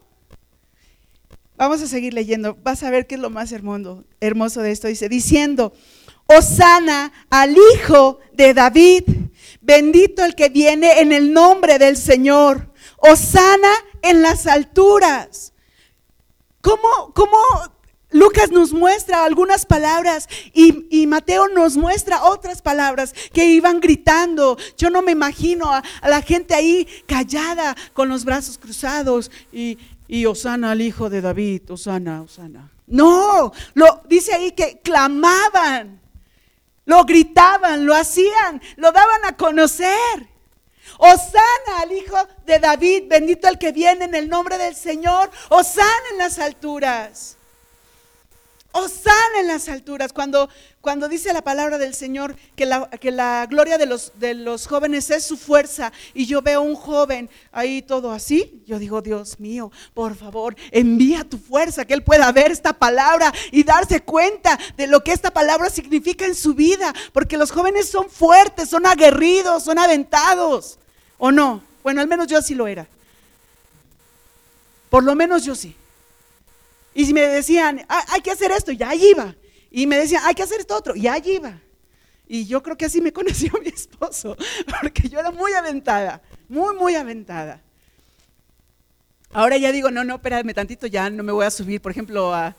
Vamos 1.56 1.82
a 1.82 1.88
seguir 1.88 2.14
leyendo. 2.14 2.58
Vas 2.64 2.82
a 2.82 2.90
ver 2.90 3.06
qué 3.06 3.16
es 3.16 3.22
lo 3.22 3.30
más 3.30 3.52
hermoso, 3.52 4.04
de 4.62 4.72
esto. 4.72 4.88
Dice, 4.88 5.10
diciendo, 5.10 5.74
Osana 6.26 7.12
al 7.30 7.56
Hijo 7.56 8.20
de 8.34 8.54
David, 8.54 9.04
bendito 9.62 10.26
el 10.26 10.34
que 10.34 10.50
viene 10.50 11.02
en 11.02 11.12
el 11.12 11.34
nombre 11.34 11.78
del 11.78 11.98
Señor. 11.98 12.74
Osana 12.98 13.72
en 14.02 14.22
las 14.24 14.48
alturas. 14.48 15.54
¿Cómo, 16.62 17.14
cómo 17.14 17.38
Lucas 18.12 18.52
nos 18.52 18.74
muestra 18.74 19.24
algunas 19.24 19.66
palabras 19.66 20.28
y, 20.54 21.08
Mateo 21.08 21.48
nos 21.48 21.78
muestra 21.78 22.24
otras 22.24 22.62
palabras 22.62 23.14
que 23.34 23.46
iban 23.46 23.80
gritando. 23.80 24.58
Yo 24.78 24.90
no 24.90 25.02
me 25.02 25.12
imagino 25.14 25.72
a, 25.72 25.84
la 26.08 26.22
gente 26.22 26.54
ahí 26.54 26.88
callada 27.08 27.76
con 27.94 28.10
los 28.10 28.26
brazos 28.26 28.58
cruzados 28.58 29.32
y, 29.52 29.78
y 30.08 30.26
Osana 30.26 30.72
al 30.72 30.82
hijo 30.82 31.10
de 31.10 31.22
David, 31.22 31.72
Osana, 31.72 32.22
Osana. 32.22 32.70
No, 32.88 33.54
lo 33.74 34.02
dice 34.10 34.34
ahí 34.34 34.52
que 34.52 34.82
clamaban, 34.84 36.02
lo 36.86 37.06
gritaban, 37.06 37.86
lo 37.86 37.96
hacían, 37.96 38.62
lo 38.76 38.92
daban 38.92 39.24
a 39.26 39.38
conocer. 39.38 40.30
Osana 40.98 41.80
al 41.80 41.92
hijo 41.94 42.18
de 42.46 42.60
David, 42.60 43.04
bendito 43.08 43.48
el 43.48 43.58
que 43.58 43.72
viene 43.72 44.06
en 44.06 44.16
el 44.16 44.28
nombre 44.28 44.58
del 44.58 44.76
Señor, 44.76 45.32
Osana 45.50 46.10
en 46.12 46.18
las 46.18 46.38
alturas. 46.40 47.38
Osana 48.72 49.40
en 49.40 49.48
las 49.48 49.68
alturas. 49.70 50.14
Cuando, 50.14 50.50
cuando 50.80 51.10
dice 51.10 51.34
la 51.34 51.44
palabra 51.44 51.78
del 51.78 51.94
Señor 51.94 52.36
que 52.56 52.66
la, 52.66 52.90
que 52.90 53.12
la 53.12 53.46
gloria 53.50 53.78
de 53.78 53.86
los, 53.86 54.14
de 54.20 54.34
los 54.34 54.68
jóvenes 54.68 55.10
es 55.10 55.24
su 55.24 55.38
fuerza 55.38 55.92
y 56.14 56.26
yo 56.26 56.42
veo 56.42 56.62
un 56.62 56.76
joven 56.76 57.30
ahí 57.52 57.82
todo 57.82 58.12
así, 58.12 58.64
yo 58.66 58.80
digo, 58.80 59.02
Dios 59.02 59.40
mío, 59.40 59.72
por 59.94 60.16
favor, 60.16 60.56
envía 60.72 61.24
tu 61.24 61.38
fuerza, 61.38 61.86
que 61.86 61.94
él 61.94 62.04
pueda 62.04 62.32
ver 62.32 62.52
esta 62.52 62.74
palabra 62.74 63.34
y 63.52 63.64
darse 63.64 64.02
cuenta 64.02 64.58
de 64.78 64.88
lo 64.88 65.04
que 65.04 65.12
esta 65.12 65.32
palabra 65.32 65.70
significa 65.70 66.26
en 66.26 66.36
su 66.36 66.54
vida, 66.54 66.94
porque 67.14 67.38
los 67.38 67.52
jóvenes 67.52 67.90
son 67.90 68.10
fuertes, 68.10 68.70
son 68.70 68.86
aguerridos, 68.86 69.64
son 69.64 69.80
aventados, 69.80 70.80
¿o 71.18 71.32
no? 71.32 71.62
Bueno, 71.84 72.02
al 72.02 72.08
menos 72.08 72.28
yo 72.28 72.38
así 72.38 72.56
lo 72.56 72.68
era. 72.68 72.88
Por 74.90 75.04
lo 75.04 75.16
menos 75.16 75.44
yo 75.44 75.56
sí. 75.56 75.76
Y 76.94 77.06
si 77.06 77.14
me 77.14 77.22
decían, 77.22 77.86
ah, 77.88 78.06
hay 78.10 78.22
que 78.22 78.32
hacer 78.32 78.52
esto, 78.52 78.72
ya 78.72 78.90
allí 78.90 79.12
iba. 79.12 79.36
Y 79.70 79.88
me 79.88 79.98
decían, 79.98 80.24
hay 80.26 80.36
que 80.36 80.44
hacer 80.44 80.60
esto 80.60 80.76
otro, 80.76 80.96
ya 80.96 81.14
allí 81.14 81.34
iba. 81.36 81.60
Y 82.28 82.46
yo 82.46 82.62
creo 82.62 82.78
que 82.78 82.86
así 82.86 83.02
me 83.02 83.14
conoció 83.20 83.52
mi 83.64 83.70
esposo, 83.70 84.36
porque 84.82 85.10
yo 85.10 85.20
era 85.20 85.32
muy 85.32 85.54
aventada, 85.54 86.22
muy, 86.50 86.76
muy 86.76 86.96
aventada. 86.96 87.62
Ahora 89.34 89.58
ya 89.58 89.72
digo, 89.72 89.92
no, 89.92 90.04
no, 90.04 90.16
espérame 90.16 90.54
tantito, 90.54 90.88
ya 90.88 91.10
no 91.10 91.24
me 91.24 91.32
voy 91.32 91.46
a 91.46 91.52
subir, 91.52 91.82
por 91.82 91.92
ejemplo, 91.92 92.34
a, 92.34 92.56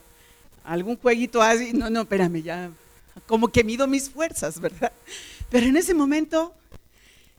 algún 0.64 0.97
jueguito 0.97 1.43
así. 1.43 1.72
No, 1.72 1.91
no, 1.91 2.03
espérame, 2.03 2.43
ya, 2.43 2.70
como 3.26 3.49
que 3.49 3.64
mido 3.64 3.87
mis 3.87 4.09
fuerzas, 4.09 4.59
¿verdad? 4.61 4.93
Pero 5.51 5.66
en 5.66 5.76
ese 5.76 5.93
momento, 5.93 6.55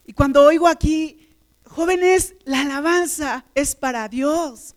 y 0.05 0.13
cuando 0.13 0.43
oigo 0.43 0.67
aquí, 0.67 1.29
jóvenes, 1.65 2.35
la 2.45 2.61
alabanza 2.61 3.45
es 3.55 3.75
para 3.75 4.07
Dios. 4.07 4.75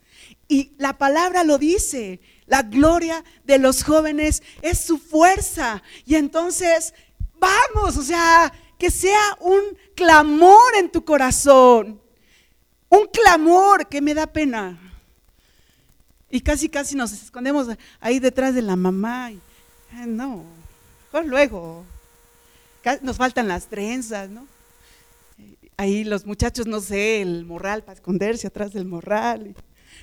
Y 0.48 0.72
la 0.78 0.96
palabra 0.96 1.42
lo 1.44 1.58
dice, 1.58 2.20
la 2.46 2.62
gloria 2.62 3.24
de 3.44 3.58
los 3.58 3.82
jóvenes 3.82 4.42
es 4.62 4.78
su 4.78 4.98
fuerza. 4.98 5.82
Y 6.04 6.14
entonces, 6.14 6.94
vamos, 7.38 7.96
o 7.96 8.02
sea, 8.02 8.52
que 8.78 8.90
sea 8.90 9.36
un 9.40 9.60
clamor 9.94 10.74
en 10.78 10.90
tu 10.90 11.04
corazón, 11.04 12.00
un 12.88 13.06
clamor 13.06 13.88
que 13.88 14.00
me 14.00 14.14
da 14.14 14.26
pena. 14.26 14.78
Y 16.30 16.40
casi, 16.40 16.68
casi 16.68 16.94
nos 16.94 17.12
escondemos 17.12 17.68
ahí 18.00 18.18
detrás 18.18 18.54
de 18.54 18.62
la 18.62 18.76
mamá. 18.76 19.32
Y, 19.32 19.36
eh, 19.36 20.06
no, 20.06 20.44
mejor 21.06 21.26
luego. 21.26 21.84
Nos 23.02 23.16
faltan 23.16 23.48
las 23.48 23.66
trenzas, 23.66 24.30
¿no? 24.30 24.46
Ahí 25.76 26.04
los 26.04 26.24
muchachos, 26.24 26.66
no 26.66 26.80
sé, 26.80 27.20
el 27.20 27.44
morral 27.44 27.82
para 27.82 27.94
esconderse 27.94 28.46
atrás 28.46 28.72
del 28.72 28.84
morral. 28.84 29.54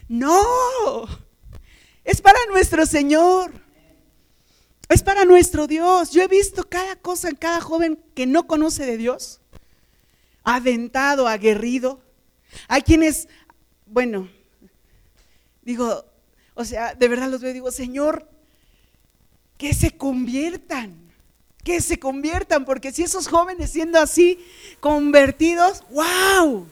No, 0.08 1.08
es 2.04 2.22
para 2.22 2.40
nuestro 2.52 2.86
Señor. 2.86 3.52
Es 4.90 5.02
para 5.02 5.26
nuestro 5.26 5.66
Dios. 5.66 6.12
Yo 6.12 6.22
he 6.22 6.28
visto 6.28 6.70
cada 6.70 6.96
cosa 6.98 7.30
en 7.30 7.36
cada 7.36 7.62
joven 7.62 8.00
que 8.14 8.28
no 8.28 8.46
conoce 8.46 8.86
de 8.86 8.98
Dios. 8.98 9.40
Aventado, 10.44 11.28
aguerrido. 11.28 12.02
Hay 12.68 12.82
quienes, 12.82 13.28
bueno, 13.86 14.30
digo, 15.62 16.06
o 16.54 16.66
sea, 16.66 16.94
de 16.94 17.08
verdad 17.08 17.30
los 17.30 17.42
veo 17.42 17.52
y 17.52 17.54
digo, 17.54 17.72
Señor, 17.72 18.30
que 19.58 19.74
se 19.74 19.92
conviertan, 19.98 21.12
que 21.64 21.82
se 21.82 21.98
conviertan, 21.98 22.66
porque 22.66 22.92
si 22.92 23.04
esos 23.04 23.28
jóvenes 23.28 23.72
siendo 23.72 24.00
así, 24.00 24.46
convertidos, 24.80 25.84
wow. 25.90 26.68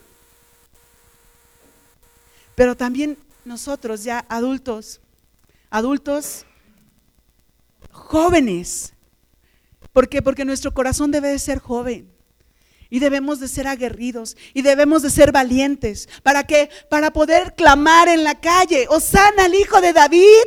Pero 2.54 2.76
también 2.76 3.18
nosotros 3.44 4.04
ya 4.04 4.24
adultos, 4.28 5.00
adultos 5.70 6.46
jóvenes. 7.90 8.92
¿Por 9.92 10.08
qué? 10.08 10.22
Porque 10.22 10.44
nuestro 10.44 10.72
corazón 10.72 11.10
debe 11.10 11.28
de 11.28 11.38
ser 11.38 11.58
joven. 11.58 12.10
Y 12.90 12.98
debemos 12.98 13.40
de 13.40 13.48
ser 13.48 13.66
aguerridos 13.66 14.36
y 14.52 14.60
debemos 14.60 15.00
de 15.00 15.08
ser 15.08 15.32
valientes. 15.32 16.10
¿Para 16.22 16.44
qué? 16.44 16.68
Para 16.90 17.10
poder 17.10 17.54
clamar 17.54 18.08
en 18.08 18.22
la 18.22 18.38
calle, 18.38 18.86
Osana 18.90 19.46
al 19.46 19.54
hijo 19.54 19.80
de 19.80 19.94
David. 19.94 20.44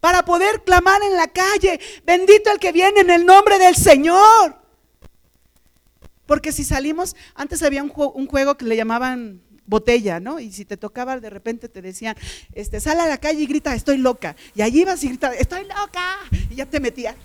Para 0.00 0.24
poder 0.24 0.64
clamar 0.64 1.02
en 1.02 1.16
la 1.16 1.28
calle, 1.28 1.78
bendito 2.04 2.50
el 2.50 2.58
que 2.58 2.72
viene 2.72 3.02
en 3.02 3.10
el 3.10 3.26
nombre 3.26 3.58
del 3.58 3.76
Señor. 3.76 4.56
Porque 6.24 6.50
si 6.50 6.64
salimos, 6.64 7.14
antes 7.34 7.62
había 7.62 7.82
un, 7.82 7.92
un 7.94 8.26
juego 8.26 8.56
que 8.56 8.64
le 8.64 8.76
llamaban 8.76 9.42
botella, 9.66 10.20
¿no? 10.20 10.40
Y 10.40 10.52
si 10.52 10.64
te 10.64 10.76
tocaba 10.76 11.18
de 11.18 11.30
repente 11.30 11.68
te 11.68 11.82
decían, 11.82 12.16
este, 12.54 12.80
sal 12.80 13.00
a 13.00 13.06
la 13.06 13.18
calle 13.18 13.42
y 13.42 13.46
grita, 13.46 13.74
estoy 13.74 13.98
loca. 13.98 14.36
Y 14.54 14.62
allí 14.62 14.82
ibas 14.82 15.02
y 15.04 15.08
gritas, 15.08 15.34
estoy 15.38 15.62
loca. 15.62 16.18
Y 16.50 16.56
ya 16.56 16.66
te 16.66 16.80
metía. 16.80 17.16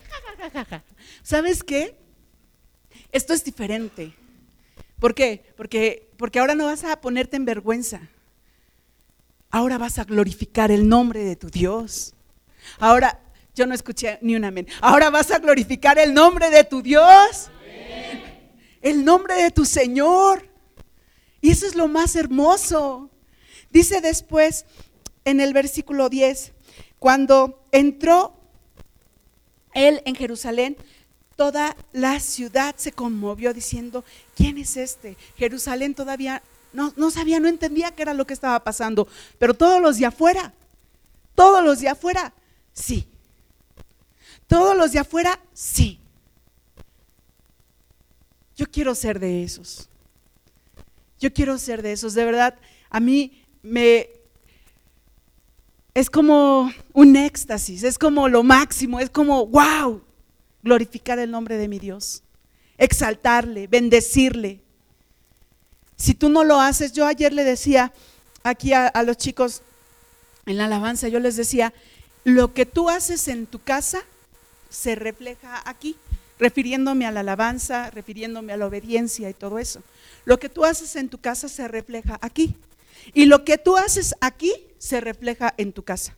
¿Sabes 1.24 1.64
qué? 1.64 1.96
Esto 3.12 3.34
es 3.34 3.44
diferente. 3.44 4.14
¿Por 5.00 5.14
qué? 5.14 5.54
Porque, 5.56 6.10
porque 6.18 6.40
ahora 6.40 6.56
no 6.56 6.66
vas 6.66 6.84
a 6.84 7.00
ponerte 7.02 7.38
en 7.38 7.46
vergüenza. 7.46 8.02
Ahora 9.50 9.78
vas 9.78 10.00
a 10.00 10.04
glorificar 10.04 10.72
el 10.72 10.88
nombre 10.88 11.24
de 11.24 11.36
tu 11.36 11.50
Dios. 11.50 12.14
Ahora, 12.80 13.20
yo 13.56 13.66
no 13.66 13.74
escuché 13.74 14.20
ni 14.22 14.36
un 14.36 14.44
amén. 14.44 14.68
Ahora 14.82 15.10
vas 15.10 15.32
a 15.32 15.40
glorificar 15.40 15.98
el 16.00 16.14
nombre 16.14 16.50
de 16.50 16.64
tu 16.64 16.82
Dios. 16.82 17.50
El 18.82 19.04
nombre 19.04 19.36
de 19.36 19.52
tu 19.52 19.66
Señor. 19.66 20.48
Y 21.42 21.52
eso 21.52 21.66
es 21.66 21.76
lo 21.76 21.88
más 21.88 22.16
hermoso. 22.16 23.10
Dice 23.70 24.02
después 24.02 24.66
en 25.26 25.40
el 25.40 25.54
versículo 25.54 26.10
10, 26.10 26.54
cuando 27.00 27.64
entró 27.72 28.34
él 29.74 30.02
en 30.06 30.16
Jerusalén, 30.16 30.78
toda 31.36 31.76
la 31.94 32.20
ciudad 32.20 32.76
se 32.78 32.92
conmovió 32.92 33.54
diciendo, 33.54 34.04
¿quién 34.36 34.58
es 34.58 34.78
este? 34.78 35.18
Jerusalén 35.38 35.94
todavía 35.94 36.42
no, 36.74 36.94
no, 36.96 37.12
sabía, 37.12 37.40
no 37.40 37.48
entendía 37.48 37.92
qué 37.92 38.02
era 38.02 38.14
lo 38.14 38.26
que 38.26 38.34
estaba 38.34 38.64
pasando, 38.64 39.08
pero 39.38 39.54
todos 39.54 39.82
los 39.82 39.98
de 39.98 40.06
afuera, 40.06 40.54
todos 41.36 41.64
los 41.64 41.80
de 41.80 41.90
afuera, 41.90 42.34
sí. 42.74 43.08
Todos 44.48 44.76
los 44.78 44.92
de 44.92 45.00
afuera, 45.00 45.40
sí. 45.54 46.00
Yo 48.56 48.66
quiero 48.72 48.96
ser 48.96 49.20
de 49.20 49.44
esos. 49.44 49.90
Yo 51.20 51.34
quiero 51.34 51.58
ser 51.58 51.82
de 51.82 51.94
esos, 51.94 52.14
de 52.14 52.26
verdad. 52.26 52.56
A 52.90 53.00
mí 53.00 53.44
me... 53.62 54.10
Es 55.94 56.12
como 56.12 56.72
un 56.94 57.16
éxtasis, 57.16 57.84
es 57.84 57.98
como 57.98 58.30
lo 58.30 58.44
máximo, 58.44 59.00
es 59.00 59.10
como, 59.10 59.48
wow, 59.48 60.04
glorificar 60.62 61.18
el 61.18 61.32
nombre 61.32 61.58
de 61.58 61.68
mi 61.68 61.80
Dios, 61.80 62.22
exaltarle, 62.78 63.66
bendecirle. 63.66 64.62
Si 65.96 66.14
tú 66.14 66.30
no 66.30 66.44
lo 66.44 66.62
haces, 66.62 66.94
yo 66.94 67.08
ayer 67.08 67.34
le 67.34 67.44
decía 67.44 67.92
aquí 68.44 68.74
a, 68.74 68.86
a 68.86 69.02
los 69.02 69.18
chicos 69.18 69.64
en 70.46 70.58
la 70.58 70.66
alabanza, 70.66 71.08
yo 71.08 71.20
les 71.20 71.36
decía, 71.36 71.74
lo 72.24 72.54
que 72.54 72.68
tú 72.68 72.90
haces 72.90 73.28
en 73.28 73.48
tu 73.48 73.60
casa 73.60 74.04
se 74.70 74.94
refleja 74.94 75.64
aquí 75.66 75.96
refiriéndome 76.40 77.06
a 77.06 77.12
la 77.12 77.22
alabanza, 77.22 77.90
refiriéndome 77.90 78.54
a 78.54 78.58
la 78.58 78.68
obediencia 78.68 79.30
y 79.30 79.34
todo 79.34 79.60
eso. 79.60 79.82
Lo 80.28 80.40
que 80.40 80.50
tú 80.50 80.66
haces 80.66 80.98
en 80.98 81.08
tu 81.08 81.20
casa 81.20 81.48
se 81.48 81.70
refleja 81.70 82.20
aquí. 82.22 82.58
Y 83.14 83.28
lo 83.28 83.46
que 83.46 83.58
tú 83.58 83.78
haces 83.78 84.14
aquí 84.20 84.52
se 84.78 85.00
refleja 85.00 85.54
en 85.56 85.72
tu 85.72 85.84
casa. 85.84 86.18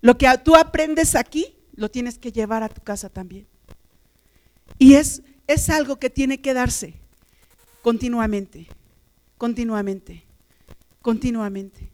Lo 0.00 0.18
que 0.18 0.26
tú 0.42 0.56
aprendes 0.56 1.14
aquí, 1.14 1.54
lo 1.76 1.88
tienes 1.88 2.18
que 2.18 2.32
llevar 2.32 2.64
a 2.64 2.68
tu 2.68 2.80
casa 2.80 3.08
también. 3.08 3.46
Y 4.80 4.94
es, 4.94 5.22
es 5.46 5.70
algo 5.70 6.00
que 6.00 6.10
tiene 6.10 6.40
que 6.40 6.54
darse 6.54 6.94
continuamente, 7.82 8.66
continuamente, 9.36 10.24
continuamente. 11.00 11.88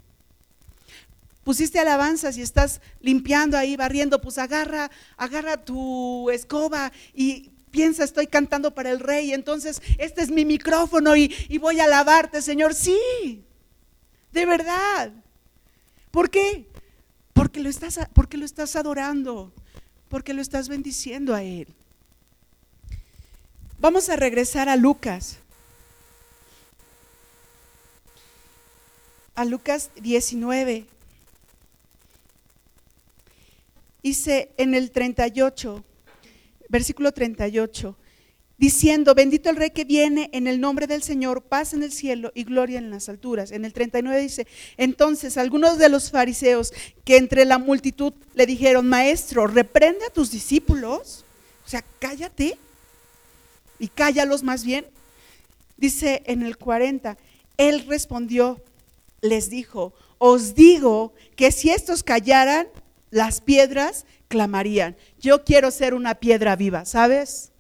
pusiste 1.43 1.79
alabanzas 1.79 2.39
y 2.39 2.41
estás 2.41 2.81
limpiando 3.03 3.59
ahí, 3.59 3.77
barriendo, 3.77 4.23
pues 4.23 4.39
agarra, 4.39 4.91
agarra 5.19 5.63
tu 5.63 6.31
escoba 6.31 6.93
y 7.13 7.51
piensa, 7.75 8.05
estoy 8.05 8.29
cantando 8.29 8.73
para 8.73 8.93
el 8.93 9.01
rey, 9.01 9.33
entonces 9.33 9.83
este 9.99 10.23
es 10.23 10.31
mi 10.31 10.45
micrófono 10.45 11.17
y, 11.17 11.35
y 11.49 11.59
voy 11.59 11.81
a 11.81 11.85
alabarte, 11.85 12.41
Señor. 12.41 12.73
Sí, 12.73 13.45
de 14.31 14.47
verdad. 14.47 15.11
¿Por 16.13 16.31
qué? 16.31 16.69
Porque 17.33 17.59
lo 17.59 17.69
estás, 17.69 17.99
porque 18.13 18.37
lo 18.37 18.45
estás 18.45 18.77
adorando, 18.77 19.53
porque 20.09 20.35
lo 20.35 20.41
estás 20.41 20.69
bendiciendo 20.69 21.35
a 21.35 21.43
Él. 21.43 21.67
Vamos 23.81 24.09
a 24.09 24.15
regresar 24.15 24.69
a 24.69 24.77
Lucas. 24.77 25.39
A 29.35 29.45
Lucas 29.45 29.91
19. 29.97 30.87
Dice 34.05 34.53
en 34.59 34.75
el 34.75 34.93
38, 34.93 35.83
versículo 36.75 37.13
38, 37.13 37.97
diciendo, 38.59 39.15
bendito 39.15 39.49
el 39.49 39.55
rey 39.55 39.71
que 39.71 39.85
viene 39.85 40.29
en 40.33 40.49
el 40.49 40.61
nombre 40.61 40.89
del 40.89 41.05
Señor, 41.05 41.43
paz 41.43 41.73
en 41.73 41.85
el 41.85 41.93
cielo 41.93 42.33
y 42.35 42.43
gloria 42.43 42.81
en 42.81 42.91
las 42.91 43.09
alturas. 43.09 43.53
En 43.53 43.65
el 43.65 43.73
39 43.73 44.21
dice, 44.21 44.49
entonces 44.77 45.37
algunos 45.37 45.79
de 45.79 45.89
los 45.89 46.11
fariseos 46.11 46.73
que 47.05 47.17
entre 47.17 47.45
la 47.45 47.59
multitud 47.59 48.13
le 48.35 48.45
dijeron, 48.45 48.89
maestro, 48.89 49.47
reprende 49.47 50.05
a 50.05 50.13
tus 50.13 50.33
discípulos, 50.33 51.25
o 51.65 51.69
sea, 51.69 51.85
cállate 52.01 52.59
y 53.79 53.87
cállalos 53.87 54.43
más 54.43 54.65
bien. 54.65 54.85
Dice 55.77 56.25
en 56.27 56.43
el 56.43 56.57
40, 56.57 57.17
él 57.57 57.85
respondió, 57.87 58.61
les 59.21 59.49
dijo, 59.49 59.95
os 60.19 60.57
digo 60.57 61.15
que 61.37 61.53
si 61.53 61.71
estos 61.71 62.03
callaran, 62.03 62.67
las 63.15 63.41
piedras 63.41 64.07
clamarían. 64.27 64.97
Yo 65.21 65.45
quiero 65.45 65.71
ser 65.71 65.95
una 65.95 66.17
piedra 66.17 66.57
viva, 66.57 66.85
¿sabes? 66.85 67.53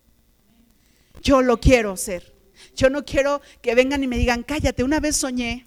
Yo 1.23 1.43
lo 1.43 1.61
quiero 1.61 1.97
ser. 1.97 2.35
Yo 2.75 2.91
no 2.91 3.05
quiero 3.05 3.41
que 3.63 3.77
vengan 3.77 4.03
y 4.03 4.09
me 4.09 4.19
digan, 4.19 4.43
cállate, 4.43 4.83
una 4.83 4.99
vez 4.99 5.17
soñé, 5.17 5.65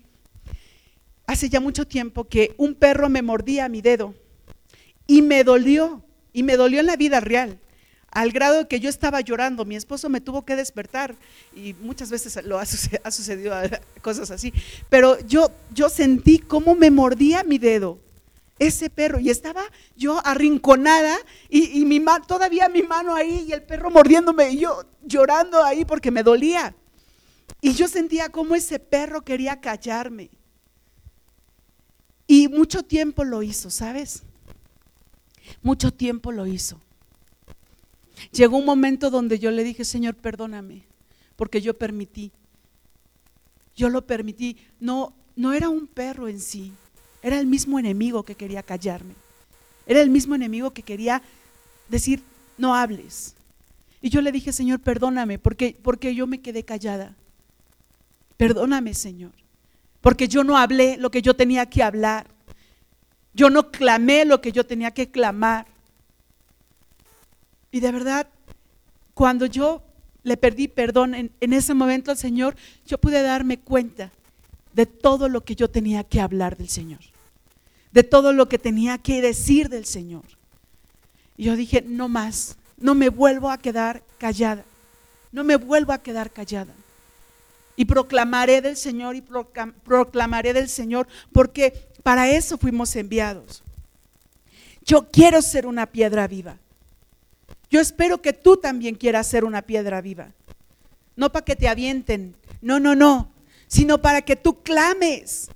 hace 1.25 1.47
ya 1.47 1.61
mucho 1.61 1.87
tiempo, 1.87 2.25
que 2.25 2.53
un 2.57 2.75
perro 2.75 3.07
me 3.07 3.21
mordía 3.21 3.69
mi 3.69 3.81
dedo 3.81 4.13
y 5.07 5.21
me 5.21 5.45
dolió, 5.45 6.03
y 6.33 6.43
me 6.43 6.57
dolió 6.57 6.81
en 6.81 6.87
la 6.87 6.97
vida 6.97 7.21
real 7.21 7.57
al 8.11 8.31
grado 8.31 8.67
que 8.67 8.79
yo 8.79 8.89
estaba 8.89 9.21
llorando, 9.21 9.63
mi 9.63 9.75
esposo 9.75 10.09
me 10.09 10.21
tuvo 10.21 10.43
que 10.43 10.55
despertar 10.55 11.15
y 11.55 11.75
muchas 11.75 12.09
veces 12.09 12.43
lo 12.45 12.57
ha, 12.57 12.65
sucedido 12.65 13.55
cosas 14.01 14.31
así, 14.31 14.53
pero 14.89 15.19
yo, 15.27 15.51
yo 15.73 15.87
sentí 15.87 16.39
cómo 16.39 16.73
me 16.73 16.89
mordía 16.89 17.43
mi 17.43 17.57
dedo 17.57 17.99
ese 18.59 18.89
perro 18.89 19.19
y 19.19 19.29
estaba 19.29 19.63
yo 19.95 20.19
arrinconada 20.25 21.17
y, 21.49 21.85
mi 21.85 22.03
todavía 22.27 22.69
mi 22.69 22.83
mano 22.83 23.15
ahí 23.15 23.45
y 23.47 23.53
el 23.53 23.63
perro 23.63 23.91
mordiéndome 23.91 24.51
y 24.51 24.59
yo 24.59 24.83
llorando 25.03 25.63
ahí 25.63 25.85
porque 25.85 26.11
me 26.11 26.23
dolía. 26.23 26.75
Y 27.61 27.73
yo 27.73 27.87
sentía 27.87 28.29
como 28.29 28.55
ese 28.55 28.79
perro 28.79 29.21
quería 29.21 29.59
callarme. 29.59 30.29
Y 32.27 32.47
mucho 32.47 32.83
tiempo 32.83 33.23
lo 33.23 33.41
hizo, 33.41 33.69
¿sabes? 33.69 34.23
Mucho 35.61 35.91
tiempo 35.91 36.31
lo 36.31 36.45
hizo. 36.45 36.79
Llegó 38.31 38.57
un 38.57 38.65
momento 38.65 39.09
donde 39.09 39.39
yo 39.39 39.51
le 39.51 39.63
dije, 39.63 39.85
Señor, 39.85 40.15
perdóname, 40.15 40.85
porque 41.35 41.61
yo 41.61 41.77
permití. 41.77 42.31
Yo 43.75 43.89
lo 43.89 44.05
permití. 44.05 44.57
No, 44.79 45.13
no 45.35 45.53
era 45.53 45.69
un 45.69 45.87
perro 45.87 46.27
en 46.27 46.41
sí, 46.41 46.73
era 47.21 47.39
el 47.39 47.47
mismo 47.47 47.79
enemigo 47.79 48.23
que 48.23 48.35
quería 48.35 48.63
callarme. 48.63 49.15
Era 49.85 50.01
el 50.01 50.09
mismo 50.09 50.35
enemigo 50.35 50.71
que 50.71 50.83
quería 50.83 51.21
decir, 51.87 52.21
no 52.57 52.75
hables. 52.75 53.35
Y 54.01 54.09
yo 54.09 54.21
le 54.21 54.31
dije, 54.31 54.51
Señor, 54.51 54.79
perdóname, 54.79 55.39
porque, 55.39 55.77
porque 55.81 56.13
yo 56.13 56.27
me 56.27 56.41
quedé 56.41 56.63
callada. 56.63 57.15
Perdóname, 58.35 58.93
Señor, 58.93 59.31
porque 60.01 60.27
yo 60.27 60.43
no 60.43 60.57
hablé 60.57 60.97
lo 60.97 61.09
que 61.09 61.21
yo 61.21 61.35
tenía 61.35 61.65
que 61.65 61.81
hablar. 61.81 62.27
Yo 63.33 63.49
no 63.49 63.71
clamé 63.71 64.25
lo 64.25 64.41
que 64.41 64.51
yo 64.51 64.65
tenía 64.65 64.91
que 64.91 65.09
clamar. 65.09 65.65
Y 67.71 67.79
de 67.79 67.91
verdad, 67.91 68.27
cuando 69.13 69.45
yo 69.45 69.83
le 70.23 70.37
perdí 70.37 70.67
perdón 70.67 71.15
en, 71.15 71.31
en, 71.39 71.53
ese 71.53 71.73
momento 71.73 72.11
al 72.11 72.17
Señor, 72.17 72.55
yo 72.85 72.97
pude 72.97 73.21
darme 73.21 73.59
cuenta 73.59 74.11
de 74.77 74.85
todo 74.85 75.27
lo 75.27 75.43
que 75.43 75.55
yo 75.55 75.71
tenía 75.71 76.03
que 76.03 76.21
hablar 76.21 76.55
del 76.55 76.69
Señor, 76.69 76.99
de 77.91 78.03
todo 78.03 78.31
lo 78.31 78.47
que 78.47 78.59
tenía 78.59 78.99
que 78.99 79.23
decir 79.23 79.69
del 79.69 79.85
Señor. 79.85 80.21
Y 81.35 81.45
yo 81.45 81.55
dije, 81.55 81.81
no 81.81 82.07
más, 82.07 82.57
no 82.77 82.93
me 82.93 83.09
vuelvo 83.09 83.49
a 83.49 83.57
quedar 83.57 84.03
callada, 84.19 84.63
no 85.31 85.43
me 85.43 85.55
vuelvo 85.55 85.93
a 85.93 86.03
quedar 86.03 86.31
callada. 86.31 86.75
Y 87.75 87.85
proclamaré 87.85 88.61
del 88.61 88.77
Señor 88.77 89.15
y 89.15 89.23
proclamaré 89.83 90.53
del 90.53 90.69
Señor, 90.69 91.07
porque 91.31 91.87
para 92.03 92.29
eso 92.29 92.59
fuimos 92.59 92.95
enviados. 92.95 93.63
Yo 94.85 95.09
quiero 95.09 95.41
ser 95.41 95.65
una 95.65 95.87
piedra 95.87 96.27
viva. 96.27 96.59
Yo 97.71 97.81
espero 97.81 98.21
que 98.21 98.31
tú 98.31 98.57
también 98.57 98.93
quieras 98.93 99.25
ser 99.25 99.43
una 99.43 99.63
piedra 99.63 100.01
viva. 100.01 100.33
No 101.15 101.31
para 101.31 101.45
que 101.45 101.55
te 101.55 101.67
avienten, 101.67 102.35
no, 102.61 102.79
no, 102.79 102.93
no 102.93 103.36
sino 103.67 104.01
para 104.01 104.21
que 104.21 104.35
tú 104.35 104.61
clames. 104.63 105.49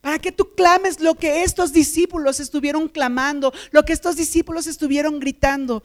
Para 0.00 0.18
que 0.18 0.32
tú 0.32 0.54
clames 0.54 1.00
lo 1.00 1.16
que 1.16 1.42
estos 1.42 1.72
discípulos 1.72 2.38
estuvieron 2.38 2.88
clamando, 2.88 3.52
lo 3.72 3.84
que 3.84 3.92
estos 3.92 4.16
discípulos 4.16 4.66
estuvieron 4.66 5.18
gritando. 5.18 5.82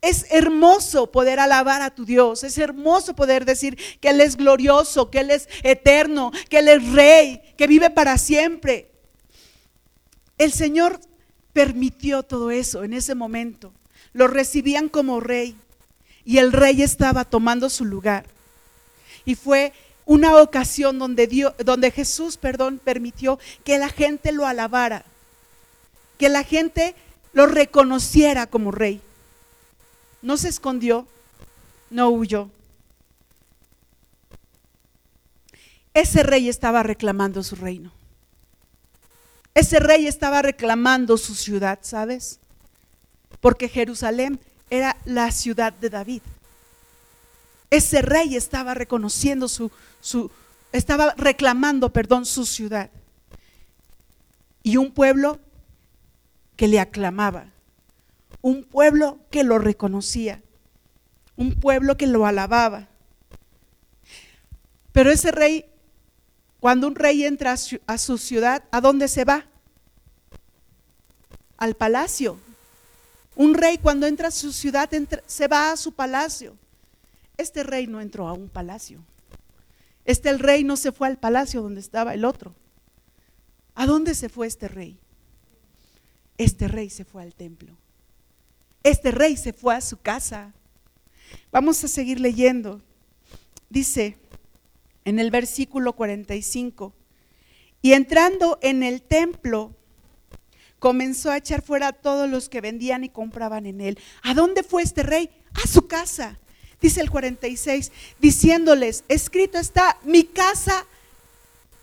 Es 0.00 0.26
hermoso 0.30 1.10
poder 1.10 1.38
alabar 1.38 1.82
a 1.82 1.94
tu 1.94 2.06
Dios, 2.06 2.42
es 2.44 2.56
hermoso 2.56 3.14
poder 3.14 3.44
decir 3.44 3.76
que 4.00 4.08
Él 4.08 4.22
es 4.22 4.36
glorioso, 4.36 5.10
que 5.10 5.20
Él 5.20 5.30
es 5.30 5.48
eterno, 5.62 6.32
que 6.48 6.60
Él 6.60 6.68
es 6.68 6.92
rey, 6.92 7.42
que 7.58 7.66
vive 7.66 7.90
para 7.90 8.16
siempre. 8.16 8.90
El 10.38 10.52
Señor 10.52 10.98
permitió 11.52 12.22
todo 12.22 12.50
eso 12.50 12.84
en 12.84 12.94
ese 12.94 13.14
momento. 13.14 13.74
Lo 14.14 14.26
recibían 14.26 14.88
como 14.88 15.20
rey 15.20 15.54
y 16.24 16.38
el 16.38 16.52
rey 16.52 16.80
estaba 16.80 17.26
tomando 17.26 17.68
su 17.68 17.84
lugar. 17.84 18.24
Y 19.26 19.34
fue 19.34 19.74
una 20.04 20.36
ocasión 20.36 20.98
donde, 20.98 21.26
Dios, 21.26 21.54
donde 21.64 21.90
Jesús, 21.90 22.36
perdón, 22.36 22.80
permitió 22.82 23.38
que 23.64 23.78
la 23.78 23.88
gente 23.88 24.32
lo 24.32 24.46
alabara, 24.46 25.04
que 26.18 26.28
la 26.28 26.44
gente 26.44 26.94
lo 27.32 27.46
reconociera 27.46 28.46
como 28.46 28.70
rey. 28.70 29.00
No 30.22 30.36
se 30.36 30.48
escondió, 30.48 31.06
no 31.90 32.10
huyó. 32.10 32.50
Ese 35.94 36.22
rey 36.22 36.48
estaba 36.48 36.82
reclamando 36.82 37.42
su 37.42 37.56
reino. 37.56 37.92
Ese 39.54 39.80
rey 39.80 40.06
estaba 40.06 40.42
reclamando 40.42 41.16
su 41.16 41.34
ciudad, 41.34 41.80
¿sabes? 41.82 42.38
Porque 43.40 43.68
Jerusalén 43.68 44.38
era 44.70 44.96
la 45.04 45.32
ciudad 45.32 45.72
de 45.72 45.90
David. 45.90 46.22
Ese 47.70 48.02
rey 48.02 48.34
estaba 48.34 48.74
reconociendo 48.74 49.46
su, 49.46 49.70
su, 50.00 50.30
estaba 50.72 51.14
reclamando, 51.16 51.92
perdón, 51.92 52.26
su 52.26 52.44
ciudad. 52.44 52.90
Y 54.62 54.76
un 54.76 54.92
pueblo 54.92 55.38
que 56.56 56.68
le 56.68 56.80
aclamaba, 56.80 57.46
un 58.42 58.64
pueblo 58.64 59.18
que 59.30 59.44
lo 59.44 59.58
reconocía, 59.58 60.42
un 61.36 61.54
pueblo 61.54 61.96
que 61.96 62.06
lo 62.06 62.26
alababa. 62.26 62.88
Pero 64.92 65.10
ese 65.10 65.30
rey, 65.30 65.64
cuando 66.58 66.88
un 66.88 66.96
rey 66.96 67.24
entra 67.24 67.54
a 67.86 67.98
su 67.98 68.18
ciudad, 68.18 68.64
¿a 68.72 68.80
dónde 68.80 69.08
se 69.08 69.24
va? 69.24 69.46
Al 71.56 71.74
palacio. 71.76 72.38
Un 73.36 73.54
rey 73.54 73.78
cuando 73.78 74.06
entra 74.06 74.28
a 74.28 74.32
su 74.32 74.52
ciudad 74.52 74.90
se 75.26 75.48
va 75.48 75.72
a 75.72 75.76
su 75.76 75.92
palacio. 75.92 76.56
Este 77.40 77.62
rey 77.62 77.86
no 77.86 78.02
entró 78.02 78.28
a 78.28 78.34
un 78.34 78.50
palacio. 78.50 79.02
Este 80.04 80.36
rey 80.36 80.62
no 80.62 80.76
se 80.76 80.92
fue 80.92 81.08
al 81.08 81.18
palacio 81.18 81.62
donde 81.62 81.80
estaba 81.80 82.12
el 82.12 82.26
otro. 82.26 82.54
¿A 83.74 83.86
dónde 83.86 84.14
se 84.14 84.28
fue 84.28 84.46
este 84.46 84.68
rey? 84.68 84.98
Este 86.36 86.68
rey 86.68 86.90
se 86.90 87.06
fue 87.06 87.22
al 87.22 87.34
templo. 87.34 87.78
Este 88.82 89.10
rey 89.10 89.38
se 89.38 89.54
fue 89.54 89.74
a 89.74 89.80
su 89.80 89.96
casa. 89.96 90.52
Vamos 91.50 91.82
a 91.82 91.88
seguir 91.88 92.20
leyendo. 92.20 92.82
Dice 93.70 94.18
en 95.06 95.18
el 95.18 95.30
versículo 95.30 95.94
45, 95.94 96.92
y 97.80 97.94
entrando 97.94 98.58
en 98.60 98.82
el 98.82 99.00
templo, 99.00 99.74
comenzó 100.78 101.30
a 101.30 101.38
echar 101.38 101.62
fuera 101.62 101.88
a 101.88 101.92
todos 101.94 102.28
los 102.28 102.50
que 102.50 102.60
vendían 102.60 103.02
y 103.02 103.08
compraban 103.08 103.64
en 103.64 103.80
él. 103.80 103.98
¿A 104.22 104.34
dónde 104.34 104.62
fue 104.62 104.82
este 104.82 105.02
rey? 105.02 105.30
A 105.54 105.66
su 105.66 105.88
casa 105.88 106.38
dice 106.80 107.00
el 107.00 107.10
46, 107.10 107.92
diciéndoles, 108.18 109.04
escrito 109.08 109.58
está, 109.58 109.98
mi 110.02 110.24
casa 110.24 110.86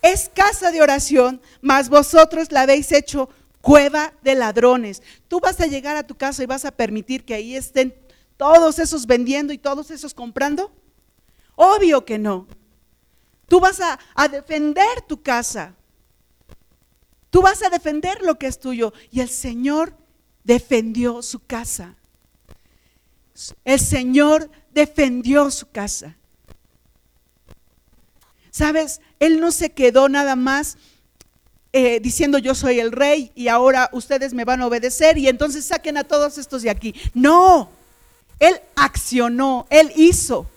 es 0.01 0.29
casa 0.33 0.71
de 0.71 0.81
oración, 0.81 1.41
mas 1.61 1.89
vosotros 1.89 2.51
la 2.51 2.61
habéis 2.61 2.91
hecho 2.91 3.29
cueva 3.61 4.13
de 4.21 4.35
ladrones. 4.35 5.01
Tú 5.27 5.39
vas 5.39 5.59
a 5.59 5.67
llegar 5.67 5.97
a 5.97 6.07
tu 6.07 6.15
casa 6.15 6.43
y 6.43 6.45
vas 6.45 6.65
a 6.65 6.71
permitir 6.71 7.25
que 7.25 7.33
ahí 7.33 7.55
estén 7.55 7.93
todos 8.37 8.79
esos 8.79 9.05
vendiendo 9.05 9.51
y 9.51 9.57
todos 9.57 9.91
esos 9.91 10.13
comprando. 10.13 10.71
Obvio 11.55 12.05
que 12.05 12.17
no. 12.17 12.47
Tú 13.47 13.59
vas 13.59 13.79
a, 13.81 13.99
a 14.15 14.27
defender 14.27 15.01
tu 15.07 15.21
casa. 15.21 15.73
Tú 17.29 17.41
vas 17.41 17.61
a 17.63 17.69
defender 17.69 18.21
lo 18.21 18.37
que 18.37 18.47
es 18.47 18.59
tuyo. 18.59 18.93
Y 19.11 19.21
el 19.21 19.29
Señor 19.29 19.93
defendió 20.43 21.21
su 21.21 21.39
casa. 21.39 21.95
El 23.65 23.79
Señor 23.79 24.49
defendió 24.77 25.49
su 25.49 25.67
casa. 25.71 26.15
Sabes, 28.51 29.01
Él 29.19 29.39
no 29.39 29.51
se 29.51 29.71
quedó 29.71 30.07
nada 30.07 30.35
más 30.35 30.77
eh, 31.73 31.99
diciendo 31.99 32.37
yo 32.37 32.53
soy 32.53 32.79
el 32.79 32.91
rey 32.91 33.31
y 33.33 33.47
ahora 33.47 33.89
ustedes 33.91 34.35
me 34.35 34.45
van 34.45 34.61
a 34.61 34.67
obedecer 34.67 35.17
y 35.17 35.27
entonces 35.27 35.65
saquen 35.65 35.97
a 35.97 36.03
todos 36.03 36.37
estos 36.37 36.61
de 36.61 36.69
aquí. 36.69 36.93
No, 37.15 37.71
Él 38.37 38.61
accionó, 38.75 39.65
Él 39.71 39.91
hizo. 39.95 40.47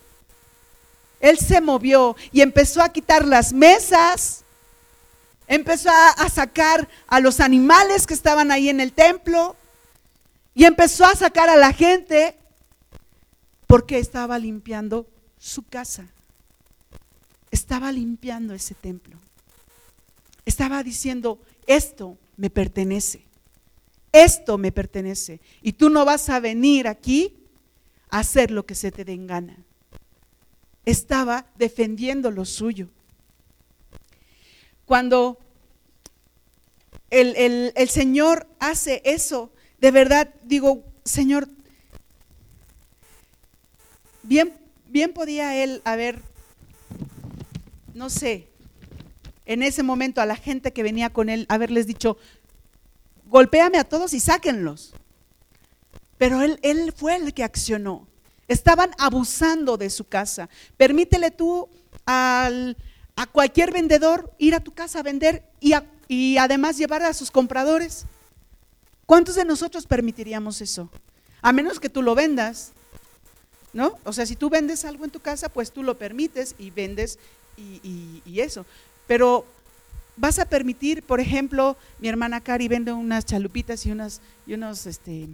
Él 1.19 1.39
se 1.39 1.59
movió 1.59 2.15
y 2.31 2.41
empezó 2.41 2.83
a 2.83 2.89
quitar 2.89 3.25
las 3.25 3.53
mesas, 3.53 4.43
empezó 5.47 5.89
a, 5.89 6.29
sacar 6.29 6.87
a 7.07 7.19
los 7.19 7.39
animales 7.39 8.05
que 8.05 8.13
estaban 8.13 8.51
ahí 8.51 8.69
en 8.69 8.81
el 8.81 8.93
templo 8.93 9.55
y 10.53 10.65
empezó 10.65 11.05
a 11.05 11.15
sacar 11.15 11.49
a 11.49 11.55
la 11.55 11.73
gente 11.73 12.35
porque 13.71 13.97
estaba 13.99 14.37
limpiando 14.37 15.07
su 15.39 15.63
casa. 15.63 16.05
Estaba 17.49 17.91
limpiando 17.91 18.53
ese 18.53 18.75
templo. 18.75 19.17
Estaba 20.45 20.83
diciendo, 20.83 21.39
esto 21.65 22.17
me 22.35 22.49
pertenece. 22.49 23.23
Esto 24.11 24.57
me 24.57 24.73
pertenece. 24.73 25.39
Y 25.61 25.71
tú 25.71 25.89
no 25.89 26.03
vas 26.03 26.27
a 26.27 26.41
venir 26.41 26.87
aquí 26.89 27.33
a 28.09 28.19
hacer 28.19 28.51
lo 28.51 28.65
que 28.65 28.75
se 28.75 28.91
te 28.91 29.05
den 29.05 29.25
gana 29.25 29.57
estaba 30.85 31.45
defendiendo 31.57 32.31
lo 32.31 32.45
suyo. 32.45 32.89
Cuando 34.85 35.37
el, 37.09 37.73
Señor 37.89 38.47
hace 38.59 39.01
eso, 39.05 39.51
de 39.79 39.91
verdad 39.91 40.33
digo, 40.43 40.83
Señor, 41.03 41.47
bien, 44.31 44.53
bien 44.87 45.11
podía 45.11 45.61
Él 45.61 45.81
haber, 45.83 46.21
no 47.93 48.09
sé, 48.09 48.47
en 49.45 49.61
ese 49.61 49.83
momento 49.83 50.21
a 50.21 50.25
la 50.25 50.37
gente 50.37 50.71
que 50.71 50.83
venía 50.83 51.09
con 51.09 51.27
Él, 51.27 51.45
haberles 51.49 51.85
dicho, 51.85 52.17
golpéame 53.25 53.77
a 53.77 53.83
todos 53.83 54.13
y 54.13 54.21
sáquenlos. 54.21 54.93
Pero 56.17 56.41
él, 56.43 56.59
él 56.61 56.93
fue 56.95 57.17
el 57.17 57.33
que 57.33 57.43
accionó. 57.43 58.07
Estaban 58.47 58.91
abusando 58.99 59.75
de 59.75 59.89
su 59.89 60.05
casa. 60.05 60.47
Permítele 60.77 61.31
tú 61.31 61.67
a 62.05 62.49
cualquier 63.33 63.73
vendedor 63.73 64.33
ir 64.37 64.55
a 64.55 64.61
tu 64.61 64.73
casa 64.73 64.99
a 64.99 65.03
vender 65.03 65.43
y, 65.59 65.73
y 66.07 66.37
además 66.37 66.77
llevar 66.77 67.03
a 67.03 67.13
sus 67.13 67.31
compradores. 67.31 68.05
¿Cuántos 69.05 69.35
de 69.35 69.43
nosotros 69.43 69.85
permitiríamos 69.85 70.61
eso? 70.61 70.89
A 71.41 71.51
menos 71.51 71.81
que 71.81 71.89
tú 71.89 72.01
lo 72.01 72.15
vendas, 72.15 72.71
¿no? 73.73 73.97
O 74.03 74.13
sea, 74.13 74.25
si 74.25 74.35
tú 74.35 74.49
vendes 74.49 74.85
algo 74.85 75.05
en 75.05 75.11
tu 75.11 75.19
casa, 75.19 75.49
pues 75.49 75.71
tú 75.71 75.83
lo 75.83 75.97
permites 75.97 76.55
y 76.57 76.71
vendes 76.71 77.19
y, 77.57 78.21
y, 78.25 78.39
eso. 78.39 78.65
Pero 79.07 79.45
vas 80.17 80.39
a 80.39 80.45
permitir, 80.45 81.03
por 81.03 81.19
ejemplo, 81.19 81.77
mi 81.99 82.07
hermana 82.07 82.41
Cari 82.41 82.67
vende 82.67 82.91
unas 82.91 83.25
chalupitas 83.25 83.85
y 83.85 83.91
unas 83.91 84.21
y 84.47 84.53
unos, 84.53 84.85
este, 84.85 85.27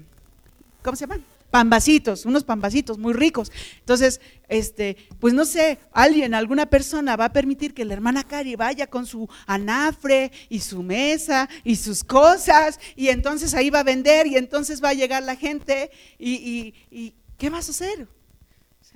¿cómo 0.83 0.95
se 0.95 1.05
llaman? 1.05 1.23
pambacitos, 1.49 2.25
unos 2.25 2.43
pambacitos 2.43 2.97
muy 2.97 3.13
ricos. 3.13 3.51
Entonces, 3.79 4.19
este, 4.47 4.97
pues 5.19 5.33
no 5.33 5.45
sé, 5.45 5.79
alguien, 5.91 6.33
alguna 6.33 6.65
persona 6.65 7.15
va 7.15 7.25
a 7.25 7.33
permitir 7.33 7.73
que 7.73 7.85
la 7.85 7.93
hermana 7.93 8.23
Cari 8.23 8.55
vaya 8.55 8.87
con 8.87 9.05
su 9.05 9.29
anafre 9.45 10.31
y 10.49 10.59
su 10.59 10.83
mesa 10.83 11.49
y 11.63 11.77
sus 11.77 12.03
cosas, 12.03 12.79
y 12.95 13.09
entonces 13.09 13.53
ahí 13.53 13.69
va 13.69 13.79
a 13.79 13.83
vender, 13.83 14.27
y 14.27 14.35
entonces 14.35 14.83
va 14.83 14.89
a 14.89 14.93
llegar 14.93 15.23
la 15.23 15.35
gente, 15.35 15.89
y, 16.19 16.73
y, 16.91 17.13
¿qué 17.37 17.49
vas 17.49 17.67
a 17.67 17.71
hacer? 17.71 18.07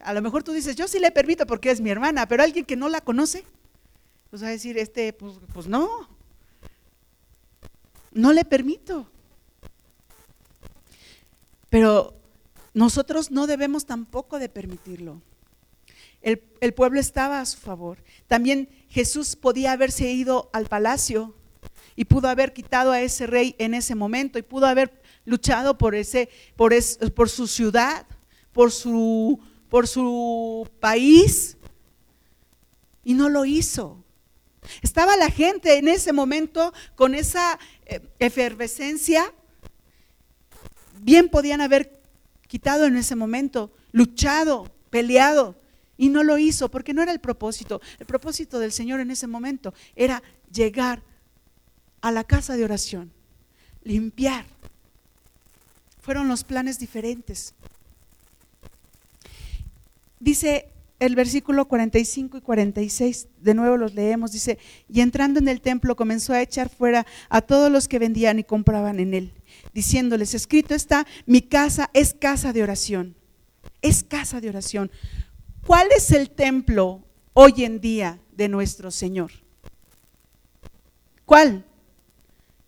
A 0.03 0.13
lo 0.13 0.21
mejor 0.21 0.43
tú 0.43 0.51
dices, 0.51 0.75
yo 0.75 0.87
sí 0.87 0.99
le 0.99 1.11
permito 1.11 1.45
porque 1.45 1.71
es 1.71 1.81
mi 1.81 1.89
hermana, 1.89 2.27
pero 2.27 2.43
alguien 2.43 2.65
que 2.65 2.75
no 2.75 2.89
la 2.89 3.01
conoce, 3.01 3.45
pues 4.29 4.43
va 4.43 4.47
a 4.47 4.51
decir, 4.51 4.77
este, 4.77 5.13
pues, 5.13 5.35
pues 5.53 5.67
no, 5.67 6.07
no 8.11 8.33
le 8.33 8.45
permito. 8.45 9.07
Pero 11.69 12.13
nosotros 12.73 13.31
no 13.31 13.47
debemos 13.47 13.85
tampoco 13.85 14.39
de 14.39 14.49
permitirlo. 14.49 15.21
El, 16.21 16.73
pueblo 16.73 16.99
estaba 16.99 17.41
a 17.41 17.45
su 17.45 17.57
favor. 17.57 17.97
También 18.27 18.69
Jesús 18.89 19.35
podía 19.35 19.71
haberse 19.71 20.11
ido 20.11 20.49
al 20.53 20.67
palacio 20.67 21.33
y 21.95 22.05
pudo 22.05 22.27
haber 22.27 22.53
quitado 22.53 22.91
a 22.91 23.01
ese 23.01 23.25
rey 23.25 23.55
en 23.57 23.73
ese 23.73 23.95
momento 23.95 24.37
y 24.37 24.43
pudo 24.43 24.67
haber 24.67 25.01
luchado 25.25 25.77
por, 25.77 25.95
ese, 25.95 26.29
por, 26.55 26.73
por 27.15 27.29
su 27.29 27.47
ciudad, 27.47 28.05
por 28.51 28.71
su, 28.71 29.39
por 29.71 29.87
su 29.87 30.69
país 30.81 31.55
y 33.05 33.13
no 33.13 33.29
lo 33.29 33.45
hizo. 33.45 34.03
Estaba 34.81 35.15
la 35.15 35.29
gente 35.31 35.77
en 35.77 35.87
ese 35.87 36.11
momento 36.11 36.73
con 36.95 37.15
esa 37.15 37.57
eh, 37.85 38.01
efervescencia. 38.19 39.33
Bien 40.99 41.29
podían 41.29 41.61
haber 41.61 42.01
quitado 42.47 42.85
en 42.85 42.97
ese 42.97 43.15
momento, 43.15 43.71
luchado, 43.93 44.69
peleado, 44.89 45.55
y 45.95 46.09
no 46.09 46.25
lo 46.25 46.37
hizo 46.37 46.69
porque 46.69 46.93
no 46.93 47.01
era 47.01 47.13
el 47.13 47.21
propósito. 47.21 47.79
El 47.97 48.05
propósito 48.05 48.59
del 48.59 48.73
Señor 48.73 48.99
en 48.99 49.09
ese 49.09 49.25
momento 49.25 49.73
era 49.95 50.21
llegar 50.51 51.01
a 52.01 52.11
la 52.11 52.25
casa 52.25 52.57
de 52.57 52.65
oración, 52.65 53.13
limpiar. 53.85 54.45
Fueron 56.01 56.27
los 56.27 56.43
planes 56.43 56.77
diferentes. 56.77 57.55
Dice 60.21 60.71
el 60.99 61.15
versículo 61.15 61.67
45 61.67 62.37
y 62.37 62.41
46, 62.41 63.27
de 63.41 63.53
nuevo 63.55 63.75
los 63.75 63.95
leemos, 63.95 64.31
dice, 64.31 64.59
y 64.87 65.01
entrando 65.01 65.39
en 65.39 65.47
el 65.47 65.59
templo 65.59 65.95
comenzó 65.95 66.31
a 66.31 66.41
echar 66.41 66.69
fuera 66.69 67.05
a 67.27 67.41
todos 67.41 67.69
los 67.71 67.87
que 67.87 67.99
vendían 67.99 68.39
y 68.39 68.43
compraban 68.43 68.99
en 68.99 69.15
él 69.15 69.33
diciéndoles, 69.73 70.33
escrito 70.33 70.75
está, 70.75 71.05
mi 71.25 71.41
casa 71.41 71.89
es 71.93 72.13
casa 72.13 72.53
de 72.53 72.63
oración, 72.63 73.15
es 73.81 74.03
casa 74.03 74.41
de 74.41 74.49
oración. 74.49 74.91
¿Cuál 75.65 75.87
es 75.95 76.11
el 76.11 76.29
templo 76.29 77.03
hoy 77.33 77.63
en 77.63 77.79
día 77.79 78.19
de 78.31 78.49
nuestro 78.49 78.91
Señor? 78.91 79.31
¿Cuál? 81.25 81.65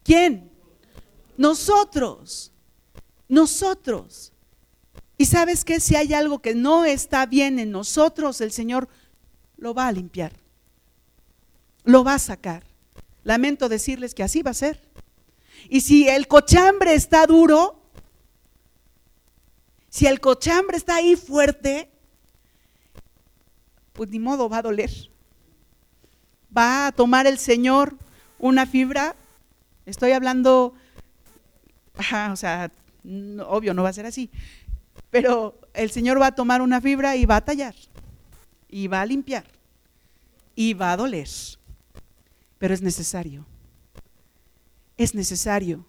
¿Quién? 0.03 0.51
Nosotros, 1.37 2.51
nosotros. 3.27 4.32
Y 5.23 5.25
sabes 5.25 5.63
que 5.63 5.79
si 5.79 5.95
hay 5.95 6.13
algo 6.13 6.39
que 6.39 6.53
no 6.53 6.83
está 6.83 7.25
bien 7.25 7.57
en 7.57 7.71
nosotros, 7.71 8.41
el 8.41 8.51
Señor 8.51 8.89
lo 9.55 9.73
va 9.73 9.87
a 9.87 9.91
limpiar, 9.93 10.33
lo 11.85 12.03
va 12.03 12.15
a 12.15 12.19
sacar. 12.19 12.65
Lamento 13.23 13.69
decirles 13.69 14.13
que 14.13 14.23
así 14.23 14.41
va 14.41 14.51
a 14.51 14.53
ser. 14.53 14.81
Y 15.69 15.79
si 15.79 16.09
el 16.09 16.27
cochambre 16.27 16.93
está 16.93 17.25
duro, 17.25 17.79
si 19.87 20.07
el 20.07 20.19
cochambre 20.19 20.75
está 20.75 20.97
ahí 20.97 21.15
fuerte, 21.15 21.89
pues 23.93 24.09
ni 24.09 24.19
modo 24.19 24.49
va 24.49 24.57
a 24.57 24.63
doler. 24.63 24.91
Va 26.55 26.87
a 26.87 26.91
tomar 26.91 27.27
el 27.27 27.39
Señor 27.39 27.97
una 28.39 28.65
fibra, 28.65 29.15
estoy 29.85 30.11
hablando, 30.11 30.73
o 32.29 32.35
sea, 32.35 32.73
obvio 33.47 33.73
no 33.73 33.83
va 33.83 33.89
a 33.89 33.93
ser 33.93 34.05
así, 34.05 34.29
pero 35.09 35.59
el 35.73 35.91
Señor 35.91 36.21
va 36.21 36.27
a 36.27 36.35
tomar 36.35 36.61
una 36.61 36.81
fibra 36.81 37.15
y 37.15 37.25
va 37.25 37.37
a 37.37 37.45
tallar, 37.45 37.75
y 38.67 38.87
va 38.87 39.01
a 39.01 39.05
limpiar, 39.05 39.45
y 40.55 40.73
va 40.73 40.91
a 40.91 40.97
doler, 40.97 41.27
pero 42.57 42.73
es 42.73 42.81
necesario 42.81 43.45
es 44.97 45.15
necesario. 45.15 45.85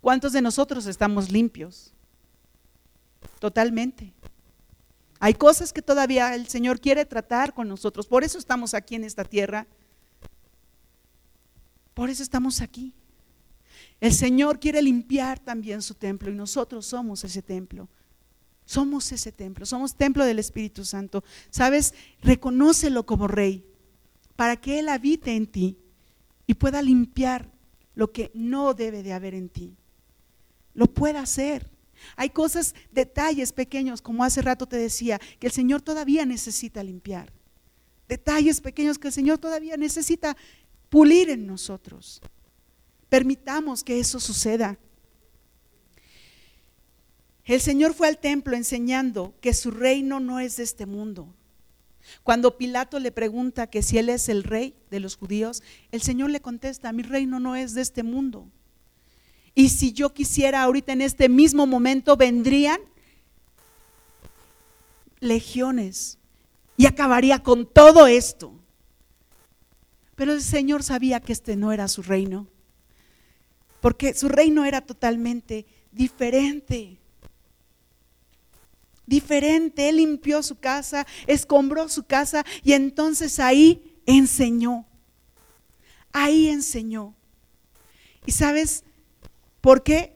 ¿Cuántos 0.00 0.32
de 0.32 0.42
nosotros 0.42 0.86
estamos 0.86 1.30
limpios? 1.30 1.92
Totalmente. 3.38 4.12
Hay 5.18 5.34
cosas 5.34 5.72
que 5.72 5.82
todavía 5.82 6.34
el 6.34 6.48
Señor 6.48 6.80
quiere 6.80 7.04
tratar 7.04 7.52
con 7.52 7.68
nosotros. 7.68 8.06
Por 8.06 8.24
eso 8.24 8.38
estamos 8.38 8.74
aquí 8.74 8.94
en 8.94 9.04
esta 9.04 9.24
tierra. 9.24 9.66
Por 11.94 12.08
eso 12.08 12.22
estamos 12.22 12.60
aquí. 12.60 12.94
El 14.00 14.14
Señor 14.14 14.60
quiere 14.60 14.80
limpiar 14.80 15.38
también 15.38 15.82
su 15.82 15.94
templo 15.94 16.30
y 16.30 16.34
nosotros 16.34 16.86
somos 16.86 17.22
ese 17.24 17.42
templo. 17.42 17.88
Somos 18.70 19.10
ese 19.10 19.32
templo, 19.32 19.66
somos 19.66 19.96
templo 19.96 20.24
del 20.24 20.38
Espíritu 20.38 20.84
Santo. 20.84 21.24
¿Sabes? 21.50 21.92
Reconócelo 22.22 23.04
como 23.04 23.26
rey 23.26 23.64
para 24.36 24.54
que 24.54 24.78
Él 24.78 24.88
habite 24.88 25.34
en 25.34 25.48
ti 25.48 25.76
y 26.46 26.54
pueda 26.54 26.80
limpiar 26.80 27.50
lo 27.96 28.12
que 28.12 28.30
no 28.32 28.72
debe 28.72 29.02
de 29.02 29.12
haber 29.12 29.34
en 29.34 29.48
ti. 29.48 29.74
Lo 30.72 30.86
pueda 30.86 31.20
hacer. 31.20 31.68
Hay 32.14 32.30
cosas, 32.30 32.76
detalles 32.92 33.52
pequeños, 33.52 34.00
como 34.00 34.22
hace 34.22 34.40
rato 34.40 34.66
te 34.66 34.76
decía, 34.76 35.20
que 35.40 35.48
el 35.48 35.52
Señor 35.52 35.82
todavía 35.82 36.24
necesita 36.24 36.84
limpiar. 36.84 37.32
Detalles 38.08 38.60
pequeños 38.60 39.00
que 39.00 39.08
el 39.08 39.12
Señor 39.12 39.38
todavía 39.38 39.76
necesita 39.76 40.36
pulir 40.90 41.28
en 41.28 41.44
nosotros. 41.44 42.22
Permitamos 43.08 43.82
que 43.82 43.98
eso 43.98 44.20
suceda. 44.20 44.78
El 47.50 47.60
Señor 47.60 47.94
fue 47.94 48.06
al 48.06 48.18
templo 48.18 48.54
enseñando 48.54 49.34
que 49.40 49.54
su 49.54 49.72
reino 49.72 50.20
no 50.20 50.38
es 50.38 50.56
de 50.58 50.62
este 50.62 50.86
mundo. 50.86 51.34
Cuando 52.22 52.56
Pilato 52.56 53.00
le 53.00 53.10
pregunta 53.10 53.66
que 53.66 53.82
si 53.82 53.98
él 53.98 54.08
es 54.08 54.28
el 54.28 54.44
rey 54.44 54.76
de 54.88 55.00
los 55.00 55.16
judíos, 55.16 55.64
el 55.90 56.00
Señor 56.00 56.30
le 56.30 56.40
contesta, 56.40 56.92
mi 56.92 57.02
reino 57.02 57.40
no 57.40 57.56
es 57.56 57.74
de 57.74 57.80
este 57.82 58.04
mundo. 58.04 58.46
Y 59.52 59.70
si 59.70 59.92
yo 59.92 60.14
quisiera 60.14 60.62
ahorita 60.62 60.92
en 60.92 61.02
este 61.02 61.28
mismo 61.28 61.66
momento, 61.66 62.16
vendrían 62.16 62.80
legiones 65.18 66.18
y 66.76 66.86
acabaría 66.86 67.42
con 67.42 67.66
todo 67.66 68.06
esto. 68.06 68.52
Pero 70.14 70.34
el 70.34 70.42
Señor 70.42 70.84
sabía 70.84 71.18
que 71.18 71.32
este 71.32 71.56
no 71.56 71.72
era 71.72 71.88
su 71.88 72.02
reino, 72.02 72.46
porque 73.80 74.14
su 74.14 74.28
reino 74.28 74.64
era 74.64 74.82
totalmente 74.82 75.66
diferente. 75.90 76.99
Diferente, 79.10 79.90
Él 79.90 79.96
limpió 79.96 80.42
su 80.42 80.58
casa, 80.58 81.06
escombró 81.26 81.88
su 81.90 82.04
casa 82.04 82.46
y 82.64 82.72
entonces 82.72 83.38
ahí 83.38 84.00
enseñó. 84.06 84.86
Ahí 86.12 86.48
enseñó. 86.48 87.14
Y 88.24 88.32
sabes, 88.32 88.84
¿Por 89.60 89.82
qué? 89.82 90.14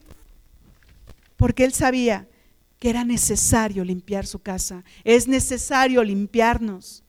Porque 1.37 1.65
él 1.65 1.73
sabía 1.73 2.27
que 2.79 2.89
era 2.89 3.03
necesario 3.03 3.83
limpiar 3.83 4.25
su 4.25 4.39
casa, 4.39 4.83
es 5.03 5.27
necesario 5.27 6.03
limpiarnos, 6.03 7.03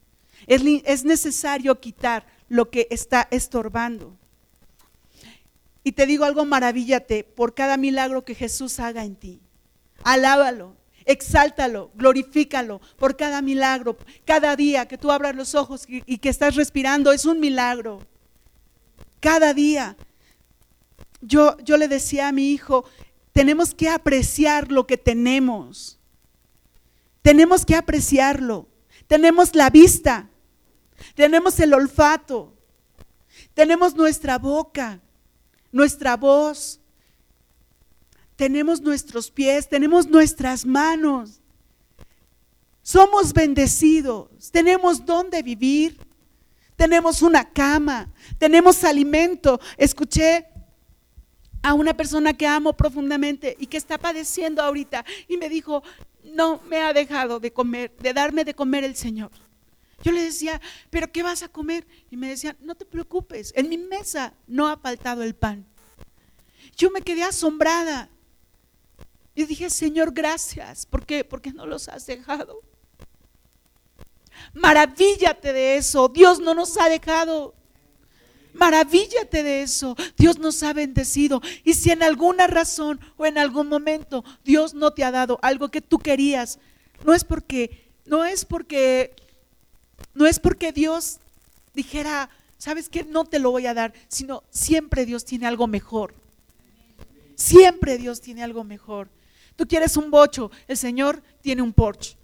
es, 0.46 1.04
necesario 1.04 1.80
quitar 1.80 2.26
lo 2.48 2.70
que 2.70 2.86
está 2.90 3.26
estorbando. 3.30 4.16
Y 5.82 5.92
te 5.92 6.06
digo 6.06 6.24
algo, 6.24 6.44
maravíllate 6.44 7.24
por 7.24 7.54
cada 7.54 7.76
milagro 7.76 8.24
que 8.24 8.34
Jesús 8.34 8.80
haga 8.80 9.04
en 9.04 9.16
ti. 9.16 9.40
Alábalo, 10.02 10.76
exáltalo, 11.06 11.90
glorifícalo 11.94 12.80
por 12.98 13.16
cada 13.16 13.40
milagro. 13.40 13.96
Cada 14.26 14.54
día 14.56 14.86
que 14.86 14.98
tú 14.98 15.10
abras 15.10 15.34
los 15.34 15.54
ojos 15.54 15.86
y 15.88 16.18
que 16.18 16.28
estás 16.28 16.54
respirando 16.54 17.12
es 17.12 17.24
un 17.24 17.40
milagro. 17.40 18.00
Cada 19.20 19.54
día 19.54 19.96
yo, 21.22 21.56
yo 21.58 21.76
le 21.78 21.88
decía 21.88 22.28
a 22.28 22.32
mi 22.32 22.50
hijo, 22.50 22.84
tenemos 23.32 23.74
que 23.74 23.88
apreciar 23.88 24.70
lo 24.70 24.86
que 24.86 24.98
tenemos. 24.98 25.98
Tenemos 27.22 27.64
que 27.64 27.74
apreciarlo. 27.74 28.68
Tenemos 29.06 29.54
la 29.54 29.70
vista, 29.70 30.28
tenemos 31.14 31.60
el 31.60 31.74
olfato, 31.74 32.52
tenemos 33.54 33.94
nuestra 33.94 34.38
boca, 34.38 35.00
nuestra 35.70 36.16
voz, 36.16 36.80
tenemos 38.36 38.80
nuestros 38.80 39.30
pies, 39.30 39.68
tenemos 39.68 40.06
nuestras 40.06 40.64
manos. 40.64 41.40
Somos 42.82 43.32
bendecidos, 43.32 44.28
tenemos 44.52 45.04
dónde 45.04 45.42
vivir, 45.42 45.98
tenemos 46.76 47.22
una 47.22 47.50
cama, 47.50 48.08
tenemos 48.38 48.84
alimento. 48.84 49.58
Escuché 49.76 50.46
a 51.62 51.74
una 51.74 51.96
persona 51.96 52.32
que 52.32 52.46
amo 52.46 52.74
profundamente 52.74 53.56
y 53.58 53.66
que 53.66 53.76
está 53.76 53.98
padeciendo 53.98 54.62
ahorita 54.62 55.04
y 55.26 55.36
me 55.36 55.48
dijo, 55.48 55.82
no 56.22 56.60
me 56.68 56.82
ha 56.82 56.92
dejado 56.92 57.40
de 57.40 57.52
comer, 57.52 57.96
de 57.96 58.12
darme 58.12 58.44
de 58.44 58.54
comer 58.54 58.84
el 58.84 58.94
Señor. 58.94 59.32
Yo 60.04 60.12
le 60.12 60.22
decía, 60.22 60.60
pero 60.90 61.10
¿qué 61.10 61.22
vas 61.22 61.42
a 61.42 61.48
comer? 61.48 61.86
Y 62.10 62.16
me 62.16 62.28
decía, 62.28 62.54
no 62.60 62.74
te 62.74 62.84
preocupes, 62.84 63.52
en 63.56 63.68
mi 63.68 63.78
mesa 63.78 64.34
no 64.46 64.68
ha 64.68 64.76
faltado 64.76 65.22
el 65.22 65.34
pan. 65.34 65.66
Yo 66.76 66.90
me 66.90 67.00
quedé 67.00 67.22
asombrada. 67.24 68.10
Y 69.36 69.44
dije, 69.44 69.68
Señor, 69.68 70.12
gracias. 70.12 70.86
¿Por 70.86 71.04
qué? 71.04 71.22
Porque 71.22 71.52
no 71.52 71.66
los 71.66 71.88
has 71.88 72.06
dejado. 72.06 72.62
Maravíllate 74.54 75.52
de 75.52 75.76
eso. 75.76 76.08
Dios 76.08 76.40
no 76.40 76.54
nos 76.54 76.80
ha 76.80 76.88
dejado. 76.88 77.54
Maravíllate 78.54 79.42
de 79.42 79.62
eso. 79.62 79.94
Dios 80.16 80.38
nos 80.38 80.62
ha 80.62 80.72
bendecido. 80.72 81.42
Y 81.64 81.74
si 81.74 81.90
en 81.90 82.02
alguna 82.02 82.46
razón 82.46 82.98
o 83.18 83.26
en 83.26 83.36
algún 83.36 83.68
momento 83.68 84.24
Dios 84.42 84.72
no 84.72 84.92
te 84.92 85.04
ha 85.04 85.10
dado 85.10 85.38
algo 85.42 85.68
que 85.68 85.82
tú 85.82 85.98
querías, 85.98 86.58
no 87.04 87.12
es 87.12 87.22
porque, 87.22 87.90
no 88.06 88.24
es 88.24 88.46
porque, 88.46 89.14
no 90.14 90.26
es 90.26 90.40
porque 90.40 90.72
Dios 90.72 91.18
dijera, 91.74 92.30
sabes 92.56 92.88
que 92.88 93.04
no 93.04 93.26
te 93.26 93.38
lo 93.38 93.50
voy 93.50 93.66
a 93.66 93.74
dar, 93.74 93.92
sino 94.08 94.44
siempre 94.48 95.04
Dios 95.04 95.26
tiene 95.26 95.46
algo 95.46 95.66
mejor. 95.66 96.14
Siempre 97.34 97.98
Dios 97.98 98.22
tiene 98.22 98.42
algo 98.42 98.64
mejor. 98.64 99.10
Tú 99.56 99.66
quieres 99.66 99.96
un 99.96 100.10
bocho, 100.10 100.50
el 100.68 100.76
Señor 100.76 101.22
tiene 101.40 101.62
un 101.62 101.72
Porsche. 101.72 102.16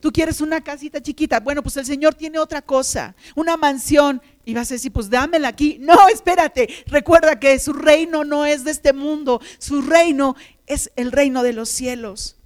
Tú 0.00 0.10
quieres 0.10 0.40
una 0.40 0.62
casita 0.62 1.02
chiquita, 1.02 1.40
bueno, 1.40 1.62
pues 1.62 1.76
el 1.76 1.84
Señor 1.84 2.14
tiene 2.14 2.38
otra 2.38 2.62
cosa, 2.62 3.14
una 3.34 3.56
mansión. 3.56 4.22
Y 4.46 4.54
vas 4.54 4.70
a 4.70 4.74
decir, 4.74 4.92
pues 4.92 5.10
dámela 5.10 5.48
aquí. 5.48 5.76
No, 5.78 6.08
espérate. 6.08 6.68
Recuerda 6.86 7.38
que 7.38 7.58
su 7.58 7.72
reino 7.72 8.24
no 8.24 8.46
es 8.46 8.64
de 8.64 8.70
este 8.70 8.92
mundo. 8.92 9.40
Su 9.58 9.82
reino 9.82 10.34
es 10.66 10.90
el 10.96 11.12
reino 11.12 11.42
de 11.42 11.52
los 11.52 11.68
cielos. 11.68 12.36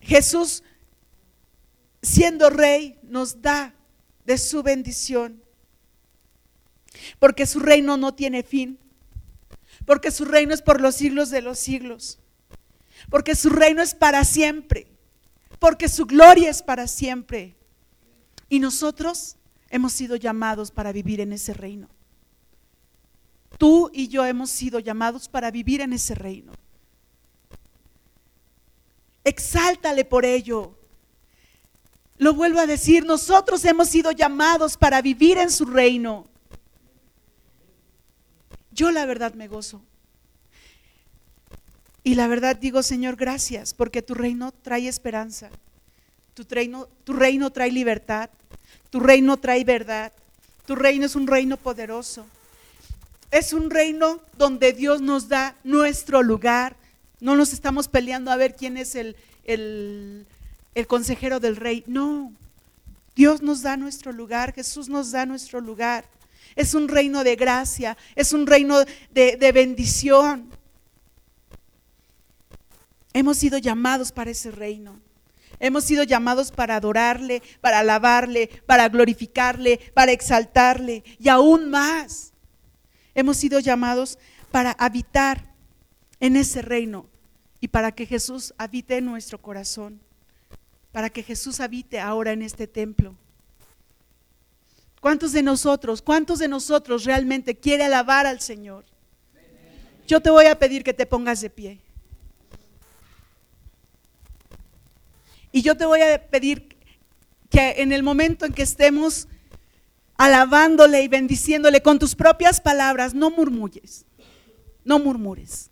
Jesús, 0.00 0.62
siendo 2.02 2.50
rey, 2.50 2.98
nos 3.02 3.40
da 3.40 3.74
de 4.24 4.36
su 4.36 4.62
bendición. 4.62 5.42
Porque 7.18 7.46
su 7.46 7.58
reino 7.58 7.96
no 7.96 8.14
tiene 8.14 8.42
fin. 8.42 8.78
Porque 9.88 10.10
su 10.10 10.26
reino 10.26 10.52
es 10.52 10.60
por 10.60 10.82
los 10.82 10.96
siglos 10.96 11.30
de 11.30 11.40
los 11.40 11.58
siglos. 11.58 12.18
Porque 13.08 13.34
su 13.34 13.48
reino 13.48 13.80
es 13.80 13.94
para 13.94 14.22
siempre. 14.22 14.86
Porque 15.58 15.88
su 15.88 16.04
gloria 16.04 16.50
es 16.50 16.62
para 16.62 16.86
siempre. 16.86 17.56
Y 18.50 18.58
nosotros 18.60 19.36
hemos 19.70 19.94
sido 19.94 20.16
llamados 20.16 20.70
para 20.70 20.92
vivir 20.92 21.22
en 21.22 21.32
ese 21.32 21.54
reino. 21.54 21.88
Tú 23.56 23.90
y 23.94 24.08
yo 24.08 24.26
hemos 24.26 24.50
sido 24.50 24.78
llamados 24.78 25.26
para 25.26 25.50
vivir 25.50 25.80
en 25.80 25.94
ese 25.94 26.14
reino. 26.14 26.52
Exáltale 29.24 30.04
por 30.04 30.26
ello. 30.26 30.76
Lo 32.18 32.34
vuelvo 32.34 32.58
a 32.60 32.66
decir, 32.66 33.06
nosotros 33.06 33.64
hemos 33.64 33.88
sido 33.88 34.12
llamados 34.12 34.76
para 34.76 35.00
vivir 35.00 35.38
en 35.38 35.50
su 35.50 35.64
reino. 35.64 36.26
Yo 38.78 38.92
la 38.92 39.06
verdad 39.06 39.34
me 39.34 39.48
gozo. 39.48 39.82
Y 42.04 42.14
la 42.14 42.28
verdad 42.28 42.54
digo, 42.54 42.84
Señor, 42.84 43.16
gracias, 43.16 43.74
porque 43.74 44.02
tu 44.02 44.14
reino 44.14 44.52
trae 44.52 44.86
esperanza. 44.86 45.50
Tu 46.34 46.44
reino, 46.48 46.88
tu 47.02 47.12
reino 47.12 47.50
trae 47.50 47.72
libertad. 47.72 48.30
Tu 48.90 49.00
reino 49.00 49.36
trae 49.36 49.64
verdad. 49.64 50.12
Tu 50.64 50.76
reino 50.76 51.06
es 51.06 51.16
un 51.16 51.26
reino 51.26 51.56
poderoso. 51.56 52.24
Es 53.32 53.52
un 53.52 53.68
reino 53.68 54.20
donde 54.36 54.72
Dios 54.72 55.00
nos 55.00 55.28
da 55.28 55.56
nuestro 55.64 56.22
lugar. 56.22 56.76
No 57.18 57.34
nos 57.34 57.52
estamos 57.52 57.88
peleando 57.88 58.30
a 58.30 58.36
ver 58.36 58.54
quién 58.54 58.76
es 58.76 58.94
el, 58.94 59.16
el, 59.42 60.24
el 60.76 60.86
consejero 60.86 61.40
del 61.40 61.56
rey. 61.56 61.82
No, 61.88 62.32
Dios 63.16 63.42
nos 63.42 63.62
da 63.62 63.76
nuestro 63.76 64.12
lugar. 64.12 64.54
Jesús 64.54 64.88
nos 64.88 65.10
da 65.10 65.26
nuestro 65.26 65.60
lugar. 65.60 66.04
Es 66.56 66.74
un 66.74 66.88
reino 66.88 67.24
de 67.24 67.36
gracia. 67.36 67.96
Es 68.14 68.32
un 68.32 68.46
reino 68.46 68.78
de, 69.10 69.36
de 69.36 69.52
bendición. 69.52 70.50
Hemos 73.12 73.38
sido 73.38 73.58
llamados 73.58 74.12
para 74.12 74.30
ese 74.30 74.50
reino. 74.50 75.00
Hemos 75.60 75.84
sido 75.84 76.04
llamados 76.04 76.52
para 76.52 76.76
adorarle, 76.76 77.42
para 77.60 77.80
alabarle, 77.80 78.48
para 78.66 78.88
glorificarle, 78.88 79.80
para 79.92 80.12
exaltarle 80.12 81.02
y 81.18 81.28
aún 81.28 81.68
más. 81.68 82.32
Hemos 83.14 83.36
sido 83.38 83.58
llamados 83.58 84.18
para 84.52 84.70
habitar 84.72 85.52
en 86.20 86.36
ese 86.36 86.62
reino 86.62 87.06
y 87.60 87.68
para 87.68 87.92
que 87.92 88.06
Jesús 88.06 88.54
habite 88.56 88.98
en 88.98 89.06
nuestro 89.06 89.40
corazón, 89.42 90.00
para 90.92 91.10
que 91.10 91.24
Jesús 91.24 91.58
habite 91.58 91.98
ahora 91.98 92.32
en 92.32 92.42
este 92.42 92.68
templo. 92.68 93.16
¿Cuántos 95.00 95.32
de 95.32 95.42
nosotros, 95.42 96.02
cuántos 96.02 96.38
de 96.38 96.48
nosotros 96.48 97.04
realmente 97.04 97.56
quiere 97.56 97.84
alabar 97.84 98.26
al 98.26 98.40
Señor? 98.40 98.84
Yo 100.06 100.20
te 100.20 100.30
voy 100.30 100.46
a 100.46 100.58
pedir 100.58 100.82
que 100.82 100.94
te 100.94 101.06
pongas 101.06 101.40
de 101.40 101.50
pie. 101.50 101.80
Y 105.52 105.62
yo 105.62 105.76
te 105.76 105.84
voy 105.84 106.00
a 106.00 106.26
pedir 106.28 106.76
que 107.50 107.76
en 107.78 107.92
el 107.92 108.02
momento 108.02 108.44
en 108.44 108.52
que 108.52 108.62
estemos 108.62 109.28
alabándole 110.16 111.02
y 111.02 111.08
bendiciéndole 111.08 111.80
con 111.80 111.98
tus 111.98 112.14
propias 112.14 112.60
palabras, 112.60 113.14
no 113.14 113.30
murmulles, 113.30 114.04
no 114.84 114.98
murmures. 114.98 115.70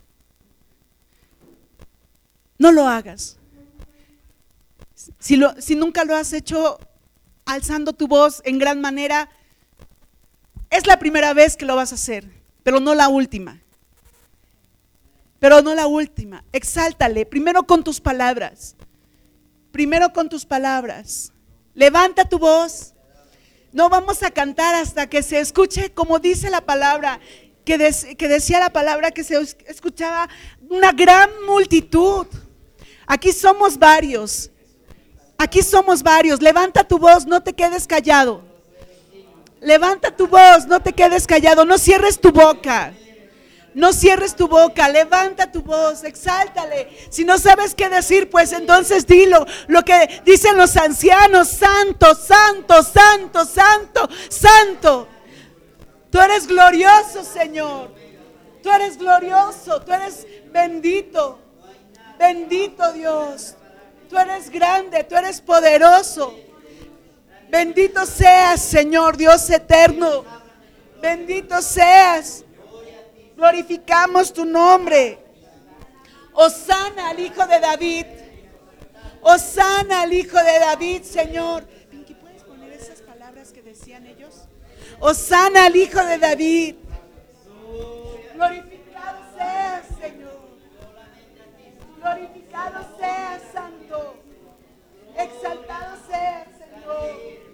No 2.59 2.73
lo 2.73 2.87
hagas. 2.87 3.37
Si, 5.19 5.39
si 5.59 5.75
nunca 5.75 6.05
lo 6.05 6.15
has 6.15 6.33
hecho 6.33 6.79
alzando 7.47 7.93
tu 7.93 8.09
voz 8.09 8.43
en 8.45 8.59
gran 8.59 8.81
manera, 8.81 9.31
es 10.69 10.87
la 10.87 10.99
primera 10.99 11.33
vez 11.33 11.57
que 11.57 11.65
lo 11.65 11.77
vas 11.77 11.93
a 11.93 11.95
hacer, 11.95 12.29
pero 12.63 12.81
no 12.81 12.95
la 12.95 13.09
última. 13.09 13.63
Pero 15.39 15.63
no 15.63 15.75
la 15.75 15.87
última. 15.87 16.45
Exáltale, 16.53 17.25
primero 17.25 17.63
con 17.63 17.85
tus 17.85 18.01
palabras. 18.01 18.75
Primero 19.71 20.13
con 20.13 20.29
tus 20.29 20.45
palabras. 20.45 21.33
Levanta 21.75 22.29
tu 22.29 22.39
voz. 22.39 22.95
No 23.73 23.89
vamos 23.89 24.23
a 24.23 24.31
cantar 24.31 24.75
hasta 24.75 25.07
que 25.09 25.23
se 25.23 25.39
escuche 25.39 25.93
como 25.93 26.19
dice 26.19 26.51
la 26.51 26.63
palabra, 26.63 27.21
que, 27.65 27.77
que 28.17 28.29
decía 28.29 28.59
la 28.59 28.71
palabra 28.71 29.11
que 29.11 29.23
se 29.23 29.39
escuchaba 29.67 30.29
una 30.69 30.93
gran 30.93 31.31
multitud. 31.47 32.27
Aquí 33.07 33.33
somos 33.33 33.79
varios. 33.79 34.51
Aquí 35.39 35.63
somos 35.63 36.03
varios. 36.03 36.41
Levanta 36.41 36.85
tu 36.85 36.99
voz, 36.99 37.27
no 37.27 37.43
te 37.43 37.53
quedes 37.53 37.87
callado. 37.87 38.43
Levanta 39.61 40.11
tu 40.15 40.27
voz, 40.29 40.67
no 40.67 40.81
te 40.81 40.93
quedes 40.93 41.27
callado, 41.27 41.65
no 41.65 41.79
cierres 41.79 42.21
tu 42.21 42.31
boca. 42.31 42.93
No 43.75 43.93
cierres 43.93 44.35
tu 44.35 44.49
boca, 44.49 44.89
levanta 44.89 45.53
tu 45.53 45.61
voz, 45.61 46.03
exáltale. 46.03 46.89
Si 47.11 47.27
no 47.27 47.37
sabes 47.37 47.75
qué 47.75 47.91
decir, 47.91 48.31
pues 48.31 48.53
entonces 48.53 49.07
dilo. 49.07 49.45
Lo 49.67 49.83
que 49.83 50.23
dicen 50.25 50.57
los 50.57 50.79
ancianos, 50.79 51.49
santo, 51.49 52.15
santo, 52.15 52.83
santo, 52.83 53.45
santo, 53.45 54.09
santo. 54.31 55.09
Tú 56.11 56.19
eres 56.19 56.47
glorioso, 56.47 57.23
Señor. 57.23 57.91
Tú 58.63 58.71
eres 58.71 58.97
glorioso, 58.97 59.83
tú 59.83 59.93
eres 59.93 60.27
bendito. 60.51 61.39
Bendito 62.19 62.95
Dios. 62.95 63.56
Tú 64.09 64.17
eres 64.19 64.51
grande, 64.51 65.05
tú 65.05 65.17
eres 65.17 65.41
poderoso. 65.41 66.35
Bendito 67.49 68.05
seas, 68.07 68.61
Señor 68.61 69.17
Dios 69.17 69.49
eterno. 69.51 70.25
Bendito 71.01 71.61
seas. 71.63 72.45
Glorificamos 73.37 74.33
tu 74.33 74.45
nombre. 74.45 75.19
Osana 76.33 77.11
al 77.11 77.21
Hijo 77.21 77.47
de 77.47 77.61
David. 77.61 78.07
Osana 79.23 80.03
al 80.03 80.13
Hijo 80.13 80.39
de 80.39 80.59
David, 80.59 81.03
Señor. 81.03 81.65
¿puedes 82.21 82.43
poner 82.45 82.73
esas 82.73 83.01
palabras 83.03 83.53
que 83.53 83.63
decían 83.63 84.07
ellos? 84.07 84.35
Osana 85.01 85.67
al 85.67 85.77
Hijo 85.77 86.05
de 86.05 86.19
David. 86.19 86.77
Glorificado 88.35 89.19
seas, 89.37 89.87
Señor. 90.01 90.41
Glorificado 92.01 92.87
seas. 92.99 93.56
Exaltado 95.19 95.97
seas, 96.07 96.49
Señor. 96.59 97.47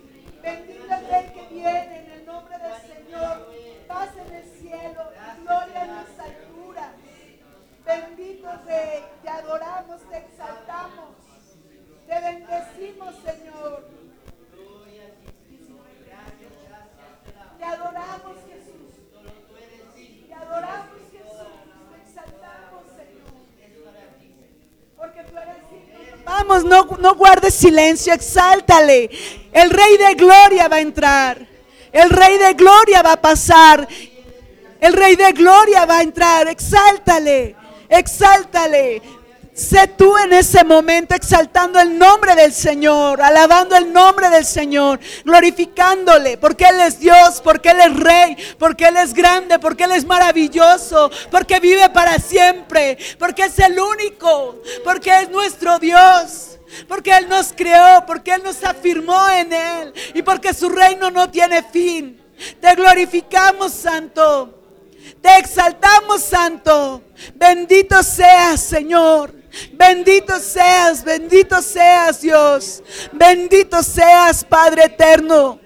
Bendito 0.43 0.95
el 0.95 1.33
que 1.33 1.47
viene 1.55 1.99
en 2.01 2.11
el 2.11 2.27
nombre 2.27 2.59
del 2.59 2.81
Señor. 2.83 3.49
Paz 3.87 4.11
en 4.17 4.35
el 4.35 4.45
cielo 4.45 5.03
gloria 5.43 5.85
en 5.85 5.95
las 5.95 6.19
alturas. 6.19 6.91
Bendito 7.85 8.49
Rey, 8.65 9.05
te 9.23 9.29
adoramos, 9.29 10.01
te 10.09 10.19
exaltamos, 10.19 11.17
te 12.07 12.21
bendecimos, 12.21 13.15
Señor. 13.17 13.89
Te 17.59 17.65
adoramos, 17.65 18.37
Jesús. 18.49 18.93
Te 20.27 20.35
adoramos, 20.35 20.99
Jesús. 21.13 21.49
Te 21.91 22.03
exaltamos, 22.03 22.85
Señor. 22.97 23.33
Porque 24.97 25.25
tú 25.25 25.39
eres 25.39 25.63
Vamos, 26.25 26.65
no, 26.65 26.85
no 27.01 27.15
guardes 27.15 27.55
silencio, 27.55 28.13
exáltale. 28.13 29.11
El 29.53 29.71
Rey 29.71 29.97
de 29.97 30.15
Gloria 30.15 30.69
va 30.69 30.77
a 30.77 30.81
entrar. 30.81 31.47
El 31.93 32.11
Rey 32.11 32.39
de 32.39 32.55
Gloria 32.55 33.03
va 33.03 33.13
a 33.13 33.21
pasar 33.21 33.87
el 34.83 34.95
Rey 34.95 35.15
de 35.15 35.31
Gloria 35.31 35.87
va 35.87 35.99
a 35.99 36.03
entrar. 36.03 36.49
Exáltale, 36.49 37.55
exáltale. 37.89 39.01
Sé 39.55 39.87
tú 39.87 40.17
en 40.17 40.33
ese 40.33 40.65
momento 40.65 41.15
exaltando 41.15 41.79
el 41.79 41.99
nombre 41.99 42.35
del 42.35 42.55
Señor, 42.55 43.21
alabando 43.21 43.77
el 43.77 43.93
nombre 43.93 44.31
del 44.31 44.47
Señor, 44.47 44.99
glorificándole, 45.27 46.39
porque 46.39 46.65
Él 46.65 46.81
es 46.81 46.99
Dios, 46.99 47.43
porque 47.45 47.69
Él 47.69 47.81
es 47.81 47.95
Rey, 47.95 48.37
porque 48.59 48.87
Él 48.87 48.97
es 48.97 49.13
grande, 49.13 49.59
porque 49.59 49.85
Él 49.85 49.93
es 49.93 50.07
maravilloso, 50.07 51.11
porque 51.31 51.61
vive 51.61 51.91
para 51.91 52.19
siempre, 52.19 52.97
porque 53.19 53.45
es 53.45 53.59
el 53.59 53.79
único, 53.79 54.63
porque 54.85 55.21
es 55.21 55.31
nuestro 55.31 55.79
Dios. 55.79 56.49
Porque 56.89 57.15
Él 57.15 57.29
nos 57.29 57.53
creó, 57.53 58.07
porque 58.07 58.33
Él 58.33 58.43
nos 58.43 58.65
afirmó 58.65 59.29
en 59.29 59.53
Él 59.53 59.93
y 60.15 60.23
porque 60.23 60.55
su 60.55 60.71
reino 60.71 61.11
no 61.11 61.31
tiene 61.31 61.63
fin. 61.63 62.19
Te 62.63 62.75
glorificamos, 62.75 63.73
Santo. 63.73 64.59
Te 65.21 65.37
exaltamos, 65.37 66.23
Santo. 66.23 67.03
Bendito 67.35 68.03
seas, 68.03 68.59
Señor. 68.59 69.42
Bendito 69.73 70.39
seas, 70.39 71.05
bendito 71.05 71.61
seas 71.61 72.21
Dios. 72.21 72.83
Bendito 73.13 73.83
seas 73.83 74.45
Padre 74.45 74.85
eterno. 74.85 75.61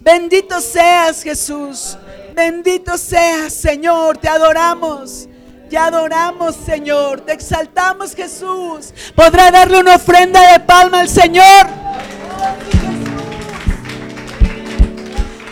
Bendito 0.00 0.60
seas 0.60 1.22
Jesús. 1.22 1.98
Bendito 2.34 2.96
seas 2.96 3.52
Señor. 3.52 4.18
Te 4.18 4.28
adoramos. 4.28 5.28
Te 5.68 5.76
adoramos 5.76 6.56
Señor. 6.56 7.20
Te 7.20 7.32
exaltamos 7.32 8.14
Jesús. 8.14 8.92
¿Podrá 9.14 9.50
darle 9.50 9.78
una 9.80 9.96
ofrenda 9.96 10.52
de 10.52 10.60
palma 10.60 11.00
al 11.00 11.08
Señor? 11.08 11.66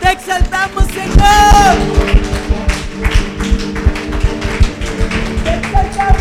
Te 0.01 0.11
exaltamos 0.13 0.85
Señor. 0.85 1.77
Te 5.45 5.55
exaltamos 5.55 6.21